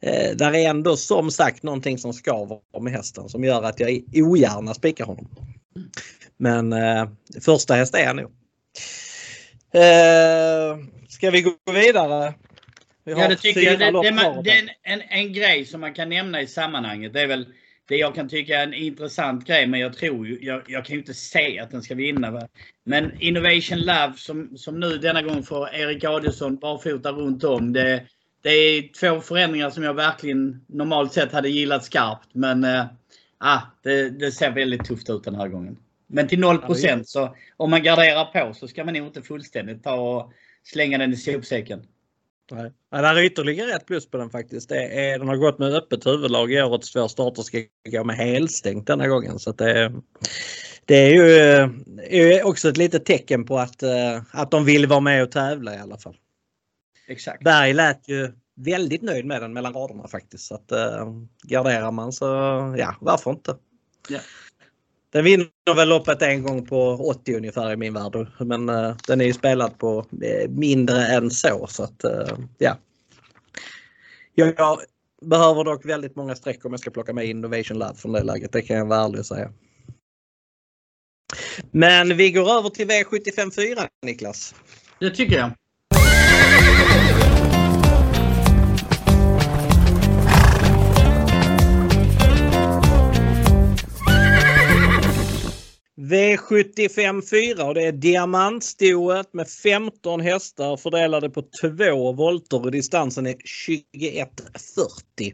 eh 0.00 0.36
där 0.36 0.54
är 0.54 0.70
ändå 0.70 0.96
som 0.96 1.30
sagt 1.30 1.62
någonting 1.62 1.98
som 1.98 2.12
ska 2.12 2.44
vara 2.44 2.82
med 2.82 2.92
hästen 2.92 3.28
som 3.28 3.44
gör 3.44 3.62
att 3.62 3.80
jag 3.80 4.02
ogärna 4.14 4.74
spikar 4.74 5.04
honom. 5.04 5.28
Men 6.36 6.72
eh, 6.72 7.08
första 7.40 7.74
häst 7.74 7.94
är 7.94 8.06
han 8.06 8.16
nog. 8.16 8.30
Eh, 9.74 10.76
ska 11.08 11.30
vi 11.30 11.42
gå 11.42 11.72
vidare? 11.72 12.34
Vi 13.04 13.12
ja 13.12 13.28
det 13.28 13.36
tycker 13.36 13.60
jag. 13.60 13.78
Det, 13.78 14.02
det, 14.02 14.12
man, 14.12 14.42
det 14.42 14.50
en, 14.50 14.70
en, 14.82 15.00
en, 15.08 15.32
grej 15.32 15.64
som 15.64 15.80
man 15.80 15.94
kan 15.94 16.08
nämna 16.08 16.42
i 16.42 16.46
sammanhanget. 16.46 17.12
Det 17.12 17.20
är 17.20 17.26
väl 17.26 17.46
det 17.88 17.96
jag 17.96 18.14
kan 18.14 18.28
tycka 18.28 18.58
är 18.58 18.62
en 18.62 18.74
intressant 18.74 19.46
grej 19.46 19.66
men 19.66 19.80
jag 19.80 19.96
tror 19.96 20.26
ju, 20.26 20.38
jag, 20.40 20.62
jag 20.66 20.84
kan 20.84 20.94
ju 20.94 21.00
inte 21.00 21.14
säga 21.14 21.62
att 21.62 21.70
den 21.70 21.82
ska 21.82 21.94
vinna. 21.94 22.30
Va? 22.30 22.48
Men 22.84 23.20
Innovation 23.20 23.78
Lab 23.78 24.18
som, 24.18 24.58
som 24.58 24.80
nu 24.80 24.98
denna 24.98 25.22
gång 25.22 25.42
får 25.42 25.74
Erik 25.74 26.04
Adielsson 26.04 26.56
barfota 26.56 27.12
runt 27.12 27.44
om. 27.44 27.72
Det, 27.72 28.02
det 28.42 28.50
är 28.50 28.92
två 29.00 29.20
förändringar 29.20 29.70
som 29.70 29.82
jag 29.82 29.94
verkligen 29.94 30.64
normalt 30.66 31.12
sett 31.12 31.32
hade 31.32 31.48
gillat 31.48 31.84
skarpt 31.84 32.28
men 32.32 32.64
äh, 32.64 33.62
det, 33.82 34.10
det 34.10 34.32
ser 34.32 34.50
väldigt 34.50 34.84
tufft 34.84 35.10
ut 35.10 35.24
den 35.24 35.34
här 35.34 35.48
gången. 35.48 35.76
Men 36.06 36.28
till 36.28 36.40
0 36.40 36.58
så 37.04 37.36
om 37.56 37.70
man 37.70 37.82
garderar 37.82 38.24
på 38.24 38.54
så 38.54 38.68
ska 38.68 38.84
man 38.84 38.94
nog 38.94 39.06
inte 39.06 39.22
fullständigt 39.22 39.84
ta 39.84 39.94
och 39.94 40.32
slänga 40.62 40.98
den 40.98 41.12
i 41.12 41.16
sopsäcken. 41.16 41.86
Nej. 42.50 42.72
Ja, 42.90 43.02
det 43.02 43.08
är 43.08 43.24
ytterligare 43.24 43.72
ett 43.72 43.86
plus 43.86 44.10
på 44.10 44.16
den 44.16 44.30
faktiskt. 44.30 44.68
Det 44.68 45.10
är, 45.10 45.18
den 45.18 45.28
har 45.28 45.36
gått 45.36 45.58
med 45.58 45.74
öppet 45.74 46.06
huvudlag 46.06 46.52
i 46.52 46.62
årets 46.62 46.92
två 46.92 47.08
starter 47.08 47.42
ska 47.42 47.62
gå 47.90 48.04
med 48.04 48.16
helstängt 48.16 48.86
denna 48.86 49.08
gången. 49.08 49.38
Så 49.38 49.52
det, 49.52 49.92
det 50.84 50.94
är 50.94 51.10
ju 51.10 51.30
är 52.08 52.46
också 52.46 52.68
ett 52.68 52.76
litet 52.76 53.04
tecken 53.04 53.44
på 53.44 53.58
att, 53.58 53.82
eh, 53.82 54.22
att 54.30 54.50
de 54.50 54.64
vill 54.64 54.86
vara 54.86 55.00
med 55.00 55.22
och 55.22 55.30
tävla 55.30 55.74
i 55.74 55.78
alla 55.78 55.98
fall. 55.98 56.16
Exakt. 57.08 57.44
Berg 57.44 57.72
lät 57.72 58.08
ju 58.08 58.32
väldigt 58.56 59.02
nöjd 59.02 59.24
med 59.24 59.42
den 59.42 59.52
mellan 59.52 59.72
raderna 59.72 60.08
faktiskt. 60.08 60.44
Så 60.44 60.54
att, 60.54 60.72
uh, 60.72 61.12
garderar 61.42 61.90
man 61.90 62.12
så 62.12 62.24
ja, 62.78 62.96
varför 63.00 63.30
inte? 63.30 63.56
Yeah. 64.10 64.24
Den 65.12 65.24
vinner 65.24 65.74
väl 65.76 65.88
loppet 65.88 66.22
en 66.22 66.42
gång 66.42 66.66
på 66.66 66.90
80 66.90 67.36
ungefär 67.36 67.72
i 67.72 67.76
min 67.76 67.94
värld. 67.94 68.26
Men 68.40 68.68
uh, 68.68 68.96
den 69.06 69.20
är 69.20 69.24
ju 69.24 69.32
spelad 69.32 69.78
på 69.78 69.98
uh, 69.98 70.48
mindre 70.48 71.06
än 71.06 71.30
så. 71.30 71.66
så 71.68 71.82
att, 71.82 72.04
uh, 72.04 72.38
ja. 72.58 72.78
Jag, 74.34 74.54
jag, 74.56 74.78
behöver 75.22 75.64
dock 75.64 75.84
väldigt 75.84 76.16
många 76.16 76.34
streck 76.34 76.64
om 76.64 76.72
jag 76.72 76.80
ska 76.80 76.90
plocka 76.90 77.12
med 77.12 77.26
Innovation 77.26 77.78
Lab 77.78 77.96
från 77.96 78.12
det 78.12 78.22
läget. 78.22 78.52
Det 78.52 78.62
kan 78.62 78.76
jag 78.76 78.86
vara 78.86 79.04
ärlig 79.04 79.20
och 79.20 79.26
säga. 79.26 79.52
Men 81.70 82.16
vi 82.16 82.30
går 82.30 82.50
över 82.50 82.68
till 82.68 82.88
V75 82.88 83.50
4 83.54 83.88
Niklas. 84.02 84.54
Det 84.98 85.10
tycker 85.10 85.36
jag. 85.36 85.50
V75 96.10 97.22
4 97.30 97.64
och 97.64 97.74
det 97.74 97.82
är 97.82 97.92
diamantstoet 97.92 99.34
med 99.34 99.48
15 99.48 100.20
hästar 100.20 100.76
fördelade 100.76 101.30
på 101.30 101.42
två 101.60 102.12
volter 102.12 102.64
och 102.64 102.70
distansen 102.70 103.26
är 103.26 103.34
21.40. 103.34 105.32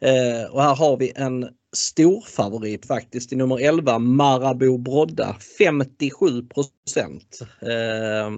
Eh, 0.00 0.44
och 0.50 0.62
här 0.62 0.74
har 0.74 0.96
vi 0.96 1.12
en 1.16 1.48
stor 1.72 2.20
favorit 2.20 2.86
faktiskt 2.86 3.32
i 3.32 3.36
nummer 3.36 3.58
11 3.60 3.98
Marabou 3.98 4.78
Brodda 4.78 5.36
57 5.58 6.42
procent. 6.42 7.38
Eh, 7.62 8.30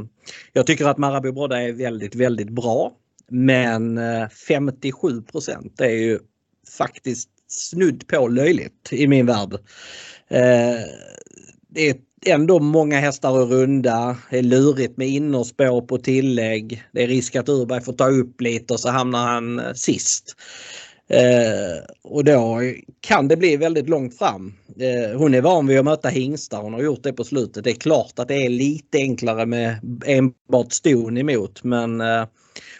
jag 0.53 0.67
tycker 0.67 0.85
att 0.85 0.99
Marabou 0.99 1.33
Brodda 1.33 1.63
är 1.63 1.73
väldigt, 1.73 2.15
väldigt 2.15 2.51
bra. 2.51 2.93
Men 3.29 3.99
eh, 3.99 4.29
57 4.29 5.23
procent 5.23 5.81
är 5.81 5.91
ju 5.91 6.19
faktiskt 6.79 7.29
snudd 7.49 8.07
på 8.09 8.29
löjligt 8.29 8.89
i 8.93 9.07
min 9.07 9.27
värld. 9.27 9.55
Eh, 10.29 10.81
det 11.73 11.89
är 11.89 11.97
ändå 12.27 12.59
många 12.59 13.01
hästar 13.01 13.43
att 13.43 13.51
runda. 13.51 14.17
Det 14.31 14.39
är 14.39 14.43
lurigt 14.43 14.97
med 14.97 15.09
innerspår 15.09 15.81
på 15.81 15.99
tillägg. 15.99 16.83
Det 16.93 17.03
är 17.03 17.07
risk 17.07 17.37
att 17.37 17.49
Urberg 17.49 17.83
får 17.83 17.93
ta 17.93 18.09
upp 18.09 18.41
lite 18.41 18.73
och 18.75 18.81
så 18.81 18.91
hamnar 18.91 19.27
han 19.27 19.59
eh, 19.59 19.73
sist. 19.73 20.37
Eh, 21.09 21.85
och 22.03 22.25
då 22.25 22.61
kan 23.01 23.29
det 23.29 23.37
bli 23.37 23.57
väldigt 23.57 23.89
långt 23.89 24.19
fram. 24.19 24.55
Eh, 24.81 25.19
hon 25.19 25.35
är 25.35 25.41
van 25.41 25.67
vid 25.67 25.79
att 25.79 25.85
möta 25.85 26.09
hingstar. 26.09 26.63
Hon 26.63 26.75
har 26.75 26.83
gjort 26.83 27.03
det 27.03 27.13
på 27.13 27.25
slutet. 27.25 27.65
Det 27.65 27.71
är 27.71 27.75
klart 27.75 28.19
att 28.19 28.29
det 28.29 28.45
är 28.47 28.49
lite 28.49 28.99
enklare 28.99 29.47
med 29.47 29.79
enbart 30.07 30.73
ston 30.73 31.19
emot 31.19 31.65
men 31.65 32.01
eh, 32.01 32.25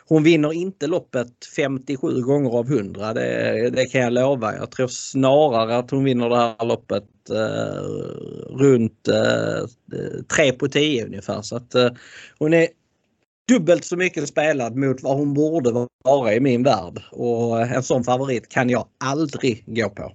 hon 0.09 0.23
vinner 0.23 0.53
inte 0.53 0.87
loppet 0.87 1.33
57 1.57 2.21
gånger 2.21 2.51
av 2.51 2.73
100. 2.73 3.15
Det, 3.15 3.71
det, 3.71 3.87
kan 3.87 4.01
jag 4.01 4.13
lova. 4.13 4.57
Jag 4.57 4.71
tror 4.71 4.89
snarare 4.89 5.77
att 5.77 5.91
hon 5.91 6.05
vinner 6.05 6.29
det 6.29 6.37
här 6.37 6.67
loppet 6.67 7.05
eh, 7.31 7.83
runt 8.51 9.09
eh, 9.09 9.67
3 10.37 10.53
på 10.53 10.69
10 10.69 11.07
ungefär. 11.07 11.43
Så 11.43 11.57
att, 11.57 11.75
eh, 11.75 11.91
hon 12.39 12.55
är 12.55 12.69
dubbelt 13.49 13.85
så 13.85 13.97
mycket 13.97 14.29
spelad 14.29 14.77
mot 14.77 15.03
vad 15.03 15.17
hon 15.17 15.35
borde 15.35 15.87
vara 16.05 16.35
i 16.35 16.41
min 16.41 16.63
värld. 16.63 17.03
Och 17.11 17.61
en 17.61 17.83
sån 17.83 18.05
favorit 18.05 18.49
kan 18.49 18.71
jag 18.71 18.87
aldrig 19.05 19.65
gå 19.67 19.89
på. 19.89 20.13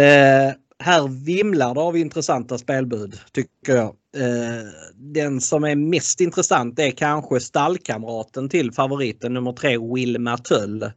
Eh, 0.00 0.52
här 0.80 1.24
vimlar 1.24 1.74
det 1.74 1.80
av 1.80 1.96
intressanta 1.96 2.58
spelbud 2.58 3.20
tycker 3.32 3.50
jag. 3.76 3.94
Eh, 4.16 4.66
den 4.94 5.40
som 5.40 5.64
är 5.64 5.76
mest 5.76 6.20
intressant 6.20 6.78
är 6.78 6.90
kanske 6.90 7.40
stallkamraten 7.40 8.48
till 8.48 8.72
favoriten 8.72 9.34
nummer 9.34 9.52
tre 9.52 9.78
Wilma 9.78 10.38
Töll. 10.38 10.90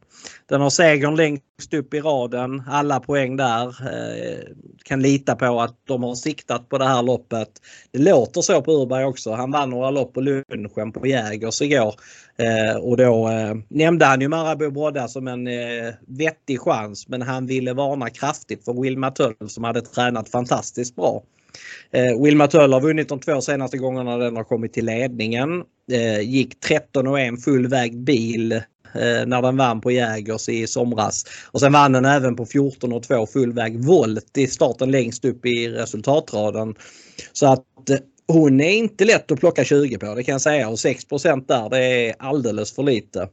Den 0.48 0.60
har 0.60 0.70
segern 0.70 1.16
längst 1.16 1.74
upp 1.74 1.94
i 1.94 2.00
raden, 2.00 2.62
alla 2.68 3.00
poäng 3.00 3.36
där. 3.36 3.66
Eh, 3.66 4.38
kan 4.84 5.02
lita 5.02 5.36
på 5.36 5.60
att 5.60 5.76
de 5.84 6.02
har 6.02 6.14
siktat 6.14 6.68
på 6.68 6.78
det 6.78 6.84
här 6.84 7.02
loppet. 7.02 7.48
Det 7.90 7.98
låter 7.98 8.40
så 8.40 8.62
på 8.62 8.72
Urberg 8.72 9.04
också. 9.04 9.32
Han 9.32 9.50
vann 9.50 9.70
några 9.70 9.90
lopp 9.90 10.14
på 10.14 10.20
lunchen 10.20 10.92
på 10.92 11.06
Jägers 11.06 11.62
igår. 11.62 11.94
Eh, 12.36 12.76
och 12.76 12.96
då 12.96 13.30
nämnde 13.68 14.04
han 14.04 14.20
ju 14.20 14.28
Marabou 14.28 14.70
Brodda 14.70 15.08
som 15.08 15.28
en 15.28 15.48
vettig 16.06 16.60
chans 16.60 17.08
men 17.08 17.22
han 17.22 17.46
ville 17.46 17.72
varna 17.72 18.10
kraftigt 18.10 18.64
för 18.64 18.82
Wilma 18.82 19.10
Töll 19.10 19.48
som 19.48 19.64
hade 19.64 19.80
tränat 19.80 20.28
fantastiskt 20.28 20.96
bra. 20.96 21.22
Eh, 21.90 22.22
Wilma 22.22 22.46
Töll 22.46 22.72
har 22.72 22.80
vunnit 22.80 23.08
de 23.08 23.20
två 23.20 23.40
senaste 23.40 23.78
gångerna 23.78 24.16
den 24.16 24.36
har 24.36 24.44
kommit 24.44 24.72
till 24.72 24.86
ledningen. 24.86 25.62
Eh, 25.92 26.20
gick 26.20 26.60
13 26.60 27.06
och 27.06 27.20
1 27.20 27.44
full 27.44 27.68
bil 27.92 28.52
eh, 28.52 29.26
när 29.26 29.42
den 29.42 29.56
vann 29.56 29.80
på 29.80 29.90
Jägers 29.90 30.48
i 30.48 30.66
somras. 30.66 31.24
Och 31.50 31.60
sen 31.60 31.72
vann 31.72 31.92
den 31.92 32.04
även 32.04 32.36
på 32.36 32.46
14 32.46 32.92
och 32.92 33.02
2 33.02 33.26
full 33.26 33.52
väg 33.52 33.84
volt 33.84 34.38
i 34.38 34.46
starten 34.46 34.90
längst 34.90 35.24
upp 35.24 35.46
i 35.46 35.68
resultatraden. 35.68 36.74
Så 37.32 37.52
att 37.52 37.90
eh, 37.90 37.96
hon 38.26 38.60
är 38.60 38.72
inte 38.72 39.04
lätt 39.04 39.32
att 39.32 39.40
plocka 39.40 39.64
20 39.64 39.98
på 39.98 40.14
det 40.14 40.22
kan 40.22 40.32
jag 40.32 40.40
säga 40.40 40.68
och 40.68 40.76
6% 40.76 41.44
där 41.48 41.70
det 41.70 42.08
är 42.08 42.14
alldeles 42.18 42.74
för 42.74 42.82
lite. 42.82 43.28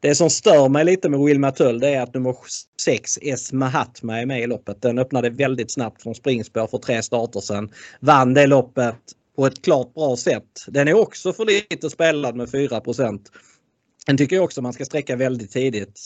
Det 0.00 0.14
som 0.14 0.30
stör 0.30 0.68
mig 0.68 0.84
lite 0.84 1.08
med 1.08 1.20
Wilma 1.20 1.50
Tull 1.50 1.80
det 1.80 1.88
är 1.88 2.02
att 2.02 2.14
nummer 2.14 2.36
6 2.80 3.18
S 3.22 3.52
Mahatma 3.52 4.20
är 4.20 4.26
med 4.26 4.42
i 4.42 4.46
loppet. 4.46 4.82
Den 4.82 4.98
öppnade 4.98 5.30
väldigt 5.30 5.72
snabbt 5.72 6.02
från 6.02 6.14
springspår 6.14 6.66
för 6.66 6.78
tre 6.78 7.02
starter 7.02 7.40
sedan. 7.40 7.70
Vann 8.00 8.34
det 8.34 8.46
loppet 8.46 8.96
på 9.36 9.46
ett 9.46 9.64
klart 9.64 9.94
bra 9.94 10.16
sätt. 10.16 10.64
Den 10.66 10.88
är 10.88 10.94
också 10.94 11.32
för 11.32 11.44
lite 11.44 11.90
spelad 11.90 12.36
med 12.36 12.48
4% 12.48 13.20
Den 14.06 14.16
tycker 14.16 14.36
jag 14.36 14.44
också 14.44 14.62
man 14.62 14.72
ska 14.72 14.84
sträcka 14.84 15.16
väldigt 15.16 15.52
tidigt. 15.52 16.00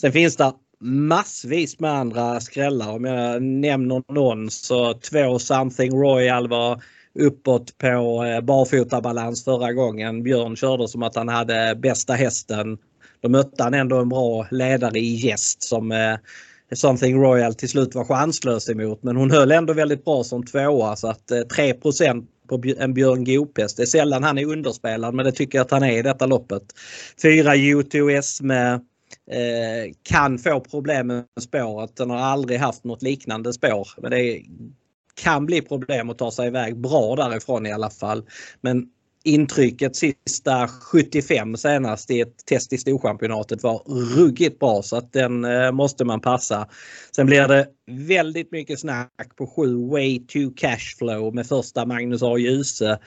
Sen 0.00 0.12
finns 0.12 0.36
det 0.36 0.52
massvis 0.80 1.80
med 1.80 1.92
andra 1.92 2.40
skrällar. 2.40 2.92
Om 2.92 3.04
jag 3.04 3.42
nämner 3.42 4.02
någon 4.12 4.50
så 4.50 4.94
två 4.94 5.38
Something 5.38 5.92
Royal 5.92 6.48
var 6.48 6.82
uppåt 7.18 7.78
på 7.78 8.24
eh, 8.24 8.40
barfotabalans 8.40 9.44
förra 9.44 9.72
gången. 9.72 10.22
Björn 10.22 10.56
körde 10.56 10.88
som 10.88 11.02
att 11.02 11.16
han 11.16 11.28
hade 11.28 11.74
bästa 11.82 12.12
hästen. 12.12 12.78
Då 13.22 13.28
mötte 13.28 13.62
han 13.62 13.74
ändå 13.74 14.00
en 14.00 14.08
bra 14.08 14.46
ledare 14.50 14.98
i 14.98 15.14
gäst 15.14 15.62
som 15.62 15.92
eh, 15.92 16.16
Something 16.72 17.22
Royal 17.22 17.54
till 17.54 17.68
slut 17.68 17.94
var 17.94 18.04
chanslös 18.04 18.68
emot. 18.68 19.02
Men 19.02 19.16
hon 19.16 19.30
höll 19.30 19.52
ändå 19.52 19.72
väldigt 19.72 20.04
bra 20.04 20.24
som 20.24 20.46
tvåa 20.46 20.96
så 20.96 21.08
att 21.08 21.32
3 21.54 21.70
eh, 21.70 21.76
på 22.48 22.62
en 22.78 22.94
Björn 22.94 23.24
Goopest. 23.24 23.76
Det 23.76 23.82
är 23.82 23.86
sällan 23.86 24.22
han 24.22 24.38
är 24.38 24.46
underspelad 24.46 25.14
men 25.14 25.24
det 25.24 25.32
tycker 25.32 25.58
jag 25.58 25.64
att 25.64 25.70
han 25.70 25.82
är 25.82 25.98
i 25.98 26.02
detta 26.02 26.26
loppet. 26.26 26.62
Fyra 27.22 27.54
U2S 27.54 28.42
med 28.42 28.74
eh, 29.30 29.92
kan 30.02 30.38
få 30.38 30.60
problem 30.60 31.06
med 31.06 31.24
spåret. 31.40 31.96
Den 31.96 32.10
har 32.10 32.18
aldrig 32.18 32.58
haft 32.58 32.84
något 32.84 33.02
liknande 33.02 33.52
spår. 33.52 33.88
Men 33.96 34.10
det 34.10 34.42
kan 35.14 35.46
bli 35.46 35.60
problem 35.60 36.10
att 36.10 36.18
ta 36.18 36.30
sig 36.30 36.46
iväg 36.46 36.76
bra 36.76 37.16
därifrån 37.16 37.66
i 37.66 37.72
alla 37.72 37.90
fall. 37.90 38.24
Men 38.60 38.86
intrycket 39.24 39.96
sista 39.96 40.68
75 40.68 41.56
senast 41.56 42.10
i 42.10 42.20
ett 42.20 42.46
test 42.46 42.72
i 42.72 42.78
Storchampionatet 42.78 43.62
var 43.62 43.82
ruggigt 44.16 44.58
bra 44.58 44.82
så 44.82 44.96
att 44.96 45.12
den 45.12 45.44
eh, 45.44 45.72
måste 45.72 46.04
man 46.04 46.20
passa. 46.20 46.68
Sen 47.16 47.26
blir 47.26 47.48
det 47.48 47.66
väldigt 47.90 48.52
mycket 48.52 48.80
snack 48.80 49.36
på 49.36 49.46
7 49.46 49.88
Way 49.88 50.26
to 50.26 50.38
Cashflow 50.56 51.34
med 51.34 51.46
första 51.46 51.86
Magnus 51.86 52.22
A. 52.22 52.38
Djuse. 52.38 52.98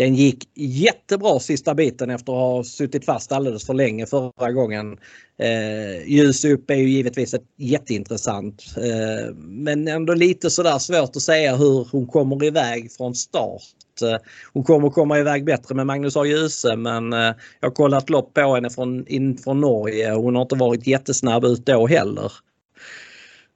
Den 0.00 0.14
gick 0.14 0.48
jättebra 0.54 1.40
sista 1.40 1.74
biten 1.74 2.10
efter 2.10 2.32
att 2.32 2.38
ha 2.38 2.64
suttit 2.64 3.04
fast 3.04 3.32
alldeles 3.32 3.66
för 3.66 3.74
länge 3.74 4.06
förra 4.06 4.52
gången. 4.52 4.98
Eh, 5.38 6.08
ljus 6.08 6.44
upp 6.44 6.70
är 6.70 6.74
ju 6.74 6.88
givetvis 6.88 7.34
ett 7.34 7.44
jätteintressant 7.56 8.64
eh, 8.76 9.34
men 9.36 9.88
ändå 9.88 10.14
lite 10.14 10.50
sådär 10.50 10.78
svårt 10.78 11.16
att 11.16 11.22
säga 11.22 11.56
hur 11.56 11.88
hon 11.92 12.06
kommer 12.06 12.44
iväg 12.44 12.92
från 12.92 13.14
start. 13.14 13.62
Eh, 14.02 14.16
hon 14.52 14.64
kommer 14.64 14.90
komma 14.90 15.18
iväg 15.18 15.44
bättre 15.44 15.74
med 15.74 15.86
Magnus 15.86 16.16
A. 16.16 16.24
Djuse 16.24 16.76
men 16.76 17.12
eh, 17.12 17.34
jag 17.60 17.68
har 17.68 17.74
kollat 17.74 18.10
lopp 18.10 18.34
på 18.34 18.54
henne 18.54 18.70
från, 18.70 19.06
in 19.06 19.38
från 19.38 19.60
Norge 19.60 20.12
och 20.12 20.22
hon 20.22 20.34
har 20.34 20.42
inte 20.42 20.56
varit 20.56 20.86
jättesnabb 20.86 21.44
ut 21.44 21.66
då 21.66 21.86
heller. 21.86 22.32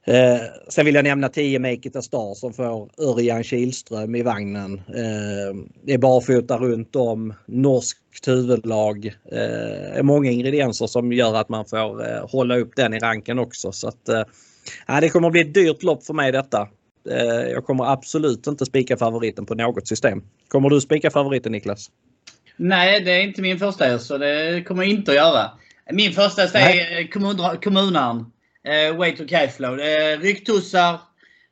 Eh, 0.07 0.41
sen 0.69 0.85
vill 0.85 0.95
jag 0.95 1.03
nämna 1.03 1.29
10 1.29 1.59
Make 1.59 1.73
It 1.73 1.95
A 1.95 2.01
Star 2.01 2.33
som 2.33 2.53
får 2.53 2.89
Örjan 2.97 3.43
Kihlström 3.43 4.15
i 4.15 4.23
vagnen. 4.23 4.73
Eh, 4.73 5.55
det 5.83 5.93
är 5.93 5.97
barfota 5.97 6.57
runt 6.57 6.95
om, 6.95 7.33
norskt 7.45 8.27
huvudlag. 8.27 9.05
Eh, 9.31 9.97
är 9.97 10.03
många 10.03 10.31
ingredienser 10.31 10.87
som 10.87 11.13
gör 11.13 11.35
att 11.35 11.49
man 11.49 11.65
får 11.65 12.11
eh, 12.11 12.29
hålla 12.29 12.57
upp 12.57 12.75
den 12.75 12.93
i 12.93 12.99
ranken 12.99 13.39
också. 13.39 13.71
Så 13.71 13.87
att, 13.87 14.09
eh, 14.09 14.23
det 15.01 15.09
kommer 15.09 15.27
att 15.27 15.31
bli 15.31 15.41
ett 15.41 15.53
dyrt 15.53 15.83
lopp 15.83 16.05
för 16.05 16.13
mig 16.13 16.31
detta. 16.31 16.67
Eh, 17.09 17.51
jag 17.51 17.65
kommer 17.65 17.85
absolut 17.85 18.47
inte 18.47 18.65
spika 18.65 18.97
favoriten 18.97 19.45
på 19.45 19.55
något 19.55 19.87
system. 19.87 20.23
Kommer 20.47 20.69
du 20.69 20.81
spika 20.81 21.11
favoriten 21.11 21.51
Niklas? 21.51 21.89
Nej, 22.57 23.01
det 23.01 23.11
är 23.11 23.21
inte 23.21 23.41
min 23.41 23.59
första 23.59 23.99
så 23.99 24.17
det 24.17 24.63
kommer 24.67 24.83
jag 24.83 24.91
inte 24.91 25.11
att 25.11 25.17
göra. 25.17 25.51
Min 25.91 26.11
första 26.11 26.43
är 26.43 27.11
kommun, 27.11 28.25
Eh, 28.65 28.97
way 28.97 29.15
to 29.15 29.25
cashflow. 29.27 29.79
Eh, 29.79 30.19
Rycktussar 30.19 30.93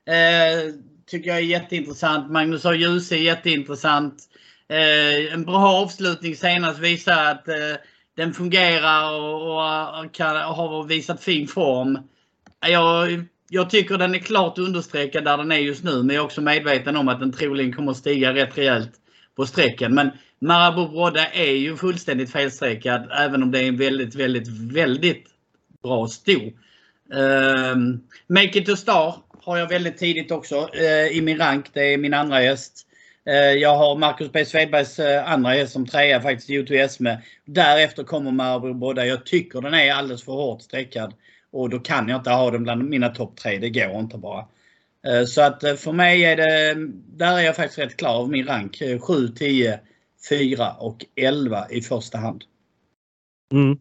eh, 0.06 0.74
tycker 1.08 1.30
jag 1.30 1.38
är 1.38 1.44
jätteintressant. 1.44 2.32
Magnus 2.32 2.66
A. 2.66 2.74
Djuse 2.74 3.16
är 3.16 3.20
jätteintressant. 3.20 4.24
Eh, 4.70 5.34
en 5.34 5.46
bra 5.46 5.68
avslutning 5.68 6.36
senast 6.36 6.80
visar 6.80 7.32
att 7.32 7.48
eh, 7.48 7.76
den 8.16 8.34
fungerar 8.34 9.20
och, 9.20 10.06
och, 10.06 10.14
kan, 10.14 10.36
och 10.36 10.56
har 10.56 10.84
visat 10.84 11.24
fin 11.24 11.48
form. 11.48 12.00
Jag, 12.68 13.26
jag 13.50 13.70
tycker 13.70 13.98
den 13.98 14.16
är 14.16 14.20
klart 14.20 14.58
understreckad 14.58 15.26
där 15.26 15.38
den 15.38 15.52
är 15.52 15.58
just 15.58 15.84
nu 15.84 16.04
men 16.04 16.16
jag 16.16 16.22
är 16.22 16.26
också 16.26 16.42
medveten 16.42 16.98
om 16.98 17.08
att 17.08 17.20
den 17.20 17.32
troligen 17.32 17.74
kommer 17.74 17.92
att 17.92 17.98
stiga 17.98 18.34
rätt 18.34 18.58
rejält 18.58 18.92
på 19.36 19.46
strecken. 19.46 19.96
Men 19.96 20.12
Marabou 20.42 20.88
Brodda 20.88 21.28
är 21.28 21.52
ju 21.52 21.78
fullständigt 21.78 22.32
felstreckad 22.32 23.12
även 23.20 23.44
om 23.44 23.52
det 23.52 23.60
är 23.60 23.68
en 23.68 23.78
väldigt, 23.78 24.16
väldigt, 24.16 24.48
väldigt 24.74 25.28
bra 25.84 26.08
sto. 26.08 26.40
Uh, 27.12 27.78
Make 28.28 28.60
it 28.60 28.70
a 28.70 28.76
star 28.76 29.16
har 29.44 29.58
jag 29.58 29.68
väldigt 29.68 29.98
tidigt 29.98 30.32
också 30.32 30.70
uh, 30.76 31.18
i 31.18 31.22
min 31.22 31.38
rank. 31.38 31.70
Det 31.74 31.94
är 31.94 31.98
min 31.98 32.14
andra 32.14 32.38
häst. 32.38 32.88
Uh, 33.30 33.34
eh, 33.34 33.52
jag 33.52 33.76
har 33.76 33.96
Marcus 33.96 34.32
B 34.32 34.46
Svedbergs 34.46 35.00
uh, 35.00 35.32
andra 35.32 35.52
häst 35.52 35.74
som 35.74 35.88
trea 35.88 36.22
faktiskt 36.22 36.50
i 36.50 36.62
U2S 36.62 37.02
med. 37.02 37.22
Därefter 37.46 38.04
kommer 38.04 38.32
Marabou 38.32 38.74
Brodda. 38.74 39.06
Jag 39.06 39.26
tycker 39.26 39.62
den 39.62 39.74
är 39.74 39.94
alldeles 39.94 40.24
för 40.24 40.32
hårt 40.32 40.62
sträckad. 40.62 41.14
Och 41.52 41.70
då 41.70 41.80
kan 41.80 42.10
jag 42.10 42.20
inte 42.20 42.30
ha 42.30 42.52
den 42.52 42.64
bland 42.64 42.90
mina 42.90 43.10
topp 43.10 43.38
tre. 43.38 43.58
Det 43.58 43.70
går 43.70 44.00
inte 44.00 44.18
bara. 44.18 44.46
Så 45.28 45.42
att 45.42 45.60
för 45.80 45.92
mig 45.92 46.26
är 46.26 46.36
det, 46.36 46.76
där 47.18 47.38
är 47.38 47.42
jag 47.42 47.56
faktiskt 47.56 47.80
rätt 47.80 47.98
klar 47.98 48.16
av 48.16 48.30
min 48.30 48.48
rank. 48.48 48.82
7, 49.02 49.28
10, 49.28 49.80
4 50.30 50.72
och 50.72 51.06
11 51.16 51.68
i 51.70 51.82
första 51.82 52.18
hand. 52.18 52.44
Mm. 53.52 53.78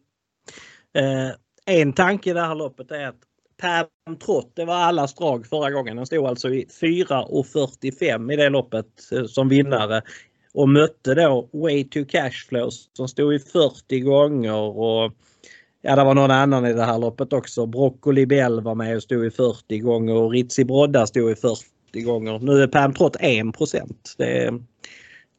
Eh, 0.93 1.35
en 1.65 1.93
tanke 1.93 2.29
i 2.29 2.33
det 2.33 2.41
här 2.41 2.55
loppet 2.55 2.91
är 2.91 3.07
att 3.07 3.19
Pam 3.61 4.17
Trott, 4.17 4.51
det 4.55 4.65
var 4.65 4.75
allas 4.75 5.13
drag 5.13 5.47
förra 5.47 5.71
gången. 5.71 5.95
Den 5.95 6.05
stod 6.05 6.25
alltså 6.25 6.49
i 6.49 6.65
4,45 6.65 8.33
i 8.33 8.35
det 8.35 8.49
loppet 8.49 9.11
eh, 9.11 9.25
som 9.25 9.49
vinnare 9.49 10.01
och 10.53 10.69
mötte 10.69 11.13
då 11.13 11.49
Way 11.53 11.83
to 11.83 12.05
Cashflow 12.07 12.69
som 12.93 13.07
stod 13.07 13.33
i 13.33 13.39
40 13.39 13.99
gånger 13.99 14.55
och 14.55 15.13
ja, 15.81 15.95
det 15.95 16.03
var 16.03 16.13
någon 16.13 16.31
annan 16.31 16.65
i 16.65 16.73
det 16.73 16.83
här 16.83 16.99
loppet 16.99 17.33
också. 17.33 17.65
Broccoli 17.65 18.25
Bell 18.25 18.61
var 18.61 18.75
med 18.75 18.95
och 18.95 19.03
stod 19.03 19.25
i 19.25 19.31
40 19.31 19.79
gånger 19.79 20.15
och 20.15 20.31
Ritzi 20.31 20.65
Brodda 20.65 21.07
stod 21.07 21.31
i 21.31 21.35
40 21.35 22.01
gånger. 22.01 22.39
Nu 22.39 22.61
är 22.61 22.67
Pam 22.67 22.93
Trott 22.93 23.15
1 23.19 23.45
det, 24.17 24.53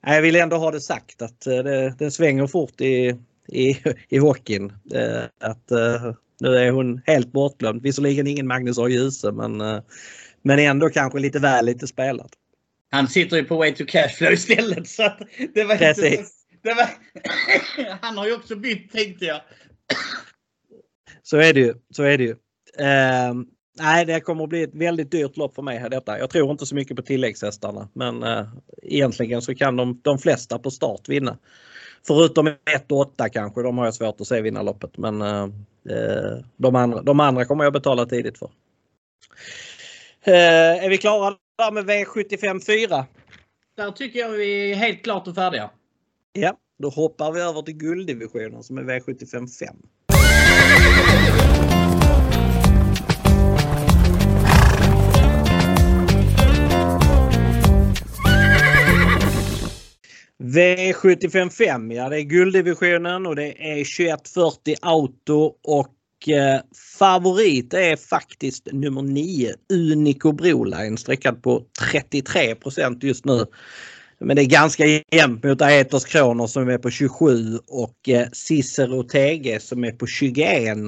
Jag 0.06 0.22
vill 0.22 0.36
ändå 0.36 0.56
ha 0.56 0.70
det 0.70 0.80
sagt 0.80 1.22
att 1.22 1.46
eh, 1.46 1.56
det, 1.56 1.94
det 1.98 2.10
svänger 2.10 2.46
fort 2.46 2.80
i, 2.80 3.16
i, 3.48 3.76
i 4.08 4.18
hockeyn. 4.18 4.72
Eh, 4.94 5.24
att, 5.40 5.70
eh, 5.70 6.12
nu 6.40 6.56
är 6.56 6.70
hon 6.70 7.00
helt 7.06 7.32
bortglömd. 7.32 7.82
Visserligen 7.82 8.26
ingen 8.26 8.46
Magnus 8.46 8.78
A. 8.78 8.88
Djuse 8.88 9.32
men, 9.32 9.60
eh, 9.60 9.80
men 10.42 10.58
ändå 10.58 10.88
kanske 10.88 11.18
lite 11.18 11.38
väl 11.38 11.66
lite 11.66 11.86
spelad. 11.86 12.32
Han 12.90 13.08
sitter 13.08 13.36
ju 13.36 13.44
på 13.44 13.56
Way 13.56 13.74
to 13.74 13.84
Cashflow 13.88 14.32
istället. 14.32 14.88
Så 14.88 15.12
det 15.54 15.64
var 15.64 15.76
Precis. 15.76 16.12
Inte, 16.12 16.28
det 16.62 16.74
var, 16.74 16.88
han 18.00 18.18
har 18.18 18.26
ju 18.26 18.34
också 18.34 18.56
bytt 18.56 18.92
tänkte 18.92 19.24
jag. 19.24 19.40
Så 21.22 21.36
är 21.36 21.54
det 21.54 21.60
ju. 21.60 21.74
Så 21.90 22.02
är 22.02 22.18
det 22.18 22.24
ju. 22.24 22.30
Uh, 22.80 23.44
nej, 23.78 24.04
det 24.04 24.20
kommer 24.20 24.44
att 24.44 24.48
bli 24.48 24.62
ett 24.62 24.74
väldigt 24.74 25.10
dyrt 25.10 25.36
lopp 25.36 25.54
för 25.54 25.62
mig 25.62 25.78
här 25.78 25.88
detta. 25.88 26.18
Jag 26.18 26.30
tror 26.30 26.50
inte 26.50 26.66
så 26.66 26.74
mycket 26.74 26.96
på 26.96 27.02
tilläggshästarna 27.02 27.88
men 27.92 28.22
uh, 28.22 28.48
egentligen 28.82 29.42
så 29.42 29.54
kan 29.54 29.76
de, 29.76 30.00
de 30.04 30.18
flesta 30.18 30.58
på 30.58 30.70
start 30.70 31.08
vinna. 31.08 31.38
Förutom 32.06 32.46
1 32.46 32.56
och 32.92 32.98
8 32.98 33.28
kanske, 33.28 33.62
de 33.62 33.78
har 33.78 33.84
jag 33.84 33.94
svårt 33.94 34.20
att 34.20 34.26
se 34.26 34.40
vinna 34.40 34.62
loppet. 34.62 34.98
Men 34.98 35.22
eh, 35.22 35.48
de, 36.56 36.76
andra, 36.76 37.02
de 37.02 37.20
andra 37.20 37.44
kommer 37.44 37.64
jag 37.64 37.72
betala 37.72 38.06
tidigt 38.06 38.38
för. 38.38 38.50
Eh, 40.24 40.84
är 40.84 40.88
vi 40.88 40.98
klara 40.98 41.36
där 41.58 41.72
med 41.72 41.84
V75 41.84 42.66
4? 42.66 43.06
Där 43.76 43.90
tycker 43.90 44.18
jag 44.18 44.28
vi 44.28 44.72
är 44.72 44.76
helt 44.76 45.02
klart 45.02 45.28
och 45.28 45.34
färdiga. 45.34 45.70
Ja, 46.32 46.56
då 46.78 46.88
hoppar 46.88 47.32
vi 47.32 47.40
över 47.40 47.62
till 47.62 47.74
gulddivisionen 47.74 48.62
som 48.62 48.78
är 48.78 48.82
V75 48.82 49.46
5. 49.58 49.76
V755, 60.44 61.94
ja 61.94 62.08
det 62.08 62.20
är 62.20 62.22
gulddivisionen 62.22 63.26
och 63.26 63.36
det 63.36 63.72
är 63.72 63.76
2140 63.76 64.74
Auto 64.82 65.52
och 65.62 66.28
eh, 66.28 66.60
favorit 66.98 67.74
är 67.74 67.96
faktiskt 67.96 68.68
nummer 68.72 69.02
9 69.02 69.54
Unico 69.72 70.32
Broline 70.32 70.98
sträckad 70.98 71.42
på 71.42 71.62
33% 71.92 73.04
just 73.04 73.24
nu. 73.24 73.46
Men 74.18 74.36
det 74.36 74.42
är 74.42 74.46
ganska 74.46 74.84
jämnt 74.86 75.44
mot 75.44 75.62
Aetos 75.62 76.04
Kronos 76.04 76.52
som 76.52 76.68
är 76.68 76.78
på 76.78 76.90
27 76.90 77.58
och 77.66 78.08
eh, 78.08 78.26
Cicero 78.32 79.02
TG 79.02 79.60
som 79.60 79.84
är 79.84 79.92
på 79.92 80.06
21. 80.06 80.78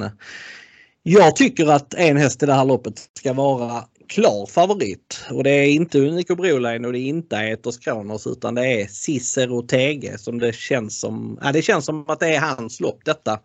Jag 1.03 1.37
tycker 1.37 1.67
att 1.67 1.95
en 1.95 2.17
häst 2.17 2.43
i 2.43 2.47
det 2.47 2.55
här 2.55 2.65
loppet 2.65 2.95
ska 3.19 3.33
vara 3.33 3.85
klar 4.09 4.47
favorit 4.47 5.25
och 5.31 5.45
det 5.45 5.51
är 5.51 5.67
inte 5.67 5.99
Unico 5.99 6.35
Broline 6.35 6.85
och 6.85 6.93
det 6.93 6.99
är 6.99 7.09
inte 7.09 7.37
Aetos 7.37 7.79
Kronos 7.79 8.27
utan 8.27 8.55
det 8.55 8.67
är 8.67 8.87
Cicero 8.87 9.63
Tege 9.63 10.19
som 10.19 10.39
det 10.39 10.55
känns 10.55 11.01
som. 11.01 11.39
Ja, 11.43 11.53
det 11.53 11.63
känns 11.63 11.85
som 11.85 12.05
att 12.09 12.21
det 12.21 12.35
är 12.35 12.41
hans 12.41 12.81
lopp 12.81 13.05
detta. 13.05 13.41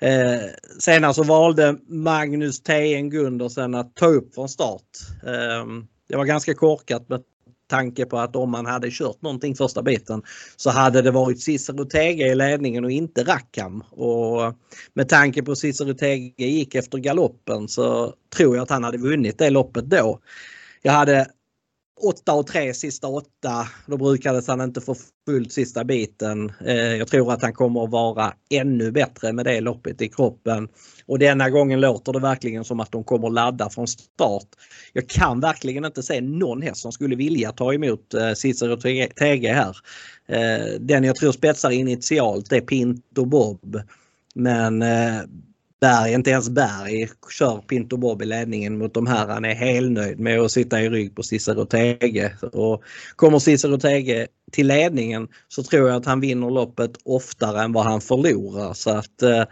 Eh, 0.00 0.40
senare 0.78 1.14
så 1.14 1.22
valde 1.22 1.76
Magnus 1.88 2.62
Tejen 2.62 3.10
Gundersen 3.10 3.74
att 3.74 3.96
ta 3.96 4.06
upp 4.06 4.34
från 4.34 4.48
start. 4.48 4.82
Eh, 5.26 5.66
det 6.08 6.16
var 6.16 6.24
ganska 6.24 6.54
korkat 6.54 7.08
med 7.08 7.22
tanke 7.70 8.06
på 8.06 8.18
att 8.18 8.36
om 8.36 8.50
man 8.50 8.66
hade 8.66 8.90
kört 8.90 9.22
någonting 9.22 9.54
första 9.54 9.82
biten 9.82 10.22
så 10.56 10.70
hade 10.70 11.02
det 11.02 11.10
varit 11.10 11.40
Cicero 11.40 11.84
Tege 11.84 12.26
i 12.26 12.34
ledningen 12.34 12.84
och 12.84 12.90
inte 12.90 13.24
Rackham. 13.24 13.84
Och 13.90 14.54
med 14.94 15.08
tanke 15.08 15.42
på 15.42 15.54
Cicero 15.54 15.94
Tege 15.94 16.46
gick 16.46 16.74
efter 16.74 16.98
galoppen 16.98 17.68
så 17.68 18.14
tror 18.36 18.56
jag 18.56 18.62
att 18.62 18.70
han 18.70 18.84
hade 18.84 18.98
vunnit 18.98 19.38
det 19.38 19.50
loppet 19.50 19.84
då. 19.84 20.20
Jag 20.82 20.92
hade 20.92 21.26
8 22.02 22.34
och 22.34 22.46
3 22.46 22.74
sista 22.74 23.08
8. 23.08 23.28
Då 23.86 23.96
brukades 23.96 24.48
han 24.48 24.60
inte 24.60 24.80
få 24.80 24.94
fullt 25.26 25.52
sista 25.52 25.84
biten. 25.84 26.52
Eh, 26.64 26.96
jag 26.96 27.08
tror 27.08 27.32
att 27.32 27.42
han 27.42 27.52
kommer 27.52 27.84
att 27.84 27.90
vara 27.90 28.32
ännu 28.50 28.90
bättre 28.90 29.32
med 29.32 29.46
det 29.46 29.60
loppet 29.60 30.02
i 30.02 30.08
kroppen. 30.08 30.68
Och 31.06 31.18
denna 31.18 31.50
gången 31.50 31.80
låter 31.80 32.12
det 32.12 32.20
verkligen 32.20 32.64
som 32.64 32.80
att 32.80 32.92
de 32.92 33.04
kommer 33.04 33.30
ladda 33.30 33.70
från 33.70 33.86
start. 33.86 34.48
Jag 34.92 35.08
kan 35.08 35.40
verkligen 35.40 35.84
inte 35.84 36.02
se 36.02 36.20
någon 36.20 36.62
häst 36.62 36.80
som 36.80 36.92
skulle 36.92 37.16
vilja 37.16 37.52
ta 37.52 37.74
emot 37.74 38.14
eh, 38.14 38.32
Cicero 38.32 38.76
Tege 39.16 39.52
här. 39.52 39.76
Eh, 40.26 40.80
den 40.80 41.04
jag 41.04 41.16
tror 41.16 41.32
spetsar 41.32 41.70
initialt 41.70 42.52
är 42.52 42.60
Pinto 42.60 43.24
Bob. 43.24 43.80
Men 44.34 44.84
Berg, 45.80 46.12
inte 46.12 46.30
ens 46.30 46.50
Berg, 46.50 47.08
kör 47.30 47.58
Pinto 47.58 47.96
Bob 47.96 48.22
i 48.22 48.24
ledningen 48.24 48.78
mot 48.78 48.94
de 48.94 49.06
här. 49.06 49.28
Han 49.28 49.44
är 49.44 49.54
helnöjd 49.54 50.20
med 50.20 50.40
att 50.40 50.50
sitta 50.50 50.82
i 50.82 50.88
rygg 50.88 51.16
på 51.16 51.22
Cicero 51.22 51.64
Tege. 51.64 52.32
Och 52.52 52.82
kommer 53.16 53.38
Cicero 53.38 53.78
Tege 53.78 54.26
till 54.52 54.66
ledningen 54.66 55.28
så 55.48 55.62
tror 55.62 55.88
jag 55.88 55.96
att 55.96 56.06
han 56.06 56.20
vinner 56.20 56.50
loppet 56.50 56.90
oftare 57.04 57.62
än 57.62 57.72
vad 57.72 57.84
han 57.84 58.00
förlorar. 58.00 58.74
Så 58.74 58.90
att 58.90 59.22
eh, 59.22 59.44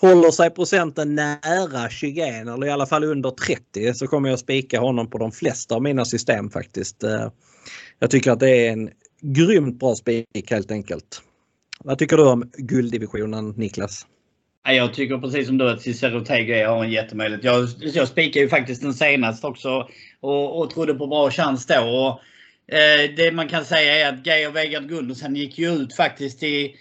håller 0.00 0.30
sig 0.30 0.50
procenten 0.50 1.14
nära 1.14 1.90
21 1.90 2.46
eller 2.46 2.66
i 2.66 2.70
alla 2.70 2.86
fall 2.86 3.04
under 3.04 3.30
30 3.30 3.94
så 3.94 4.06
kommer 4.06 4.28
jag 4.28 4.38
spika 4.38 4.80
honom 4.80 5.10
på 5.10 5.18
de 5.18 5.32
flesta 5.32 5.74
av 5.74 5.82
mina 5.82 6.04
system 6.04 6.50
faktiskt. 6.50 7.02
Eh, 7.02 7.30
jag 7.98 8.10
tycker 8.10 8.30
att 8.30 8.40
det 8.40 8.66
är 8.66 8.72
en 8.72 8.90
grymt 9.20 9.78
bra 9.78 9.94
spik 9.94 10.50
helt 10.50 10.70
enkelt. 10.70 11.22
Vad 11.84 11.98
tycker 11.98 12.16
du 12.16 12.26
om 12.26 12.50
gulddivisionen 12.56 13.48
Niklas? 13.48 14.06
Jag 14.62 14.94
tycker 14.94 15.18
precis 15.18 15.46
som 15.46 15.58
du 15.58 15.70
att 15.70 15.82
Cicero 15.82 16.24
Tege 16.24 16.66
har 16.66 16.84
en 16.84 16.90
jättemöjlighet. 16.90 17.44
Jag, 17.44 17.68
jag 17.80 18.08
spikade 18.08 18.40
ju 18.44 18.48
faktiskt 18.48 18.82
den 18.82 18.94
senast 18.94 19.44
också 19.44 19.88
och, 20.20 20.58
och 20.58 20.70
trodde 20.70 20.94
på 20.94 21.06
bra 21.06 21.30
chans 21.30 21.66
då. 21.66 21.80
Och, 21.80 22.20
eh, 22.74 23.10
det 23.16 23.32
man 23.32 23.48
kan 23.48 23.64
säga 23.64 24.08
är 24.08 24.12
att 24.12 24.26
Geir 24.26 24.50
Vegard 24.50 24.88
Gundersen 24.88 25.36
gick 25.36 25.58
ju 25.58 25.70
ut 25.70 25.96
faktiskt 25.96 26.42
i, 26.42 26.74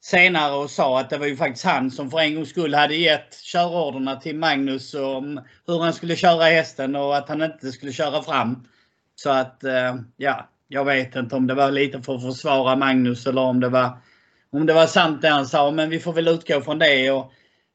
senare 0.00 0.54
och 0.54 0.70
sa 0.70 1.00
att 1.00 1.10
det 1.10 1.18
var 1.18 1.26
ju 1.26 1.36
faktiskt 1.36 1.64
han 1.64 1.90
som 1.90 2.10
för 2.10 2.18
en 2.18 2.34
gångs 2.34 2.50
skull 2.50 2.74
hade 2.74 2.96
gett 2.96 3.42
körorderna 3.42 4.16
till 4.16 4.36
Magnus 4.36 4.94
om 4.94 5.40
hur 5.66 5.78
han 5.78 5.92
skulle 5.92 6.16
köra 6.16 6.44
hästen 6.44 6.96
och 6.96 7.16
att 7.16 7.28
han 7.28 7.42
inte 7.42 7.72
skulle 7.72 7.92
köra 7.92 8.22
fram. 8.22 8.68
Så 9.14 9.30
att 9.30 9.64
eh, 9.64 9.96
ja, 10.16 10.48
jag 10.68 10.84
vet 10.84 11.16
inte 11.16 11.36
om 11.36 11.46
det 11.46 11.54
var 11.54 11.70
lite 11.70 12.02
för 12.02 12.14
att 12.14 12.22
försvara 12.22 12.76
Magnus 12.76 13.26
eller 13.26 13.42
om 13.42 13.60
det 13.60 13.68
var 13.68 13.98
om 14.52 14.66
det 14.66 14.72
var 14.72 14.86
sant 14.86 15.22
det 15.22 15.28
han 15.28 15.46
sa, 15.46 15.70
men 15.70 15.90
vi 15.90 16.00
får 16.00 16.12
väl 16.12 16.28
utgå 16.28 16.60
från 16.60 16.78
det. 16.78 17.10
Och 17.10 17.32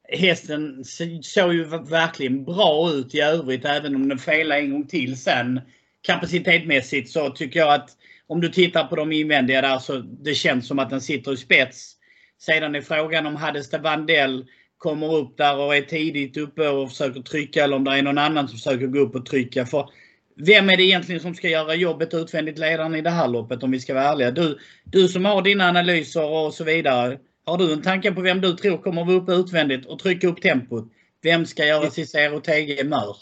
hästen 0.08 0.84
såg 1.22 1.54
ju 1.54 1.64
verkligen 1.64 2.44
bra 2.44 2.90
ut 2.90 3.14
i 3.14 3.20
övrigt, 3.20 3.64
även 3.64 3.96
om 3.96 4.08
den 4.08 4.18
felade 4.18 4.60
en 4.60 4.72
gång 4.72 4.86
till 4.86 5.20
sen. 5.20 5.60
Kapacitetmässigt 6.02 7.10
så 7.10 7.30
tycker 7.30 7.60
jag 7.60 7.74
att 7.74 7.90
om 8.26 8.40
du 8.40 8.48
tittar 8.48 8.84
på 8.84 8.96
de 8.96 9.12
invändiga 9.12 9.60
där 9.60 9.78
så 9.78 9.98
det 9.98 10.34
känns 10.34 10.68
som 10.68 10.78
att 10.78 10.90
den 10.90 11.00
sitter 11.00 11.32
i 11.32 11.36
spets. 11.36 11.96
Sedan 12.38 12.74
är 12.74 12.80
frågan 12.80 13.26
om 13.26 13.36
Haddestad 13.36 13.82
Vandell 13.82 14.46
kommer 14.78 15.14
upp 15.14 15.36
där 15.36 15.56
och 15.56 15.76
är 15.76 15.82
tidigt 15.82 16.36
uppe 16.36 16.68
och 16.68 16.88
försöker 16.88 17.20
trycka 17.20 17.64
eller 17.64 17.76
om 17.76 17.84
det 17.84 17.98
är 17.98 18.02
någon 18.02 18.18
annan 18.18 18.48
som 18.48 18.58
försöker 18.58 18.86
gå 18.86 18.98
upp 18.98 19.14
och 19.14 19.26
trycka. 19.26 19.66
För 19.66 19.90
vem 20.36 20.70
är 20.70 20.76
det 20.76 20.82
egentligen 20.82 21.20
som 21.20 21.34
ska 21.34 21.48
göra 21.48 21.74
jobbet 21.74 22.14
utvändigt 22.14 22.58
ledaren 22.58 22.94
i 22.94 23.00
det 23.00 23.10
här 23.10 23.28
loppet 23.28 23.62
om 23.62 23.70
vi 23.70 23.80
ska 23.80 23.94
vara 23.94 24.04
ärliga? 24.04 24.30
Du, 24.30 24.58
du 24.84 25.08
som 25.08 25.24
har 25.24 25.42
dina 25.42 25.68
analyser 25.68 26.24
och 26.24 26.54
så 26.54 26.64
vidare. 26.64 27.18
Har 27.44 27.58
du 27.58 27.72
en 27.72 27.82
tanke 27.82 28.12
på 28.12 28.20
vem 28.20 28.40
du 28.40 28.56
tror 28.56 28.78
kommer 28.78 29.04
vara 29.04 29.16
uppe 29.16 29.32
utvändigt 29.32 29.86
och 29.86 29.98
trycka 29.98 30.28
upp 30.28 30.42
tempot? 30.42 30.92
Vem 31.22 31.46
ska 31.46 31.66
göra 31.66 31.90
Cicero 31.90 32.40
TG 32.40 32.84
Mör? 32.84 33.16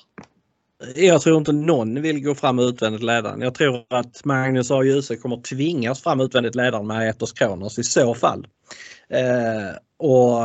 Jag 0.96 1.20
tror 1.20 1.38
inte 1.38 1.52
någon 1.52 2.02
vill 2.02 2.24
gå 2.24 2.34
fram 2.34 2.58
utvändigt 2.58 3.02
ledaren. 3.02 3.40
Jag 3.40 3.54
tror 3.54 3.84
att 3.88 4.24
Magnus 4.24 4.70
A. 4.70 4.82
Djuse 4.82 5.16
kommer 5.16 5.36
tvingas 5.36 6.02
fram 6.02 6.20
utvändigt 6.20 6.54
ledaren 6.54 6.86
med 6.86 6.96
Aetos 6.96 7.32
Kronos 7.32 7.78
i 7.78 7.82
så 7.82 8.14
fall. 8.14 8.46
Eh, 9.08 9.76
och 9.98 10.42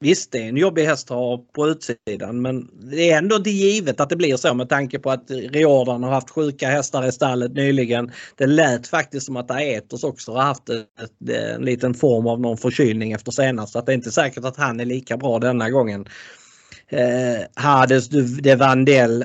Visst, 0.00 0.32
det 0.32 0.38
är 0.38 0.48
en 0.48 0.56
jobbig 0.56 0.84
häst 0.84 1.10
att 1.10 1.16
ha 1.16 1.44
på 1.52 1.68
utsidan 1.68 2.42
men 2.42 2.70
det 2.90 3.10
är 3.10 3.18
ändå 3.18 3.36
inte 3.36 3.50
givet 3.50 4.00
att 4.00 4.08
det 4.08 4.16
blir 4.16 4.36
så 4.36 4.54
med 4.54 4.68
tanke 4.68 4.98
på 4.98 5.10
att 5.10 5.30
Riordan 5.30 6.02
har 6.02 6.10
haft 6.10 6.30
sjuka 6.30 6.68
hästar 6.68 7.06
i 7.06 7.12
stallet 7.12 7.52
nyligen. 7.52 8.12
Det 8.36 8.46
lät 8.46 8.86
faktiskt 8.86 9.26
som 9.26 9.36
att 9.36 9.50
Aetos 9.50 10.04
också 10.04 10.32
har 10.32 10.42
haft 10.42 10.68
ett, 10.68 11.28
en 11.56 11.64
liten 11.64 11.94
form 11.94 12.26
av 12.26 12.40
någon 12.40 12.56
förkylning 12.56 13.12
efter 13.12 13.32
senast. 13.32 13.72
Så 13.72 13.78
att 13.78 13.86
det 13.86 13.92
är 13.92 13.96
inte 13.96 14.12
säkert 14.12 14.44
att 14.44 14.56
han 14.56 14.80
är 14.80 14.84
lika 14.84 15.16
bra 15.16 15.38
denna 15.38 15.70
gången. 15.70 16.06
Eh, 16.88 17.46
Hades 17.54 18.08
de 18.08 18.56
Vandel, 18.56 19.24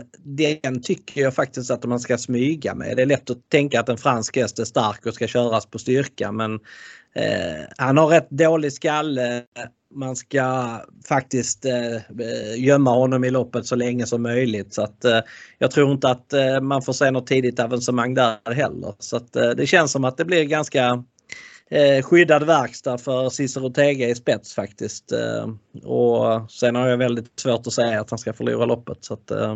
den 0.63 0.81
tycker 0.81 1.21
jag 1.21 1.35
faktiskt 1.35 1.71
att 1.71 1.85
man 1.85 1.99
ska 1.99 2.17
smyga 2.17 2.75
med. 2.75 2.97
Det 2.97 3.01
är 3.01 3.05
lätt 3.05 3.29
att 3.29 3.49
tänka 3.49 3.79
att 3.79 3.89
en 3.89 3.97
fransk 3.97 4.37
häst 4.37 4.59
är 4.59 4.65
stark 4.65 5.05
och 5.05 5.13
ska 5.13 5.27
köras 5.27 5.65
på 5.65 5.79
styrka 5.79 6.31
men 6.31 6.53
eh, 7.15 7.63
han 7.77 7.97
har 7.97 8.07
rätt 8.07 8.29
dålig 8.29 8.73
skalle 8.73 9.43
man 9.95 10.15
ska 10.15 10.77
faktiskt 11.07 11.65
eh, 11.65 11.97
gömma 12.57 12.91
honom 12.91 13.23
i 13.23 13.29
loppet 13.29 13.65
så 13.65 13.75
länge 13.75 14.05
som 14.05 14.21
möjligt. 14.21 14.73
Så 14.73 14.81
att, 14.81 15.05
eh, 15.05 15.19
jag 15.57 15.71
tror 15.71 15.91
inte 15.91 16.09
att 16.09 16.33
eh, 16.33 16.61
man 16.61 16.81
får 16.81 16.93
se 16.93 17.11
något 17.11 17.27
tidigt 17.27 17.59
avancemang 17.59 18.13
där 18.13 18.53
heller. 18.53 18.93
Så 18.99 19.17
att, 19.17 19.35
eh, 19.35 19.49
det 19.49 19.67
känns 19.67 19.91
som 19.91 20.03
att 20.03 20.17
det 20.17 20.25
blir 20.25 20.43
ganska 20.43 21.03
eh, 21.69 22.03
skyddad 22.03 22.45
verkstad 22.45 22.97
för 22.97 23.29
Cicero 23.29 23.69
Tega 23.69 24.07
i 24.07 24.15
spets 24.15 24.53
faktiskt. 24.53 25.11
Eh, 25.11 25.47
och 25.83 26.51
sen 26.51 26.75
har 26.75 26.87
jag 26.87 26.97
väldigt 26.97 27.39
svårt 27.39 27.67
att 27.67 27.73
säga 27.73 28.01
att 28.01 28.09
han 28.09 28.19
ska 28.19 28.33
förlora 28.33 28.65
loppet. 28.65 28.97
Så 29.01 29.13
att, 29.13 29.31
eh, 29.31 29.55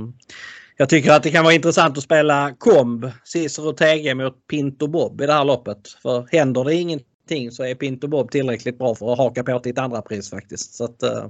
jag 0.77 0.89
tycker 0.89 1.11
att 1.11 1.23
det 1.23 1.31
kan 1.31 1.43
vara 1.43 1.53
intressant 1.53 1.97
att 1.97 2.03
spela 2.03 2.55
komb 2.57 3.11
Cicero 3.23 3.73
Tege 3.73 4.15
mot 4.15 4.47
Pinto 4.47 4.87
Bob 4.87 5.21
i 5.21 5.25
det 5.25 5.33
här 5.33 5.45
loppet. 5.45 5.87
För 6.01 6.27
händer 6.31 6.63
det 6.63 6.75
ingenting 6.75 7.51
så 7.51 7.63
är 7.63 7.75
Pinto 7.75 8.07
Bob 8.07 8.31
tillräckligt 8.31 8.77
bra 8.77 8.95
för 8.95 9.11
att 9.11 9.17
haka 9.17 9.43
på 9.43 9.59
till 9.59 9.71
ett 9.71 9.77
andra 9.77 10.01
pris 10.01 10.29
faktiskt. 10.29 10.73
Så 10.73 10.85
att, 10.85 11.03
eh, 11.03 11.27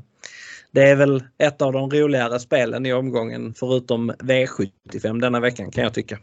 det 0.71 0.81
är 0.81 0.95
väl 0.95 1.23
ett 1.37 1.61
av 1.61 1.73
de 1.73 1.89
roligare 1.89 2.39
spelen 2.39 2.85
i 2.85 2.93
omgången 2.93 3.53
förutom 3.53 4.11
V75 4.11 5.21
denna 5.21 5.39
veckan 5.39 5.71
kan 5.71 5.83
jag 5.83 5.93
tycka. 5.93 6.19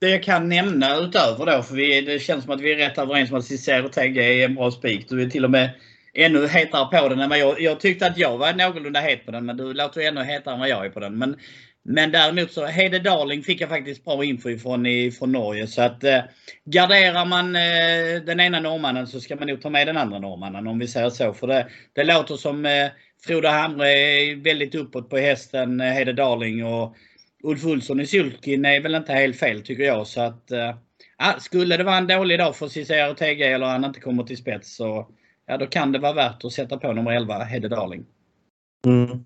Det 0.00 0.10
jag 0.10 0.22
kan 0.22 0.48
nämna 0.48 0.96
utöver 0.96 1.46
då, 1.46 1.62
för 1.62 1.74
vi, 1.74 2.00
det 2.00 2.18
känns 2.18 2.44
som 2.44 2.54
att 2.54 2.60
vi 2.60 2.72
är 2.72 2.76
rätt 2.76 2.98
överens 2.98 3.30
om 3.30 3.38
att 3.38 3.44
Cicero 3.44 3.88
TG 3.88 4.18
är 4.18 4.44
en 4.44 4.54
bra 4.54 4.70
spik. 4.70 5.08
Du 5.08 5.22
är 5.22 5.30
till 5.30 5.44
och 5.44 5.50
med 5.50 5.70
ännu 6.14 6.46
hetare 6.46 7.00
på 7.00 7.08
den 7.08 7.20
än 7.20 7.28
vad 7.28 7.38
jag, 7.38 7.60
jag 7.60 7.80
tyckte 7.80 8.06
att 8.06 8.18
jag 8.18 8.38
var 8.38 8.52
någorlunda 8.52 9.00
het 9.00 9.26
på 9.26 9.32
den 9.32 9.46
men 9.46 9.56
du 9.56 9.74
låter 9.74 10.00
ännu 10.00 10.22
hetare 10.22 10.54
än 10.54 10.60
vad 10.60 10.68
jag 10.68 10.86
är 10.86 10.90
på 10.90 11.00
den. 11.00 11.18
Men 11.18 11.36
men 11.90 12.12
däremot 12.12 12.52
så 12.52 12.66
Hede 12.66 12.98
Darling 12.98 13.42
fick 13.42 13.60
jag 13.60 13.68
faktiskt 13.68 14.04
bra 14.04 14.24
info 14.24 14.50
ifrån, 14.50 14.86
ifrån 14.86 15.32
Norge. 15.32 15.66
Så 15.66 15.82
att 15.82 16.04
eh, 16.04 16.20
garderar 16.64 17.24
man 17.24 17.56
eh, 17.56 18.22
den 18.26 18.40
ena 18.40 18.60
norrmannen 18.60 19.06
så 19.06 19.20
ska 19.20 19.36
man 19.36 19.48
nog 19.48 19.62
ta 19.62 19.70
med 19.70 19.86
den 19.86 19.96
andra 19.96 20.18
norrmannen 20.18 20.66
om 20.66 20.78
vi 20.78 20.88
säger 20.88 21.10
så. 21.10 21.34
För 21.34 21.46
det, 21.46 21.66
det 21.92 22.04
låter 22.04 22.36
som 22.36 22.66
eh, 22.66 22.88
Frode 23.26 23.48
Hamre 23.48 23.88
är 23.88 24.36
väldigt 24.36 24.74
uppåt 24.74 25.10
på 25.10 25.18
hästen 25.18 25.80
eh, 25.80 25.92
Hede 25.92 26.12
Darling 26.12 26.64
och 26.64 26.96
Ulf 27.42 27.66
Olsson 27.66 28.00
i 28.00 28.06
Sulkin 28.06 28.64
är 28.64 28.80
väl 28.80 28.94
inte 28.94 29.12
helt 29.12 29.36
fel 29.36 29.62
tycker 29.62 29.82
jag. 29.82 30.06
Så 30.06 30.20
att 30.20 30.50
äh, 30.50 31.38
skulle 31.38 31.76
det 31.76 31.84
vara 31.84 31.96
en 31.96 32.06
dålig 32.06 32.38
dag 32.38 32.56
för 32.56 32.68
Cicero 32.68 33.14
TG 33.14 33.42
eller 33.42 33.66
han 33.66 33.84
inte 33.84 34.00
kommer 34.00 34.24
till 34.24 34.36
spets 34.36 34.76
så 34.76 35.08
ja, 35.46 35.56
då 35.58 35.66
kan 35.66 35.92
det 35.92 35.98
vara 35.98 36.12
värt 36.12 36.44
att 36.44 36.52
sätta 36.52 36.78
på 36.78 36.92
nummer 36.92 37.12
11 37.12 37.44
Hedde 37.44 37.68
Darling. 37.68 38.04
Mm. 38.86 39.24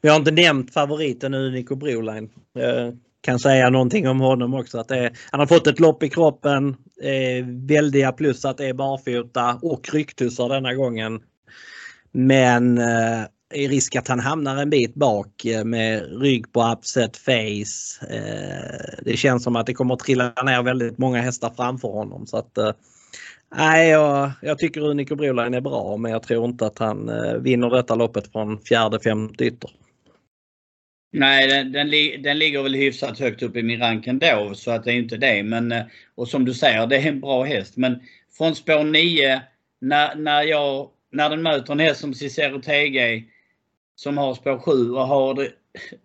Vi 0.00 0.08
har 0.08 0.16
inte 0.16 0.30
nämnt 0.30 0.72
favoriten 0.72 1.32
nu, 1.32 1.50
Nico 1.50 1.74
Broline. 1.74 2.30
Jag 2.52 2.98
kan 3.20 3.38
säga 3.38 3.70
någonting 3.70 4.08
om 4.08 4.20
honom 4.20 4.54
också. 4.54 4.78
Att 4.78 4.90
är, 4.90 5.12
han 5.30 5.40
har 5.40 5.46
fått 5.46 5.66
ett 5.66 5.80
lopp 5.80 6.02
i 6.02 6.08
kroppen. 6.08 6.68
Eh, 7.02 7.46
väldiga 7.46 8.12
plus 8.12 8.44
att 8.44 8.58
det 8.58 8.66
är 8.66 8.74
barfota 8.74 9.58
och 9.62 9.88
rycktussar 9.92 10.48
denna 10.48 10.74
gången. 10.74 11.20
Men 12.12 12.78
eh, 12.78 13.22
är 13.52 13.68
risk 13.68 13.96
att 13.96 14.08
han 14.08 14.20
hamnar 14.20 14.56
en 14.56 14.70
bit 14.70 14.94
bak 14.94 15.44
eh, 15.44 15.64
med 15.64 16.20
rygg 16.22 16.52
på 16.52 16.72
upset 16.72 17.16
face. 17.16 18.06
Eh, 18.10 19.02
det 19.04 19.16
känns 19.16 19.44
som 19.44 19.56
att 19.56 19.66
det 19.66 19.74
kommer 19.74 19.94
att 19.94 20.00
trilla 20.00 20.32
ner 20.44 20.62
väldigt 20.62 20.98
många 20.98 21.20
hästar 21.20 21.52
framför 21.56 21.88
honom. 21.88 22.26
Så 22.26 22.36
att, 22.36 22.58
eh, 22.58 22.72
Nej, 23.54 23.90
jag, 23.90 24.30
jag 24.42 24.58
tycker 24.58 24.80
Unico 24.80 25.14
Broline 25.16 25.54
är 25.54 25.60
bra 25.60 25.96
men 25.96 26.12
jag 26.12 26.22
tror 26.22 26.44
inte 26.44 26.66
att 26.66 26.78
han 26.78 27.10
vinner 27.42 27.70
detta 27.70 27.94
loppet 27.94 28.32
från 28.32 28.60
fjärde, 28.60 29.00
femte 29.00 29.44
ytter. 29.44 29.70
Nej, 31.12 31.48
den, 31.48 31.72
den, 31.72 31.90
den, 32.22 32.38
ligger 32.38 32.62
väl 32.62 32.74
hyfsat 32.74 33.18
högt 33.18 33.42
upp 33.42 33.56
i 33.56 33.62
min 33.62 33.80
rank 33.80 34.06
ändå 34.06 34.52
så 34.54 34.70
att 34.70 34.84
det 34.84 34.92
är 34.92 34.96
inte 34.96 35.16
det. 35.16 35.42
Men, 35.42 35.74
och 36.14 36.28
som 36.28 36.44
du 36.44 36.54
säger, 36.54 36.86
det 36.86 36.96
är 36.96 37.08
en 37.08 37.20
bra 37.20 37.44
häst. 37.44 37.76
Men 37.76 38.00
från 38.38 38.54
spår 38.54 38.84
9, 38.84 39.42
när, 39.80 40.14
när, 40.14 40.42
jag, 40.42 40.88
när 41.10 41.30
den 41.30 41.42
möter 41.42 41.72
en 41.72 41.80
häst 41.80 42.00
som 42.00 42.14
Cicero 42.14 42.60
TG 42.60 43.24
som 43.96 44.18
har 44.18 44.34
spår 44.34 44.58
7 44.58 44.90
och 44.90 45.06
har 45.06 45.34
det 45.34 45.52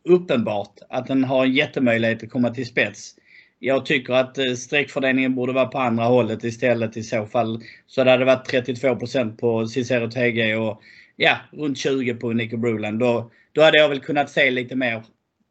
uppenbart 0.03 0.79
att 0.89 1.07
den 1.07 1.23
har 1.23 1.45
en 1.45 1.53
jättemöjlighet 1.53 2.23
att 2.23 2.29
komma 2.29 2.49
till 2.49 2.65
spets. 2.65 3.15
Jag 3.59 3.85
tycker 3.85 4.13
att 4.13 4.37
eh, 4.37 4.53
streckfördelningen 4.53 5.35
borde 5.35 5.53
vara 5.53 5.67
på 5.67 5.77
andra 5.77 6.05
hållet 6.05 6.43
istället 6.43 6.97
i 6.97 7.03
så 7.03 7.25
fall. 7.25 7.63
Så 7.87 8.03
det 8.03 8.11
hade 8.11 8.25
varit 8.25 8.51
32% 8.51 9.37
på 9.37 9.67
Cicero 9.67 10.11
TG 10.11 10.55
och 10.55 10.81
ja, 11.15 11.37
runt 11.51 11.77
20 11.77 12.13
på 12.13 12.33
Nico 12.33 12.57
Bruland. 12.57 12.99
Då, 12.99 13.31
då 13.51 13.61
hade 13.61 13.77
jag 13.77 13.89
väl 13.89 13.99
kunnat 13.99 14.29
se 14.29 14.51
lite 14.51 14.75
mer 14.75 15.03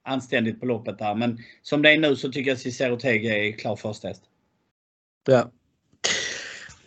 anständigt 0.05 0.61
på 0.61 0.67
loppet 0.67 0.99
där. 0.99 1.15
Men 1.15 1.39
som 1.63 1.83
det 1.83 1.91
är 1.91 1.99
nu 1.99 2.17
så 2.17 2.33
tycker 2.33 2.51
jag 2.51 2.59
Cicero 2.59 2.97
TG 2.97 3.49
är 3.49 3.53
klar 3.53 3.77
först 3.77 4.05
häst. 4.05 4.23
Ja. 5.27 5.51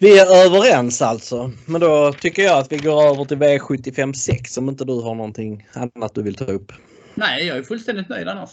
Vi 0.02 0.20
är 0.20 0.46
överens 0.46 1.02
alltså. 1.02 1.52
Men 1.66 1.82
då 1.82 2.14
tycker 2.14 2.44
jag 2.44 2.58
att 2.58 2.72
vi 2.72 2.78
går 2.78 3.04
över 3.04 3.26
till 3.26 3.38
V75 3.38 4.14
6 4.14 4.58
om 4.58 4.70
inte 4.70 4.86
du 4.86 4.94
har 5.02 5.16
någonting 5.16 5.68
annat 5.74 6.16
du 6.16 6.24
vill 6.24 6.36
ta 6.36 6.46
upp. 6.46 6.72
Nej, 7.16 7.48
jag 7.48 7.58
är 7.58 7.64
fullständigt 7.64 8.10
nöjd 8.10 8.28
annars. 8.28 8.50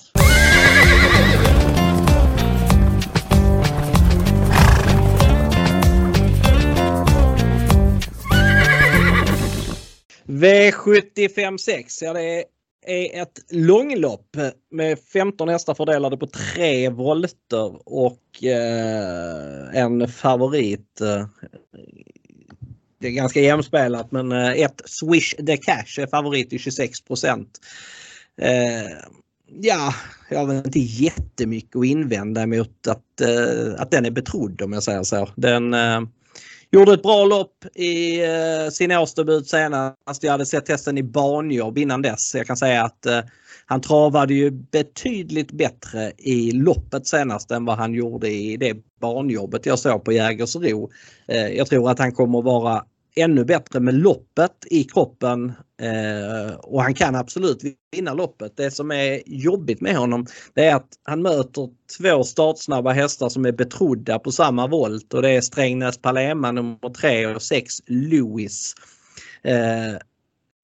V75 10.26 11.56
6, 11.56 12.02
ja 12.02 12.12
det 12.12 12.22
är 12.22 12.44
är 12.86 13.22
ett 13.22 13.44
långlopp 13.50 14.36
med 14.70 14.98
15 14.98 15.48
hästar 15.48 15.74
fördelade 15.74 16.16
på 16.16 16.26
tre 16.26 16.88
volter 16.88 17.88
och 17.88 18.44
eh, 18.44 19.82
en 19.82 20.08
favorit. 20.08 21.00
Eh, 21.00 21.26
det 23.00 23.06
är 23.06 23.12
ganska 23.12 23.40
jämspelat 23.40 24.12
men 24.12 24.32
eh, 24.32 24.52
ett 24.52 24.82
Swish 24.84 25.34
the 25.46 25.56
Cash 25.56 26.00
är 26.00 26.06
favorit 26.06 26.52
i 26.52 26.58
26 26.58 27.00
procent. 27.00 27.58
Eh, 28.40 28.90
ja, 29.60 29.94
jag 30.30 30.46
har 30.46 30.54
inte 30.54 30.78
jättemycket 30.78 31.76
att 31.76 31.84
invända 31.84 32.46
mot 32.46 32.86
att, 32.86 33.20
eh, 33.20 33.80
att 33.80 33.90
den 33.90 34.06
är 34.06 34.10
betrodd 34.10 34.62
om 34.62 34.72
jag 34.72 34.82
säger 34.82 35.02
så. 35.02 35.28
Den 35.36 35.74
eh, 35.74 36.00
gjorde 36.70 36.92
ett 36.92 37.02
bra 37.02 37.24
lopp 37.24 37.64
i 37.74 38.24
eh, 38.24 38.70
sin 38.70 38.92
årsdebut 38.92 39.48
senast. 39.48 40.22
Jag 40.22 40.32
hade 40.32 40.46
sett 40.46 40.68
hästen 40.68 40.98
i 40.98 41.02
banjobb 41.02 41.78
innan 41.78 42.02
dess. 42.02 42.34
Jag 42.34 42.46
kan 42.46 42.56
säga 42.56 42.84
att 42.84 43.06
eh, 43.06 43.20
han 43.66 43.80
travade 43.80 44.34
ju 44.34 44.50
betydligt 44.50 45.52
bättre 45.52 46.12
i 46.18 46.50
loppet 46.50 47.06
senast 47.06 47.50
än 47.50 47.64
vad 47.64 47.76
han 47.76 47.94
gjorde 47.94 48.28
i 48.28 48.56
det 48.56 48.76
banjobbet 49.00 49.66
jag 49.66 49.78
såg 49.78 50.04
på 50.04 50.12
Jägersro. 50.12 50.90
Eh, 51.28 51.48
jag 51.48 51.66
tror 51.66 51.90
att 51.90 51.98
han 51.98 52.12
kommer 52.12 52.42
vara 52.42 52.84
ännu 53.16 53.44
bättre 53.44 53.80
med 53.80 53.94
loppet 53.94 54.66
i 54.70 54.84
kroppen 54.84 55.52
eh, 55.82 56.54
och 56.54 56.82
han 56.82 56.94
kan 56.94 57.14
absolut 57.14 57.62
vinna 57.92 58.14
loppet. 58.14 58.56
Det 58.56 58.70
som 58.70 58.90
är 58.90 59.22
jobbigt 59.26 59.80
med 59.80 59.96
honom 59.96 60.26
det 60.54 60.66
är 60.66 60.74
att 60.74 60.88
han 61.02 61.22
möter 61.22 61.68
två 61.98 62.24
startsnabba 62.24 62.92
hästar 62.92 63.28
som 63.28 63.46
är 63.46 63.52
betrodda 63.52 64.18
på 64.18 64.32
samma 64.32 64.66
volt 64.66 65.14
och 65.14 65.22
det 65.22 65.30
är 65.30 65.40
Strängnäs 65.40 65.98
Palema 65.98 66.52
nummer 66.52 66.94
3 67.00 67.26
och 67.26 67.42
6 67.42 67.74
Lewis. 67.86 68.74
Eh, 69.42 69.98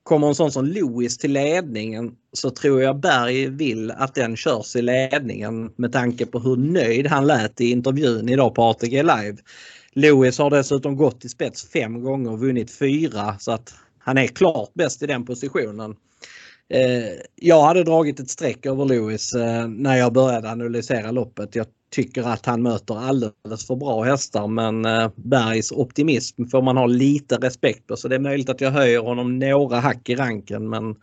kommer 0.03 0.29
en 0.29 0.35
sån 0.35 0.53
som 0.53 0.67
Lewis 0.67 1.19
till 1.19 1.33
ledningen 1.33 2.13
så 2.33 2.51
tror 2.51 2.83
jag 2.83 3.01
Berg 3.01 3.47
vill 3.47 3.91
att 3.91 4.15
den 4.15 4.37
körs 4.37 4.77
i 4.77 4.83
ledningen 4.83 5.73
med 5.77 5.93
tanke 5.93 6.27
på 6.27 6.39
hur 6.39 6.57
nöjd 6.57 7.07
han 7.07 7.27
lät 7.27 7.61
i 7.61 7.71
intervjun 7.71 8.29
idag 8.29 8.55
på 8.55 8.63
ATG 8.63 9.03
Live. 9.03 9.37
Lewis 9.95 10.39
har 10.39 10.51
dessutom 10.51 10.97
gått 10.97 11.25
i 11.25 11.29
spets 11.29 11.71
fem 11.71 12.03
gånger 12.03 12.33
och 12.33 12.41
vunnit 12.41 12.71
fyra 12.71 13.37
så 13.39 13.53
att 13.53 13.75
han 13.99 14.19
är 14.19 14.27
klart 14.27 14.75
bäst 14.75 15.03
i 15.03 15.07
den 15.07 15.25
positionen. 15.25 15.97
Eh, 16.69 17.21
jag 17.37 17.63
hade 17.63 17.85
dragit 17.85 18.21
ett 18.21 18.31
streck 18.31 18.67
över 18.67 18.85
Lewis 18.85 19.35
eh, 19.35 19.69
när 19.69 19.97
jag 19.97 20.13
började 20.13 20.51
analysera 20.51 21.11
loppet. 21.11 21.55
Jag 21.55 21.67
tycker 21.93 22.23
att 22.23 22.47
han 22.47 22.63
möter 22.63 22.99
alldeles 22.99 23.67
för 23.67 23.77
bra 23.77 24.03
hästar 24.03 24.47
men 24.47 24.85
eh, 24.85 25.11
Bergs 25.15 25.73
optimism 25.73 26.45
får 26.47 26.63
man 26.63 26.77
ha 26.77 26.87
lite 26.87 27.37
respekt 27.37 27.87
på 27.87 27.97
så 27.97 28.09
det 28.09 28.15
är 28.15 28.21
möjligt 28.21 28.49
att 28.49 28.61
jag 28.61 28.71
höjer 28.71 29.01
honom 29.01 29.39
några 29.39 29.81
hack 29.81 30.09
i 30.09 30.15
ranken 30.15 30.69
men 30.69 30.95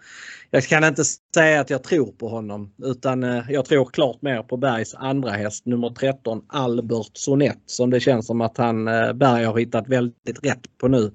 jag 0.51 0.63
kan 0.63 0.83
inte 0.83 1.03
säga 1.33 1.61
att 1.61 1.69
jag 1.69 1.83
tror 1.83 2.11
på 2.11 2.29
honom 2.29 2.73
utan 2.83 3.23
eh, 3.23 3.43
jag 3.49 3.65
tror 3.65 3.85
klart 3.85 4.21
mer 4.21 4.43
på 4.43 4.57
Bergs 4.57 4.95
andra 4.95 5.31
häst 5.31 5.65
nummer 5.65 5.89
13 5.89 6.41
Albert 6.47 7.11
Sonett 7.13 7.61
som 7.65 7.89
det 7.89 7.99
känns 7.99 8.27
som 8.27 8.41
att 8.41 8.57
han 8.57 8.87
eh, 8.87 9.13
Berg 9.13 9.45
har 9.45 9.57
hittat 9.57 9.87
väldigt 9.87 10.43
rätt 10.43 10.77
på 10.77 10.87
nu. 10.87 11.11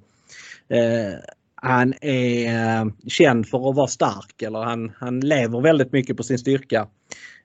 Han 1.55 1.95
är 2.01 3.09
känd 3.09 3.49
för 3.49 3.71
att 3.71 3.77
vara 3.77 3.87
stark 3.87 4.43
eller 4.43 4.59
han, 4.59 4.93
han 4.99 5.21
lever 5.21 5.61
väldigt 5.61 5.93
mycket 5.93 6.17
på 6.17 6.23
sin 6.23 6.39
styrka. 6.39 6.89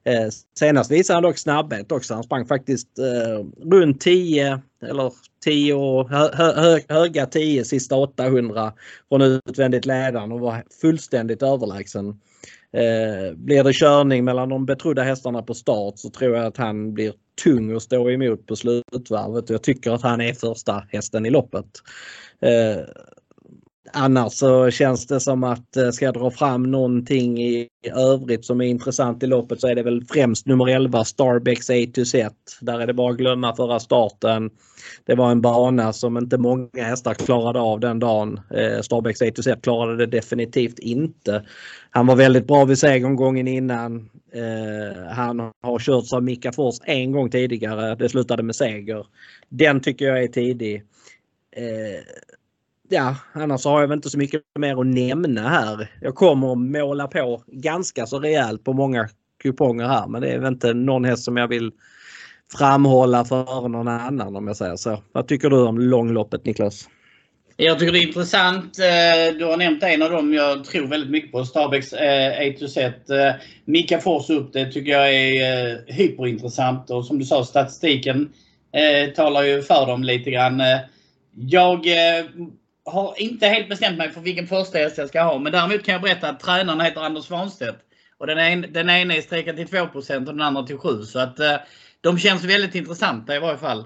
Eh, 0.04 0.30
senast 0.60 0.92
visade 0.92 1.16
han 1.16 1.24
dock 1.24 1.38
snabbhet 1.38 1.92
också. 1.92 2.14
Han 2.14 2.24
sprang 2.24 2.46
faktiskt 2.46 3.00
eh, 3.00 3.46
runt 3.72 4.02
10 4.02 4.62
eller 4.82 5.14
10 5.44 6.04
hö, 6.10 6.30
hö, 6.34 6.80
höga 6.90 7.26
10 7.26 7.66
sista 7.66 7.96
800 7.96 8.74
från 9.10 9.22
utvändigt 9.22 9.86
ledaren 9.86 10.32
och 10.32 10.40
var 10.40 10.64
fullständigt 10.82 11.44
överlägsen. 11.44 12.08
Eh, 12.74 13.36
blir 13.36 13.64
det 13.64 13.74
körning 13.74 14.26
mellan 14.26 14.50
de 14.50 14.66
betrodda 14.66 15.04
hästarna 15.04 15.44
på 15.44 15.54
start 15.54 15.94
så 15.98 16.10
tror 16.10 16.36
jag 16.36 16.46
att 16.46 16.58
han 16.58 16.94
blir 16.94 17.14
tung 17.44 17.76
att 17.76 17.84
stå 17.84 18.10
emot 18.10 18.46
på 18.46 18.56
slutvarvet. 18.56 19.50
Jag 19.50 19.64
tycker 19.64 19.92
att 19.92 20.02
han 20.02 20.22
är 20.22 20.34
första 20.34 20.88
hästen 20.90 21.26
i 21.26 21.30
loppet. 21.30 21.66
Eh, 22.42 22.84
Annars 23.94 24.34
så 24.34 24.72
känns 24.72 25.08
det 25.08 25.20
som 25.20 25.44
att 25.44 25.78
eh, 25.78 25.90
ska 25.90 26.06
jag 26.06 26.14
dra 26.14 26.32
fram 26.32 26.72
någonting 26.72 27.42
i 27.42 27.68
övrigt 27.96 28.46
som 28.46 28.62
är 28.62 28.66
intressant 28.66 29.24
i 29.24 29.28
loppet 29.28 29.62
så 29.62 29.68
är 29.68 29.76
det 29.76 29.84
väl 29.84 30.06
främst 30.06 30.46
nummer 30.46 30.68
11 30.68 31.04
Starbucks 31.04 31.70
A 31.70 31.74
to 31.94 32.06
Z. 32.06 32.36
Där 32.62 32.80
är 32.80 32.88
det 32.88 32.94
bara 32.94 33.12
att 33.12 33.18
glömma 33.18 33.56
förra 33.56 33.80
starten. 33.80 34.50
Det 35.06 35.16
var 35.16 35.32
en 35.32 35.42
bana 35.42 35.94
som 35.94 36.18
inte 36.18 36.38
många 36.38 36.70
hästar 36.74 37.14
klarade 37.14 37.60
av 37.60 37.80
den 37.80 38.00
dagen. 38.00 38.40
Eh, 38.54 38.82
Starbucks 38.82 39.22
A 39.22 39.26
to 39.36 39.44
Z 39.44 39.62
klarade 39.62 39.98
det 39.98 40.18
definitivt 40.18 40.80
inte. 40.80 41.46
Han 41.90 42.08
var 42.08 42.16
väldigt 42.16 42.48
bra 42.48 42.66
vid 42.66 42.78
segern 42.78 43.16
gången 43.16 43.48
innan. 43.48 44.10
Eh, 44.34 45.12
han 45.12 45.40
har 45.40 45.80
körts 45.80 46.14
av 46.14 46.24
Mika 46.24 46.52
Fors 46.52 46.76
en 46.84 47.12
gång 47.12 47.30
tidigare. 47.30 47.96
Det 47.96 48.10
slutade 48.10 48.44
med 48.44 48.56
seger. 48.56 49.06
Den 49.50 49.82
tycker 49.82 50.06
jag 50.06 50.24
är 50.24 50.28
tidig 50.28 50.84
ja, 52.90 53.16
annars 53.34 53.66
har 53.66 53.82
jag 53.82 53.88
väl 53.88 53.96
inte 53.96 54.10
så 54.10 54.18
mycket 54.18 54.42
mer 54.60 54.82
att 54.82 54.88
nämna 54.88 55.50
här. 55.50 55.92
Jag 56.02 56.16
kommer 56.16 56.52
att 56.52 56.58
måla 56.58 57.08
på 57.08 57.44
ganska 57.48 58.06
så 58.06 58.20
rejält 58.20 58.64
på 58.64 58.74
många 58.74 59.10
kuponger 59.44 59.88
här 59.88 60.08
men 60.08 60.22
det 60.22 60.30
är 60.30 60.40
väl 60.40 60.54
inte 60.54 60.74
någon 60.74 61.06
häst 61.06 61.24
som 61.24 61.38
jag 61.38 61.48
vill 61.48 61.72
framhålla 62.58 63.26
för 63.26 63.68
någon 63.68 63.88
annan 63.88 64.36
om 64.36 64.48
jag 64.48 64.58
säger 64.58 64.76
så. 64.76 65.04
Vad 65.12 65.28
tycker 65.28 65.50
du 65.50 65.58
om 65.62 65.80
långloppet 65.80 66.46
Niklas? 66.46 66.90
Jag 67.58 67.80
tycker 67.80 67.94
det 67.94 68.00
är 68.00 68.08
intressant. 68.08 68.80
Eh, 68.80 69.38
du 69.38 69.46
har 69.46 69.58
nämnt 69.58 69.84
en 69.84 70.02
av 70.02 70.12
dem 70.12 70.34
jag 70.34 70.66
tror 70.66 70.88
väldigt 70.88 71.10
mycket 71.10 71.32
på. 71.32 71.46
Starbex 71.46 71.94
eh, 71.94 72.48
A 72.48 72.54
to 72.60 72.68
Z. 72.68 73.16
Eh, 73.16 73.36
Mika 73.66 74.00
Fors 74.00 74.30
upp 74.30 74.54
det 74.54 74.72
tycker 74.72 74.92
jag 74.92 75.14
är 75.16 75.92
hyperintressant 75.92 76.90
och 76.90 77.06
som 77.06 77.20
du 77.20 77.26
sa 77.26 77.46
statistiken 77.46 78.30
talar 79.16 79.44
ju 79.44 79.62
för 79.62 79.88
dem 79.88 80.04
lite 80.04 80.32
grann. 80.32 80.62
Jag 81.36 81.88
har 82.90 83.22
inte 83.22 83.48
helt 83.48 83.70
bestämt 83.70 83.98
mig 83.98 84.12
för 84.12 84.22
vilken 84.22 84.48
första 84.48 84.78
häst 84.78 84.98
jag 84.98 85.10
ska 85.10 85.22
ha. 85.22 85.40
Men 85.40 85.52
däremot 85.52 85.86
kan 85.86 85.94
jag 85.94 86.02
berätta 86.02 86.30
att 86.30 86.40
tränaren 86.40 86.82
heter 86.82 87.02
Anders 87.02 87.26
Svanstedt. 87.26 87.78
Och 88.18 88.28
den, 88.28 88.38
en, 88.38 88.66
den 88.74 88.90
ena 88.90 89.16
är 89.16 89.22
sträckad 89.22 89.56
till 89.56 89.68
2% 89.68 90.18
och 90.18 90.24
den 90.24 90.42
andra 90.42 90.64
till 90.64 90.78
7 90.78 91.04
Så 91.04 91.20
att 91.20 91.40
eh, 91.40 91.56
de 92.02 92.20
känns 92.20 92.44
väldigt 92.44 92.76
intressanta 92.76 93.36
i 93.36 93.40
varje 93.40 93.58
fall. 93.58 93.86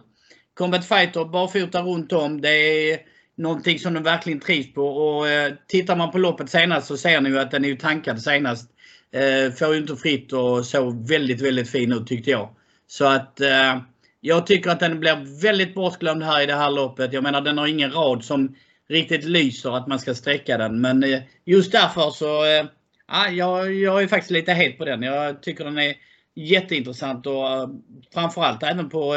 Combat 0.54 0.86
Fighter 0.86 1.26
barfota 1.26 1.82
runt 1.82 2.14
om. 2.14 2.42
Det 2.42 2.50
är 2.50 3.00
någonting 3.38 3.80
som 3.80 3.94
de 3.94 4.04
verkligen 4.04 4.40
trivs 4.40 4.74
på. 4.74 4.88
Och 4.88 5.28
eh, 5.28 5.54
tittar 5.68 5.96
man 5.96 6.12
på 6.12 6.18
loppet 6.18 6.50
senast 6.50 6.88
så 6.88 6.98
ser 6.98 7.22
ni 7.22 7.30
ju 7.30 7.40
att 7.40 7.52
den 7.52 7.66
är 7.66 7.76
tankad 7.76 8.22
senast. 8.22 8.70
Eh, 9.12 9.54
får 9.54 9.74
ju 9.74 9.80
inte 9.80 9.96
fritt 9.96 10.34
och 10.34 10.66
såg 10.66 11.08
väldigt, 11.08 11.42
väldigt 11.42 11.70
fin 11.70 11.92
ut 11.92 12.08
tyckte 12.08 12.32
jag. 12.32 12.50
Så 12.88 13.06
att 13.06 13.42
eh, 13.42 13.78
jag 14.22 14.48
tycker 14.48 14.70
att 14.70 14.80
den 14.80 15.00
blir 15.00 15.42
väldigt 15.42 15.76
bortglömd 15.76 16.24
här 16.24 16.42
i 16.42 16.46
det 16.46 16.56
här 16.56 16.72
loppet. 16.72 17.14
Jag 17.14 17.24
menar 17.24 17.42
den 17.42 17.58
har 17.58 17.68
ingen 17.68 17.92
rad 17.92 18.24
som 18.24 18.56
riktigt 18.94 19.24
lyser 19.24 19.78
att 19.78 19.88
man 19.88 20.00
ska 20.00 20.16
sträcka 20.16 20.58
den. 20.58 20.82
Men 20.82 21.04
eh, 21.04 21.22
just 21.46 21.72
därför 21.72 22.10
så 22.10 22.46
eh, 22.46 22.66
ja, 23.08 23.30
jag, 23.30 23.74
jag 23.74 24.04
är 24.04 24.08
faktiskt 24.08 24.32
lite 24.32 24.54
het 24.54 24.78
på 24.78 24.86
den. 24.86 25.04
Jag 25.04 25.44
tycker 25.44 25.64
den 25.66 25.78
är 25.78 25.96
jätteintressant 26.36 27.28
och 27.28 27.50
eh, 27.50 27.68
framförallt 28.14 28.64
även 28.64 28.90
på 28.90 29.16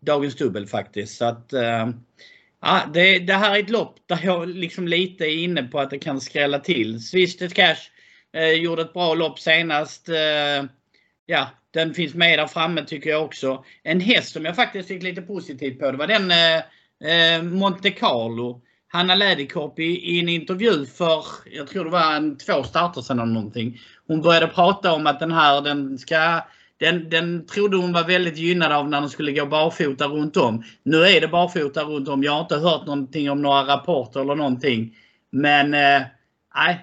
dagens 0.00 0.36
dubbel 0.36 0.66
faktiskt. 0.66 1.16
Så 1.16 1.24
att, 1.24 1.48
ja, 2.62 2.82
det, 2.94 3.18
det, 3.18 3.34
här 3.34 3.56
är 3.56 3.60
ett 3.60 3.70
lopp 3.70 3.96
där 4.06 4.20
jag 4.24 4.48
liksom 4.48 4.88
lite 4.88 5.24
är 5.24 5.36
inne 5.36 5.62
på 5.62 5.80
att 5.80 5.90
det 5.90 5.98
kan 5.98 6.20
skrälla 6.20 6.58
till. 6.58 7.00
Swished 7.00 7.54
Cash 7.54 7.92
Eh, 8.36 8.52
gjorde 8.52 8.82
ett 8.82 8.92
bra 8.92 9.14
lopp 9.14 9.38
senast. 9.38 10.08
Eh, 10.08 10.64
ja, 11.26 11.48
den 11.70 11.94
finns 11.94 12.14
med 12.14 12.38
där 12.38 12.46
framme 12.46 12.84
tycker 12.84 13.10
jag 13.10 13.24
också. 13.24 13.64
En 13.82 14.00
häst 14.00 14.32
som 14.32 14.44
jag 14.44 14.56
faktiskt 14.56 14.88
fick 14.88 15.02
lite 15.02 15.22
positivt 15.22 15.78
på 15.78 15.90
det 15.90 15.98
var 15.98 16.06
den 16.06 16.30
eh 16.30 17.42
Monte 17.42 17.90
Carlo. 17.90 18.62
Hanna 18.92 19.14
Läderkorp 19.14 19.78
i, 19.78 19.82
i, 19.82 20.20
en 20.20 20.28
intervju 20.28 20.86
för, 20.86 21.24
jag 21.52 21.68
tror 21.68 21.84
det 21.84 21.90
var 21.90 22.14
en, 22.14 22.36
två 22.36 22.62
starter 22.62 23.00
sedan 23.00 23.18
eller 23.18 23.32
någonting. 23.32 23.80
Hon 24.06 24.22
började 24.22 24.46
prata 24.46 24.92
om 24.92 25.06
att 25.06 25.20
den 25.20 25.32
här 25.32 25.60
den 25.60 25.98
ska 25.98 26.40
den, 26.76 27.10
den 27.10 27.46
trodde 27.46 27.76
hon 27.76 27.92
var 27.92 28.04
väldigt 28.04 28.36
gynnad 28.36 28.72
av 28.72 28.88
när 28.88 29.00
den 29.00 29.10
skulle 29.10 29.32
gå 29.32 29.46
barfota 29.46 30.06
runt 30.06 30.36
om. 30.36 30.64
Nu 30.82 31.02
är 31.02 31.20
det 31.20 31.28
barfota 31.28 31.82
runt 31.82 32.08
om. 32.08 32.22
Jag 32.22 32.32
har 32.32 32.40
inte 32.40 32.56
hört 32.56 32.86
någonting 32.86 33.30
om 33.30 33.42
några 33.42 33.62
rapporter 33.62 34.20
eller 34.20 34.34
någonting. 34.34 34.96
Men 35.30 35.74
eh, 35.74 36.02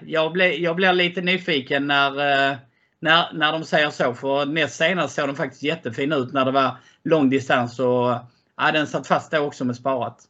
jag, 0.06 0.32
ble, 0.32 0.54
jag 0.54 0.76
blir 0.76 0.92
lite 0.92 1.20
nyfiken 1.20 1.86
när, 1.86 2.10
eh, 2.10 2.56
när, 3.00 3.32
när 3.32 3.52
de 3.52 3.64
säger 3.64 3.90
så. 3.90 4.14
För 4.14 4.46
näst 4.46 4.76
senast 4.76 5.14
såg 5.14 5.28
den 5.28 5.36
faktiskt 5.36 5.62
jättefin 5.62 6.12
ut 6.12 6.32
när 6.32 6.44
det 6.44 6.50
var 6.50 6.76
långdistans. 7.04 7.78
Och, 7.78 8.10
eh, 8.10 8.72
den 8.72 8.86
satt 8.86 9.06
fast 9.06 9.30
då 9.30 9.38
också 9.38 9.64
med 9.64 9.76
sparat. 9.76 10.26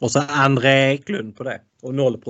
Och 0.00 0.10
så 0.10 0.20
André 0.28 0.92
Eklund 0.92 1.36
på 1.36 1.42
det 1.42 1.60
och 1.82 1.94
0 1.94 2.22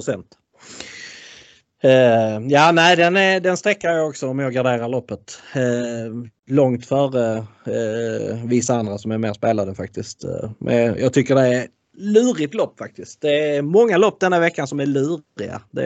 Uh, 1.84 2.46
ja, 2.48 2.72
nej, 2.72 2.96
den, 2.96 3.16
är, 3.16 3.40
den 3.40 3.56
sträcker 3.56 3.88
jag 3.88 4.08
också 4.08 4.28
om 4.28 4.38
jag 4.38 4.52
garderar 4.52 4.88
loppet. 4.88 5.42
Uh, 5.56 6.26
långt 6.46 6.86
före 6.86 7.38
uh, 7.38 8.46
vissa 8.46 8.74
andra 8.74 8.98
som 8.98 9.10
är 9.10 9.18
mer 9.18 9.32
spelade 9.32 9.74
faktiskt. 9.74 10.24
men 10.58 10.98
jag 10.98 11.12
tycker 11.12 11.34
det 11.34 11.54
är 11.54 11.66
lurigt 11.96 12.54
lopp 12.54 12.78
faktiskt. 12.78 13.20
Det 13.20 13.56
är 13.56 13.62
många 13.62 13.96
lopp 13.96 14.20
denna 14.20 14.40
veckan 14.40 14.66
som 14.66 14.80
är 14.80 14.86
luriga. 14.86 15.62
Det, 15.70 15.82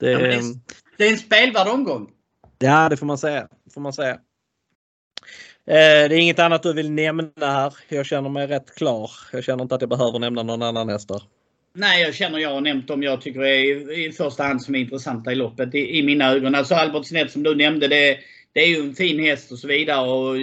det, 0.00 0.10
ja, 0.10 0.18
det, 0.18 0.34
är, 0.34 0.42
det 0.96 1.06
är 1.06 1.12
en 1.12 1.18
spelvärd 1.18 1.68
omgång. 1.68 2.10
Ja, 2.58 2.88
det 2.88 2.96
får 2.96 3.06
man 3.06 3.18
säga. 3.18 3.48
Får 3.74 3.80
man 3.80 3.92
säga. 3.92 4.18
Eh, 5.66 6.08
det 6.08 6.14
är 6.14 6.18
inget 6.18 6.38
annat 6.38 6.62
du 6.62 6.72
vill 6.72 6.90
nämna 6.90 7.30
här. 7.40 7.74
Jag 7.88 8.06
känner 8.06 8.28
mig 8.28 8.46
rätt 8.46 8.74
klar. 8.74 9.10
Jag 9.32 9.44
känner 9.44 9.62
inte 9.62 9.74
att 9.74 9.80
jag 9.80 9.90
behöver 9.90 10.18
nämna 10.18 10.42
någon 10.42 10.62
annan 10.62 10.88
hästar. 10.88 11.22
Nej, 11.74 12.02
jag 12.02 12.14
känner 12.14 12.38
jag 12.38 12.50
har 12.50 12.60
nämnt 12.60 12.88
dem 12.88 13.02
jag 13.02 13.20
tycker 13.20 13.40
är 13.40 13.98
i 13.98 14.12
första 14.12 14.42
hand 14.42 14.62
som 14.62 14.74
är 14.74 14.78
intressanta 14.78 15.32
i 15.32 15.34
loppet 15.34 15.74
i, 15.74 15.98
i 15.98 16.02
mina 16.02 16.30
ögon. 16.30 16.54
Alltså 16.54 16.74
Albert 16.74 17.06
Snett 17.06 17.30
som 17.30 17.42
du 17.42 17.54
nämnde, 17.54 17.88
det, 17.88 18.18
det 18.52 18.60
är 18.60 18.68
ju 18.68 18.80
en 18.80 18.94
fin 18.94 19.24
häst 19.24 19.52
och 19.52 19.58
så 19.58 19.68
vidare. 19.68 20.10
Och 20.10 20.36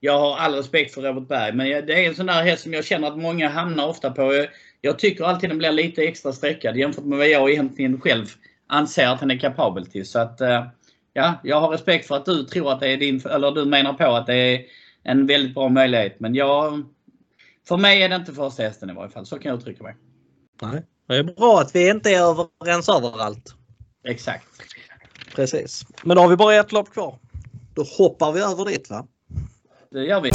jag 0.00 0.18
har 0.20 0.36
all 0.36 0.54
respekt 0.54 0.94
för 0.94 1.02
Robert 1.02 1.28
Berg. 1.28 1.52
Men 1.52 1.86
det 1.86 2.04
är 2.04 2.08
en 2.08 2.14
sån 2.14 2.26
där 2.26 2.42
häst 2.42 2.62
som 2.62 2.72
jag 2.72 2.84
känner 2.84 3.08
att 3.08 3.18
många 3.18 3.48
hamnar 3.48 3.86
ofta 3.86 4.10
på. 4.10 4.34
Jag, 4.34 4.48
jag 4.80 4.98
tycker 4.98 5.24
alltid 5.24 5.50
den 5.50 5.58
blir 5.58 5.72
lite 5.72 6.02
extra 6.02 6.32
sträckad 6.32 6.76
jämfört 6.76 7.04
med 7.04 7.18
vad 7.18 7.28
jag 7.28 7.50
egentligen 7.50 8.00
själv 8.00 8.26
anser 8.66 9.06
att 9.06 9.20
den 9.20 9.30
är 9.30 9.38
kapabel 9.38 9.86
till. 9.86 10.06
Så 10.06 10.18
att 10.18 10.40
eh, 10.40 10.66
ja, 11.12 11.34
jag 11.42 11.60
har 11.60 11.68
respekt 11.68 12.06
för 12.06 12.16
att 12.16 12.24
du 12.24 12.44
tror 12.44 12.72
att 12.72 12.80
det 12.80 12.88
är 12.88 12.96
din, 12.96 13.26
eller 13.26 13.50
du 13.50 13.64
menar 13.64 13.92
på 13.92 14.04
att 14.04 14.26
det 14.26 14.34
är 14.34 14.64
en 15.02 15.26
väldigt 15.26 15.54
bra 15.54 15.68
möjlighet. 15.68 16.20
Men 16.20 16.34
jag, 16.34 16.82
för 17.68 17.76
mig 17.76 18.02
är 18.02 18.08
det 18.08 18.16
inte 18.16 18.32
första 18.32 18.62
hästen 18.62 18.90
i 18.90 18.94
varje 18.94 19.10
fall. 19.10 19.26
Så 19.26 19.38
kan 19.38 19.50
jag 19.50 19.58
uttrycka 19.58 19.82
mig. 19.82 19.96
Nej, 20.62 20.82
det 21.08 21.16
är 21.16 21.22
bra 21.22 21.60
att 21.60 21.74
vi 21.74 21.90
inte 21.90 22.10
är 22.10 22.20
överens 22.20 22.88
överallt. 22.88 23.54
Exakt. 24.04 24.46
Precis. 25.34 25.86
Men 26.02 26.16
då 26.16 26.22
har 26.22 26.28
vi 26.28 26.36
bara 26.36 26.54
ett 26.54 26.72
lopp 26.72 26.92
kvar. 26.92 27.18
Då 27.74 27.82
hoppar 27.82 28.32
vi 28.32 28.40
över 28.40 28.64
dit 28.64 28.90
va? 28.90 29.06
Det 29.90 30.04
gör 30.04 30.20
vi. 30.20 30.30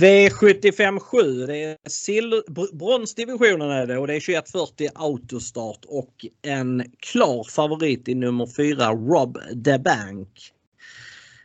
V75 0.00 0.98
7, 0.98 1.46
det 1.46 1.62
är 1.62 2.76
bronsdivisionen 2.76 3.70
är 3.70 3.86
det 3.86 3.98
och 3.98 4.06
det 4.06 4.14
är 4.14 4.20
2140 4.20 4.88
autostart 4.94 5.84
och 5.86 6.26
en 6.42 6.84
klar 6.98 7.44
favorit 7.44 8.08
i 8.08 8.14
nummer 8.14 8.46
4 8.56 8.90
Rob 8.90 9.38
the 9.64 9.78
Bank. 9.78 10.28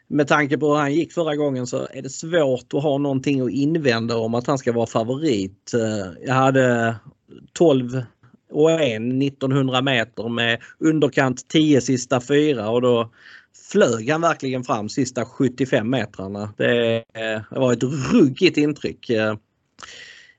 Med 0.07 0.27
tanke 0.27 0.57
på 0.57 0.67
hur 0.67 0.75
han 0.75 0.93
gick 0.93 1.13
förra 1.13 1.35
gången 1.35 1.67
så 1.67 1.87
är 1.91 2.01
det 2.01 2.09
svårt 2.09 2.73
att 2.73 2.83
ha 2.83 2.97
någonting 2.97 3.41
att 3.41 3.51
invända 3.51 4.17
om 4.17 4.35
att 4.35 4.47
han 4.47 4.57
ska 4.57 4.71
vara 4.71 4.87
favorit. 4.87 5.73
Eh, 5.73 6.13
jag 6.25 6.33
hade 6.33 6.95
12 7.53 8.01
och 8.51 8.71
en 8.71 9.21
1900 9.21 9.81
meter 9.81 10.29
med 10.29 10.59
underkant 10.79 11.47
10 11.47 11.81
sista 11.81 12.21
fyra 12.21 12.69
och 12.69 12.81
då 12.81 13.11
flög 13.71 14.09
han 14.09 14.21
verkligen 14.21 14.63
fram 14.63 14.89
sista 14.89 15.25
75 15.25 15.89
metrarna. 15.89 16.43
Eh, 16.43 17.03
det, 17.13 17.45
var 17.51 17.73
ett 17.73 17.83
ruggigt 17.83 18.57
intryck. 18.57 19.09
Eh, 19.09 19.35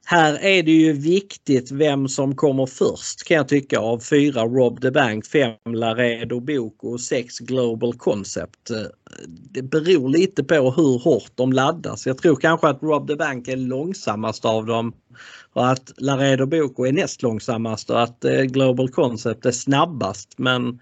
här 0.04 0.44
är 0.44 0.62
det 0.62 0.70
ju 0.70 0.92
viktigt 0.92 1.70
vem 1.70 2.08
som 2.08 2.36
kommer 2.36 2.66
först 2.66 3.24
kan 3.24 3.36
jag 3.36 3.48
tycka 3.48 3.78
av 3.78 3.98
fyra 3.98 4.44
Rob 4.44 4.80
the 4.80 4.90
Bank, 4.90 5.26
fem 5.26 5.54
Laredo 5.74 6.40
Boko 6.40 6.88
och 6.88 7.00
sex 7.00 7.38
Global 7.38 7.94
Concept. 7.94 8.70
Eh, 8.70 8.76
det 9.28 9.62
beror 9.62 10.08
lite 10.08 10.44
på 10.44 10.70
hur 10.70 10.98
hårt 10.98 11.32
de 11.34 11.52
laddas. 11.52 12.06
Jag 12.06 12.18
tror 12.18 12.36
kanske 12.36 12.68
att 12.68 12.82
Rob 12.82 13.08
the 13.08 13.16
Bank 13.16 13.48
är 13.48 13.56
långsammast 13.56 14.44
av 14.44 14.66
dem 14.66 14.92
och 15.52 15.68
att 15.68 15.92
Laredo 15.96 16.46
Boko 16.46 16.84
är 16.84 16.92
näst 16.92 17.22
långsammast 17.22 17.90
och 17.90 18.02
att 18.02 18.24
Global 18.46 18.88
Concept 18.88 19.46
är 19.46 19.50
snabbast. 19.50 20.34
Men 20.36 20.80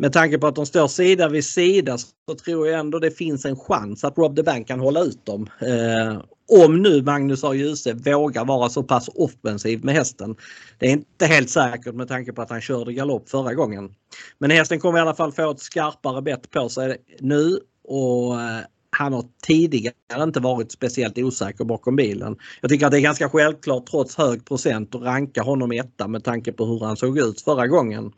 med 0.00 0.12
tanke 0.12 0.38
på 0.38 0.46
att 0.46 0.54
de 0.54 0.66
står 0.66 0.88
sida 0.88 1.28
vid 1.28 1.44
sida 1.44 1.98
så 1.98 2.34
tror 2.44 2.68
jag 2.68 2.80
ändå 2.80 2.98
det 2.98 3.10
finns 3.10 3.44
en 3.44 3.56
chans 3.56 4.04
att 4.04 4.18
Rob 4.18 4.36
the 4.36 4.42
Bank 4.42 4.68
kan 4.68 4.80
hålla 4.80 5.00
ut 5.00 5.26
dem. 5.26 5.48
Eh, 5.60 6.22
om 6.62 6.82
nu 6.82 7.02
Magnus 7.02 7.44
A. 7.44 7.54
Djuse 7.54 7.92
vågar 7.94 8.44
vara 8.44 8.68
så 8.68 8.82
pass 8.82 9.10
offensiv 9.14 9.84
med 9.84 9.94
hästen. 9.94 10.36
Det 10.78 10.86
är 10.86 10.90
inte 10.90 11.26
helt 11.26 11.50
säkert 11.50 11.94
med 11.94 12.08
tanke 12.08 12.32
på 12.32 12.42
att 12.42 12.50
han 12.50 12.60
körde 12.60 12.92
galopp 12.92 13.28
förra 13.28 13.54
gången. 13.54 13.90
Men 14.38 14.50
hästen 14.50 14.80
kommer 14.80 14.98
i 14.98 15.02
alla 15.02 15.14
fall 15.14 15.32
få 15.32 15.50
ett 15.50 15.60
skarpare 15.60 16.22
bett 16.22 16.50
på 16.50 16.68
sig 16.68 16.96
nu 17.20 17.58
och 17.84 18.40
eh, 18.40 18.60
han 18.90 19.12
har 19.12 19.24
tidigare 19.42 20.22
inte 20.22 20.40
varit 20.40 20.72
speciellt 20.72 21.18
osäker 21.18 21.64
bakom 21.64 21.96
bilen. 21.96 22.36
Jag 22.60 22.70
tycker 22.70 22.86
att 22.86 22.92
det 22.92 22.98
är 22.98 23.02
ganska 23.02 23.28
självklart 23.28 23.86
trots 23.86 24.16
hög 24.16 24.44
procent 24.44 24.94
att 24.94 25.02
ranka 25.02 25.42
honom 25.42 25.72
etta 25.72 26.08
med 26.08 26.24
tanke 26.24 26.52
på 26.52 26.64
hur 26.64 26.80
han 26.84 26.96
såg 26.96 27.18
ut 27.18 27.40
förra 27.40 27.66
gången. 27.66 28.12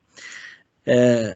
Eh, 0.86 1.30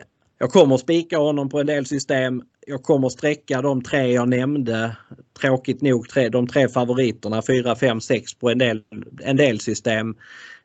jag 0.45 0.51
kommer 0.51 0.76
spika 0.76 1.18
honom 1.18 1.49
på 1.49 1.61
en 1.61 1.66
del 1.66 1.86
system. 1.86 2.42
Jag 2.66 2.82
kommer 2.82 3.09
sträcka 3.09 3.62
de 3.62 3.82
tre 3.82 4.12
jag 4.12 4.28
nämnde. 4.28 4.97
Tråkigt 5.40 5.82
nog 5.82 6.09
tre, 6.09 6.28
de 6.28 6.47
tre 6.47 6.68
favoriterna 6.68 7.42
4, 7.42 7.76
5, 7.76 8.01
6 8.01 8.34
på 8.34 8.51
en 8.51 8.59
del, 8.59 8.82
en 9.22 9.36
del 9.36 9.61
system. 9.61 10.14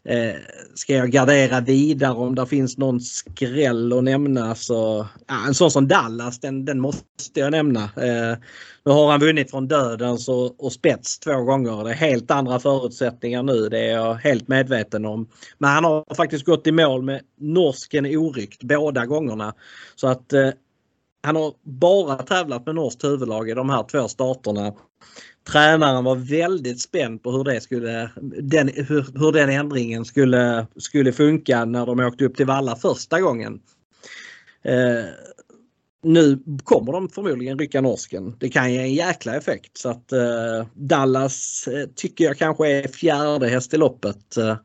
Eh, 0.04 0.36
ska 0.76 0.94
jag 0.94 1.12
gardera 1.12 1.60
vidare 1.62 2.14
om 2.14 2.36
det 2.36 2.46
finns 2.46 2.78
någon 2.78 3.02
skräll 3.02 3.94
att 3.94 4.04
nämna 4.04 4.56
så 4.56 5.08
ja, 5.28 5.36
en 5.48 5.54
sån 5.54 5.72
som 5.72 5.88
Dallas 5.88 6.40
den, 6.40 6.66
den 6.66 6.80
måste 6.80 7.06
jag 7.34 7.52
nämna. 7.52 7.84
Eh, 7.84 8.38
nu 8.86 8.92
har 8.92 9.12
han 9.12 9.20
vunnit 9.20 9.52
från 9.52 9.68
dödens 9.68 10.30
och, 10.30 10.66
och 10.66 10.74
spets 10.74 11.20
två 11.20 11.44
gånger. 11.44 11.84
Det 11.84 11.90
är 11.90 11.96
helt 11.96 12.32
andra 12.32 12.60
förutsättningar 12.60 13.44
nu. 13.44 13.70
Det 13.70 13.80
är 13.80 13.94
jag 13.94 14.14
helt 14.14 14.48
medveten 14.48 15.06
om. 15.06 15.30
Men 15.58 15.70
han 15.70 15.84
har 15.84 16.16
faktiskt 16.16 16.46
gått 16.46 16.68
i 16.68 16.72
mål 16.72 17.02
med 17.02 17.22
norsken 17.38 18.06
oryckt 18.06 18.64
båda 18.64 19.06
gångerna. 19.06 19.54
Så 19.96 20.08
att 20.08 20.34
eh, 20.34 20.50
han 21.24 21.36
har 21.36 21.54
bara 21.64 22.16
tävlat 22.16 22.66
med 22.66 22.76
norskt 22.76 23.04
huvudlag 23.04 23.50
i 23.50 23.54
de 23.54 23.70
här 23.70 23.84
två 23.84 24.08
starterna 24.08 24.74
tränaren 25.52 26.04
var 26.04 26.16
väldigt 26.16 26.82
spänd 26.82 27.24
på 27.24 27.32
hur, 27.32 27.44
det 27.44 27.62
skulle, 27.62 28.12
den, 28.42 28.68
hur, 28.68 29.20
hur 29.20 29.32
den 29.32 29.50
ändringen 29.50 30.06
skulle, 30.06 30.68
skulle 30.78 31.12
funka 31.12 31.66
när 31.66 31.86
de 31.86 32.00
åkte 32.00 32.26
upp 32.26 32.36
till 32.36 32.46
Valla 32.46 32.76
första 32.76 33.22
gången. 33.22 33.60
Eh, 34.64 35.06
nu 36.04 36.44
kommer 36.64 36.92
de 36.92 37.10
förmodligen 37.10 37.60
rycka 37.60 37.82
norsken. 37.82 38.36
Det 38.40 38.50
kan 38.50 38.74
ge 38.74 38.80
en 38.80 38.94
jäkla 38.94 39.36
effekt 39.36 39.78
så 39.78 39.90
att 39.90 40.12
eh, 40.12 40.68
Dallas 40.74 41.68
eh, 41.68 41.88
tycker 41.96 42.26
jag 42.26 42.38
kanske 42.38 42.68
är 42.68 42.88
fjärde 42.88 43.48
häst 43.48 43.74
i 43.74 43.78
loppet. 43.78 44.38
Eh, 44.38 44.58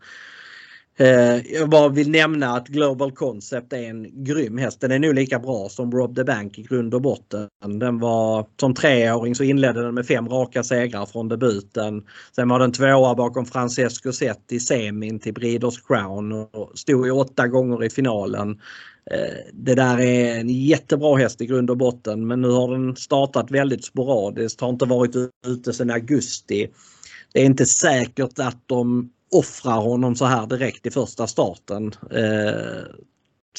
Eh, 0.97 1.53
jag 1.53 1.69
bara 1.69 1.89
vill 1.89 2.11
nämna 2.11 2.57
att 2.57 2.69
Global 2.69 3.13
Concept 3.13 3.73
är 3.73 3.83
en 3.83 4.25
grym 4.25 4.59
häst. 4.59 4.81
Den 4.81 4.91
är 4.91 4.99
nog 4.99 5.15
lika 5.15 5.39
bra 5.39 5.69
som 5.69 5.93
Rob 5.93 6.17
the 6.17 6.25
Bank 6.25 6.59
i 6.59 6.63
grund 6.63 6.95
och 6.95 7.03
botten. 7.03 7.49
Den 7.81 7.99
var 7.99 8.47
som 8.61 8.75
treåring 8.75 9.35
så 9.35 9.45
inledde 9.45 9.83
den 9.83 9.95
med 9.95 10.07
fem 10.07 10.29
raka 10.29 10.63
segrar 10.63 11.07
från 11.07 11.29
debuten. 11.29 12.03
Sen 12.37 12.49
var 12.49 12.59
den 12.59 12.73
tvåa 12.73 13.15
bakom 13.15 13.47
Francesco 13.47 14.13
Zet 14.13 14.53
i 14.53 14.61
semin 14.61 15.21
till 15.21 15.35
Breeders 15.35 15.83
Crown 15.83 16.33
och 16.33 16.73
stod 16.75 17.07
i 17.07 17.11
åtta 17.11 17.49
gånger 17.49 17.85
i 17.85 17.91
finalen. 17.91 18.51
Eh, 19.11 19.53
det 19.53 19.75
där 19.75 20.01
är 20.01 20.41
en 20.41 20.49
jättebra 20.49 21.17
häst 21.17 21.41
i 21.41 21.47
grund 21.47 21.71
och 21.71 21.77
botten 21.77 22.27
men 22.27 22.41
nu 22.41 22.49
har 22.49 22.73
den 22.73 22.97
startat 22.97 23.51
väldigt 23.51 23.85
sporadiskt, 23.85 24.61
har 24.61 24.69
inte 24.69 24.85
varit 24.85 25.17
ute 25.47 25.73
sedan 25.73 25.91
augusti. 25.91 26.69
Det 27.33 27.41
är 27.41 27.45
inte 27.45 27.67
säkert 27.67 28.39
att 28.39 28.63
de 28.67 29.11
offrar 29.35 29.81
honom 29.81 30.17
så 30.17 30.25
här 30.25 30.47
direkt 30.47 30.87
i 30.87 30.91
första 30.91 31.27
starten. 31.27 31.93
Eh, 32.11 32.83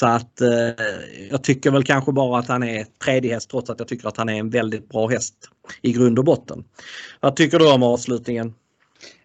så 0.00 0.06
att 0.06 0.40
eh, 0.40 0.84
jag 1.30 1.44
tycker 1.44 1.70
väl 1.70 1.84
kanske 1.84 2.12
bara 2.12 2.38
att 2.38 2.48
han 2.48 2.62
är 2.62 2.86
tredje 3.04 3.34
häst 3.34 3.50
trots 3.50 3.70
att 3.70 3.78
jag 3.78 3.88
tycker 3.88 4.08
att 4.08 4.16
han 4.16 4.28
är 4.28 4.38
en 4.38 4.50
väldigt 4.50 4.88
bra 4.88 5.08
häst. 5.08 5.34
i 5.82 5.92
grund 5.92 6.18
och 6.18 6.24
botten. 6.24 6.64
Vad 7.20 7.36
tycker 7.36 7.58
du 7.58 7.72
om 7.72 7.82
avslutningen? 7.82 8.54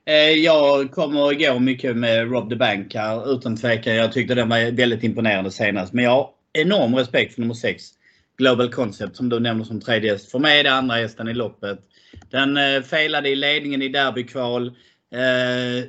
Eh, 0.05 0.15
jag 0.15 0.91
kommer 0.91 1.47
gå 1.47 1.59
mycket 1.59 1.97
med 1.97 2.31
Rob 2.31 2.49
the 2.49 2.55
Bank 2.55 2.95
här 2.95 3.33
utan 3.33 3.57
tvekan. 3.57 3.95
Jag 3.95 4.11
tyckte 4.11 4.35
den 4.35 4.49
var 4.49 4.71
väldigt 4.71 5.03
imponerande 5.03 5.51
senast. 5.51 5.93
Men 5.93 6.03
jag 6.03 6.11
har 6.11 6.29
enorm 6.53 6.95
respekt 6.95 7.33
för 7.33 7.41
nummer 7.41 7.53
6. 7.53 7.83
Global 8.37 8.69
Concept 8.69 9.15
som 9.15 9.29
du 9.29 9.39
nämner 9.39 9.63
som 9.63 9.81
tredje 9.81 10.11
häst. 10.11 10.31
För 10.31 10.39
mig 10.39 10.59
är 10.59 10.63
det 10.63 10.73
andra 10.73 10.95
hästen 10.95 11.27
i 11.27 11.33
loppet. 11.33 11.79
Den 12.29 12.57
eh, 12.57 13.25
i 13.25 13.35
ledningen 13.35 13.81
i 13.81 13.87
derbykval. 13.87 14.67
Eh, 15.13 15.85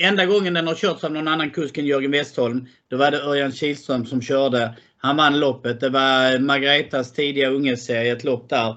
enda 0.00 0.26
gången 0.26 0.54
den 0.54 0.66
har 0.66 0.74
körts 0.74 1.04
av 1.04 1.12
någon 1.12 1.28
annan 1.28 1.50
kusk 1.50 1.78
än 1.78 1.86
Jörgen 1.86 2.10
Westholm, 2.10 2.66
då 2.88 2.96
var 2.96 3.10
det 3.10 3.22
Örjan 3.22 3.52
Kihlström 3.52 4.06
som 4.06 4.22
körde. 4.22 4.74
Han 4.96 5.16
vann 5.16 5.40
loppet. 5.40 5.80
Det 5.80 5.88
var 5.88 6.38
Margaretas 6.38 7.12
tidiga 7.12 7.48
ungeserie, 7.48 8.12
ett 8.12 8.24
lopp 8.24 8.48
där. 8.48 8.76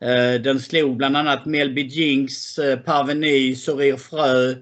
Eh, 0.00 0.40
den 0.40 0.60
slog 0.60 0.96
bland 0.96 1.16
annat 1.16 1.46
Melby 1.46 1.82
Jinx, 1.82 2.58
eh, 2.58 2.78
Parveny, 2.78 3.54
Sorir 3.56 3.96
Frö, 3.96 4.54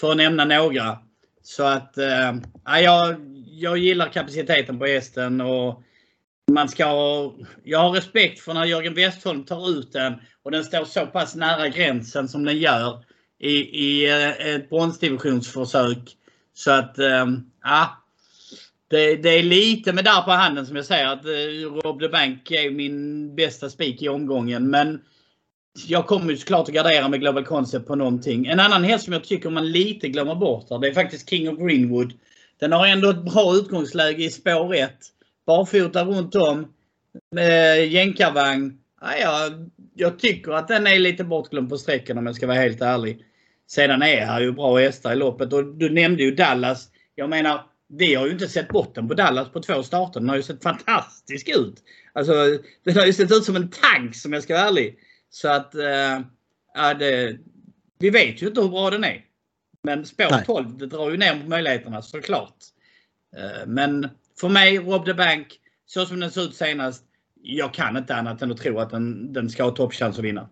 för 0.00 0.10
att 0.10 0.16
nämna 0.16 0.44
några. 0.44 0.98
Så 1.42 1.64
att 1.64 1.98
eh, 1.98 2.34
ja, 2.64 2.80
jag, 2.80 3.16
jag 3.46 3.78
gillar 3.78 4.08
kapaciteten 4.08 4.78
på 4.78 4.86
hästen 4.86 5.40
och 5.40 5.82
man 6.52 6.68
ska 6.68 6.84
jag 7.64 7.78
har 7.78 7.90
respekt 7.90 8.40
för 8.40 8.54
när 8.54 8.64
Jörgen 8.64 8.94
Westholm 8.94 9.44
tar 9.44 9.70
ut 9.70 9.92
den 9.92 10.14
och 10.42 10.50
den 10.50 10.64
står 10.64 10.84
så 10.84 11.06
pass 11.06 11.34
nära 11.34 11.68
gränsen 11.68 12.28
som 12.28 12.44
den 12.44 12.58
gör 12.58 13.04
i, 13.38 13.52
i 13.86 14.10
eh, 14.10 14.54
ett 14.54 14.70
bronsdivisionsförsök. 14.70 16.16
Så 16.54 16.70
att, 16.70 16.98
ehm, 16.98 17.40
ja. 17.62 18.02
Det, 18.88 19.16
det, 19.16 19.28
är 19.28 19.42
lite 19.42 19.92
med 19.92 20.04
där 20.04 20.22
på 20.22 20.30
handen 20.30 20.66
som 20.66 20.76
jag 20.76 20.84
säger 20.84 21.06
att 21.06 21.24
eh, 21.24 21.70
Rob 21.84 22.00
the 22.00 22.08
Bank 22.08 22.50
är 22.50 22.70
min 22.70 23.34
bästa 23.36 23.70
spik 23.70 24.02
i 24.02 24.08
omgången. 24.08 24.70
Men 24.70 25.00
jag 25.86 26.06
kommer 26.06 26.30
ju 26.30 26.36
såklart 26.36 26.68
att 26.68 26.74
gardera 26.74 27.08
med 27.08 27.20
Global 27.20 27.44
Concept 27.44 27.86
på 27.86 27.94
någonting. 27.94 28.46
En 28.46 28.60
annan 28.60 28.84
häst 28.84 29.04
som 29.04 29.12
jag 29.12 29.24
tycker 29.24 29.50
man 29.50 29.72
lite 29.72 30.08
glömmer 30.08 30.34
bort 30.34 30.70
här, 30.70 30.78
det 30.78 30.88
är 30.88 30.94
faktiskt 30.94 31.30
King 31.30 31.48
of 31.48 31.58
Greenwood. 31.58 32.12
Den 32.60 32.72
har 32.72 32.86
ändå 32.86 33.10
ett 33.10 33.24
bra 33.24 33.54
utgångsläge 33.54 34.24
i 34.24 34.30
spår 34.30 34.74
1. 34.74 34.92
Barfota 35.46 36.04
runt 36.04 36.34
om. 36.34 36.72
Med 37.30 37.86
jänkarvagn. 37.86 38.78
Ja, 39.00 39.16
jag, 39.16 39.70
jag 39.94 40.18
tycker 40.18 40.52
att 40.52 40.68
den 40.68 40.86
är 40.86 40.98
lite 40.98 41.24
bortglömd 41.24 41.68
på 41.68 41.78
sträckan 41.78 42.18
om 42.18 42.26
jag 42.26 42.36
ska 42.36 42.46
vara 42.46 42.58
helt 42.58 42.82
ärlig. 42.82 43.24
Sedan 43.68 44.02
är 44.02 44.26
här 44.26 44.40
ju 44.40 44.52
bra 44.52 44.78
hästar 44.78 45.12
i 45.12 45.16
loppet 45.16 45.52
och 45.52 45.64
du 45.64 45.90
nämnde 45.90 46.22
ju 46.22 46.34
Dallas. 46.34 46.88
Jag 47.14 47.30
menar 47.30 47.66
vi 47.88 48.14
har 48.14 48.26
ju 48.26 48.32
inte 48.32 48.48
sett 48.48 48.68
botten 48.68 49.08
på 49.08 49.14
Dallas 49.14 49.48
på 49.48 49.62
två 49.62 49.82
starter. 49.82 50.20
Den 50.20 50.28
har 50.28 50.36
ju 50.36 50.42
sett 50.42 50.62
fantastisk 50.62 51.48
ut. 51.48 51.82
Alltså, 52.12 52.32
den 52.84 52.96
har 52.96 53.06
ju 53.06 53.12
sett 53.12 53.32
ut 53.32 53.44
som 53.44 53.56
en 53.56 53.70
tank 53.70 54.16
som 54.16 54.32
jag 54.32 54.42
ska 54.42 54.54
vara 54.54 54.68
ärlig. 54.68 54.98
Så 55.30 55.48
att, 55.48 55.74
äh, 55.74 56.98
det, 56.98 57.38
vi 57.98 58.10
vet 58.10 58.42
ju 58.42 58.46
inte 58.46 58.60
hur 58.60 58.68
bra 58.68 58.90
den 58.90 59.04
är. 59.04 59.24
Men 59.82 60.06
spår 60.06 60.30
Nej. 60.30 60.44
12, 60.46 60.78
det 60.78 60.86
drar 60.86 61.10
ju 61.10 61.16
ner 61.16 61.40
på 61.40 61.48
möjligheterna 61.48 62.02
såklart. 62.02 62.56
Äh, 63.36 63.66
men 63.66 64.08
för 64.40 64.48
mig, 64.48 64.78
Rob 64.78 65.04
the 65.04 65.14
Bank, 65.14 65.46
så 65.86 66.06
som 66.06 66.20
den 66.20 66.30
ser 66.30 66.42
ut 66.42 66.54
senast. 66.54 67.04
Jag 67.48 67.74
kan 67.74 67.96
inte 67.96 68.14
annat 68.14 68.42
än 68.42 68.50
att 68.50 68.58
tro 68.58 68.78
att 68.78 68.90
den, 68.90 69.32
den 69.32 69.50
ska 69.50 69.64
ha 69.64 69.70
toppchans 69.70 70.18
att 70.18 70.24
vinna. 70.24 70.48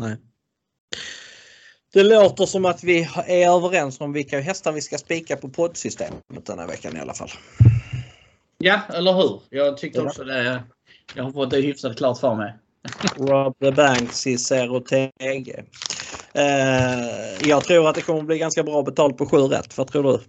Nej. 0.00 0.16
Det 1.92 2.02
låter 2.02 2.46
som 2.46 2.64
att 2.64 2.84
vi 2.84 3.08
är 3.26 3.56
överens 3.56 4.00
om 4.00 4.12
vilka 4.12 4.40
hästar 4.40 4.72
vi 4.72 4.80
ska 4.80 4.98
spika 4.98 5.36
på 5.36 5.48
poddsystemet 5.48 6.46
den 6.46 6.58
här 6.58 6.66
veckan 6.66 6.96
i 6.96 7.00
alla 7.00 7.14
fall. 7.14 7.30
Ja, 8.58 8.80
eller 8.94 9.12
hur? 9.12 9.40
Jag 9.50 9.76
tyckte 9.76 10.02
också 10.02 10.24
det. 10.24 10.62
Jag 11.14 11.24
har 11.24 11.32
fått 11.32 11.50
det 11.50 11.60
hyfsat 11.60 11.96
klart 11.96 12.18
för 12.18 12.34
mig. 12.34 12.54
Rob 13.16 13.58
the 13.58 13.70
Banks 13.70 14.26
i 14.26 14.38
Zero 14.38 14.80
TG. 14.80 15.64
Eh, 16.32 17.48
jag 17.48 17.64
tror 17.64 17.88
att 17.88 17.94
det 17.94 18.02
kommer 18.02 18.22
bli 18.22 18.38
ganska 18.38 18.62
bra 18.62 18.82
betalt 18.82 19.16
på 19.16 19.26
7 19.26 19.36
rätt. 19.36 19.78
Vad 19.78 19.86
tror 19.86 20.02
du? 20.02 20.20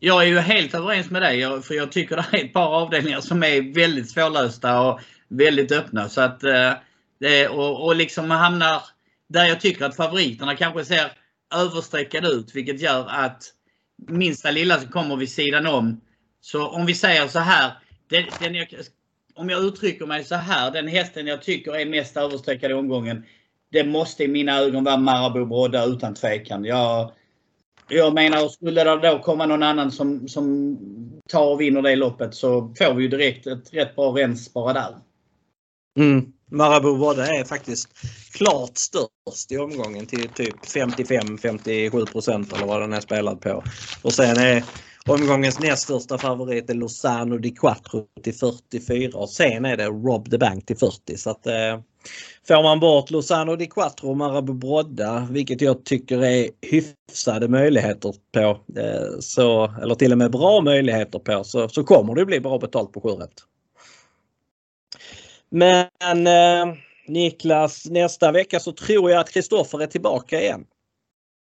Jag 0.00 0.22
är 0.22 0.26
ju 0.26 0.38
helt 0.38 0.74
överens 0.74 1.10
med 1.10 1.22
dig. 1.22 1.62
För 1.62 1.74
jag 1.74 1.92
tycker 1.92 2.16
det 2.16 2.38
är 2.38 2.44
ett 2.44 2.52
par 2.52 2.82
avdelningar 2.82 3.20
som 3.20 3.42
är 3.42 3.74
väldigt 3.74 4.10
svårlösta 4.10 4.80
och 4.80 5.00
väldigt 5.28 5.72
öppna. 5.72 6.08
Så 6.08 6.20
att, 6.20 6.44
eh, 6.44 7.50
och, 7.50 7.84
och 7.84 7.96
liksom 7.96 8.30
hamnar 8.30 8.82
där 9.28 9.44
jag 9.44 9.60
tycker 9.60 9.84
att 9.84 9.96
favoriterna 9.96 10.56
kanske 10.56 10.84
ser 10.84 11.12
överstreckade 11.54 12.28
ut 12.28 12.54
vilket 12.54 12.80
gör 12.80 13.06
att 13.08 13.44
minsta 14.08 14.50
lilla 14.50 14.80
som 14.80 14.88
kommer 14.88 15.16
vid 15.16 15.30
sidan 15.30 15.66
om. 15.66 16.00
Så 16.40 16.68
om 16.68 16.86
vi 16.86 16.94
säger 16.94 17.28
så 17.28 17.38
här. 17.38 17.72
Den, 18.10 18.24
den 18.40 18.54
jag, 18.54 18.68
om 19.34 19.50
jag 19.50 19.64
uttrycker 19.64 20.06
mig 20.06 20.24
så 20.24 20.34
här. 20.34 20.70
Den 20.70 20.88
hästen 20.88 21.26
jag 21.26 21.42
tycker 21.42 21.76
är 21.76 21.86
mest 21.86 22.16
överstreckad 22.16 22.70
i 22.70 22.74
omgången. 22.74 23.24
Det 23.72 23.84
måste 23.84 24.24
i 24.24 24.28
mina 24.28 24.58
ögon 24.58 24.84
vara 24.84 24.96
Marabou 24.96 25.44
Brodda 25.44 25.84
utan 25.84 26.14
tvekan. 26.14 26.64
Jag, 26.64 27.12
jag 27.88 28.14
menar, 28.14 28.48
skulle 28.48 28.84
det 28.84 29.08
då 29.08 29.18
komma 29.18 29.46
någon 29.46 29.62
annan 29.62 29.92
som, 29.92 30.28
som 30.28 30.78
tar 31.28 31.46
och 31.46 31.60
vinner 31.60 31.82
det 31.82 31.96
loppet 31.96 32.34
så 32.34 32.74
får 32.78 32.94
vi 32.94 33.02
ju 33.02 33.08
direkt 33.08 33.46
ett 33.46 33.74
rätt 33.74 33.96
bra 33.96 34.16
rens 34.16 34.52
bara 34.52 34.72
där. 34.72 34.96
Mm. 35.98 36.32
Marabou 36.50 36.96
Wadde 36.96 37.22
är 37.22 37.44
faktiskt 37.44 37.88
klart 38.32 38.76
störst 38.76 39.52
i 39.52 39.58
omgången 39.58 40.06
till 40.06 40.28
typ 40.28 40.64
55-57 40.64 42.56
eller 42.56 42.66
vad 42.66 42.80
den 42.80 42.92
är 42.92 43.00
spelad 43.00 43.40
på. 43.40 43.62
Och 44.02 44.12
sen 44.12 44.36
är 44.36 44.64
omgångens 45.06 45.60
näst 45.60 45.82
största 45.82 46.18
favorit 46.18 46.70
är 46.70 46.74
Lozano 46.74 47.38
di 47.38 47.50
Quattro 47.50 48.06
till 48.22 48.34
44 48.34 49.18
och 49.18 49.30
sen 49.30 49.64
är 49.64 49.76
det 49.76 49.86
Rob 49.86 50.30
the 50.30 50.38
Bank 50.38 50.66
till 50.66 50.76
40. 50.76 51.16
Så 51.16 51.30
att, 51.30 51.46
eh, 51.46 51.80
får 52.48 52.62
man 52.62 52.80
bort 52.80 53.10
Lozano 53.10 53.56
di 53.56 53.66
Quattro 53.66 54.10
och 54.10 54.16
Marabou 54.16 54.54
Brodda, 54.54 55.28
vilket 55.30 55.60
jag 55.60 55.84
tycker 55.84 56.24
är 56.24 56.50
hyfsade 56.60 57.48
möjligheter 57.48 58.14
på, 58.32 58.40
eh, 58.80 59.18
så, 59.20 59.74
eller 59.82 59.94
till 59.94 60.12
och 60.12 60.18
med 60.18 60.30
bra 60.30 60.60
möjligheter 60.60 61.18
på, 61.18 61.44
så, 61.44 61.68
så 61.68 61.84
kommer 61.84 62.14
det 62.14 62.24
bli 62.24 62.40
bra 62.40 62.58
betalt 62.58 62.92
på 62.92 63.00
7 63.00 63.08
men 65.50 66.26
eh, 66.26 66.74
Niklas, 67.06 67.86
nästa 67.86 68.32
vecka 68.32 68.60
så 68.60 68.72
tror 68.72 69.10
jag 69.10 69.20
att 69.20 69.30
Kristoffer 69.30 69.82
är 69.82 69.86
tillbaka 69.86 70.40
igen. 70.40 70.66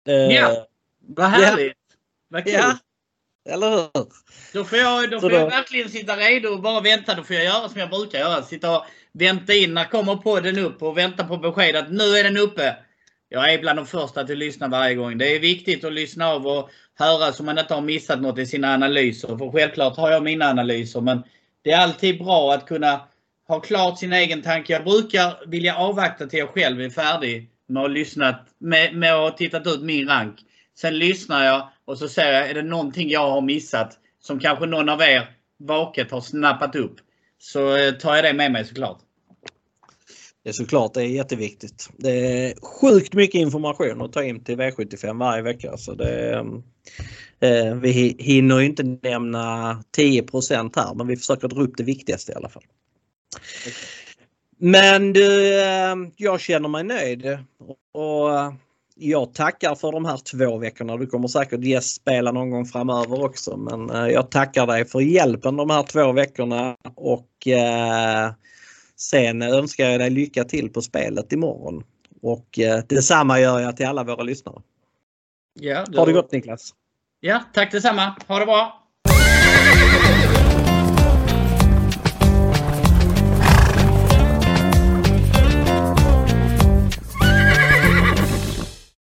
Eh, 0.06 0.14
ja, 0.14 0.66
vad 1.06 1.26
härligt! 1.26 1.76
Ja. 1.88 1.96
Vad 2.28 2.44
kul! 2.44 2.52
Ja, 2.52 2.78
eller 3.48 3.70
hur? 3.70 4.06
Då 4.52 4.64
får 4.64 4.78
jag, 4.78 5.10
då 5.10 5.20
får 5.20 5.30
då... 5.30 5.36
jag 5.36 5.50
verkligen 5.50 5.88
sitta 5.88 6.16
redo 6.16 6.48
och 6.48 6.62
bara 6.62 6.80
vänta. 6.80 7.14
Då 7.14 7.22
får 7.22 7.36
jag 7.36 7.44
göra 7.44 7.68
som 7.68 7.80
jag 7.80 7.90
brukar 7.90 8.18
göra. 8.18 8.42
Sitta 8.42 8.76
och 8.76 8.84
vänta 9.12 9.54
in. 9.54 9.74
När 9.74 9.84
kommer 9.84 10.16
podden 10.16 10.58
upp 10.58 10.82
och 10.82 10.98
vänta 10.98 11.24
på 11.24 11.36
besked 11.36 11.76
att 11.76 11.92
nu 11.92 12.04
är 12.04 12.24
den 12.24 12.36
uppe. 12.36 12.76
Jag 13.28 13.52
är 13.52 13.58
bland 13.58 13.78
de 13.78 13.86
första 13.86 14.20
att 14.20 14.28
lyssna 14.28 14.68
varje 14.68 14.94
gång. 14.94 15.18
Det 15.18 15.36
är 15.36 15.40
viktigt 15.40 15.84
att 15.84 15.92
lyssna 15.92 16.28
av 16.28 16.46
och 16.46 16.70
höra 16.98 17.32
så 17.32 17.42
man 17.42 17.58
inte 17.58 17.74
har 17.74 17.80
missat 17.80 18.20
något 18.20 18.38
i 18.38 18.46
sina 18.46 18.74
analyser. 18.74 19.36
För 19.38 19.52
självklart 19.52 19.96
har 19.96 20.10
jag 20.10 20.22
mina 20.22 20.50
analyser 20.50 21.00
men 21.00 21.22
det 21.62 21.70
är 21.70 21.78
alltid 21.78 22.18
bra 22.18 22.54
att 22.54 22.66
kunna 22.66 23.00
har 23.48 23.60
klart 23.60 23.98
sin 23.98 24.12
egen 24.12 24.42
tanke. 24.42 24.72
Jag 24.72 24.84
brukar 24.84 25.46
vilja 25.46 25.76
avvakta 25.76 26.26
till 26.26 26.38
jag 26.38 26.48
själv 26.48 26.80
är 26.80 26.90
färdig 26.90 27.50
med 27.66 27.84
att 27.84 27.90
lyssnat, 27.90 28.46
med, 28.58 28.94
med 28.94 29.14
att 29.14 29.36
tittat 29.36 29.66
ut 29.66 29.82
min 29.82 30.08
rank. 30.08 30.40
Sen 30.74 30.98
lyssnar 30.98 31.44
jag 31.44 31.68
och 31.84 31.98
så 31.98 32.08
ser 32.08 32.32
jag, 32.32 32.50
är 32.50 32.54
det 32.54 32.62
någonting 32.62 33.10
jag 33.10 33.30
har 33.30 33.40
missat 33.40 33.98
som 34.20 34.40
kanske 34.40 34.66
någon 34.66 34.88
av 34.88 35.00
er 35.00 35.36
vaket 35.58 36.10
har 36.10 36.20
snappat 36.20 36.76
upp. 36.76 36.94
Så 37.38 37.76
eh, 37.76 37.92
tar 37.92 38.14
jag 38.16 38.24
det 38.24 38.32
med 38.32 38.52
mig 38.52 38.64
såklart. 38.64 38.98
Det 40.42 40.48
är 40.48 40.52
såklart, 40.52 40.94
det 40.94 41.00
är 41.00 41.06
jätteviktigt. 41.06 41.88
Det 41.96 42.10
är 42.10 42.54
sjukt 42.62 43.14
mycket 43.14 43.40
information 43.40 44.02
att 44.02 44.12
ta 44.12 44.24
in 44.24 44.44
till 44.44 44.56
V75 44.56 45.18
varje 45.18 45.42
vecka. 45.42 45.76
Så 45.76 45.94
det, 45.94 46.34
eh, 47.40 47.74
vi 47.74 48.16
hinner 48.18 48.58
ju 48.58 48.66
inte 48.66 48.82
nämna 48.82 49.82
10% 49.96 50.76
här 50.76 50.94
men 50.94 51.06
vi 51.06 51.16
försöker 51.16 51.48
dra 51.48 51.62
upp 51.62 51.76
det 51.76 51.84
viktigaste 51.84 52.32
i 52.32 52.34
alla 52.34 52.48
fall. 52.48 52.64
Men 54.58 55.12
du, 55.12 55.60
eh, 55.60 55.96
jag 56.16 56.40
känner 56.40 56.68
mig 56.68 56.84
nöjd 56.84 57.38
och 57.92 58.38
eh, 58.38 58.52
jag 58.94 59.34
tackar 59.34 59.74
för 59.74 59.92
de 59.92 60.04
här 60.04 60.16
två 60.16 60.58
veckorna. 60.58 60.96
Du 60.96 61.06
kommer 61.06 61.28
säkert 61.28 61.64
gästspela 61.64 62.32
någon 62.32 62.50
gång 62.50 62.66
framöver 62.66 63.24
också 63.24 63.56
men 63.56 63.90
eh, 63.90 64.12
jag 64.12 64.30
tackar 64.30 64.66
dig 64.66 64.84
för 64.84 65.00
hjälpen 65.00 65.56
de 65.56 65.70
här 65.70 65.82
två 65.82 66.12
veckorna 66.12 66.76
och 66.94 67.28
sen 68.96 69.42
önskar 69.42 69.84
jag 69.84 70.00
dig 70.00 70.10
lycka 70.10 70.44
till 70.44 70.70
på 70.72 70.82
spelet 70.82 71.32
imorgon. 71.32 71.84
Och 72.22 72.58
detsamma 72.88 73.40
gör 73.40 73.60
jag 73.60 73.76
till 73.76 73.86
alla 73.86 74.04
våra 74.04 74.22
lyssnare. 74.22 74.62
Ja, 75.54 75.84
då... 75.88 75.98
Ha 75.98 76.06
det 76.06 76.12
gott 76.12 76.32
Niklas! 76.32 76.74
Ja, 77.20 77.40
tack 77.52 77.72
detsamma! 77.72 78.16
Ha 78.26 78.38
det 78.38 78.46
bra! 78.46 78.81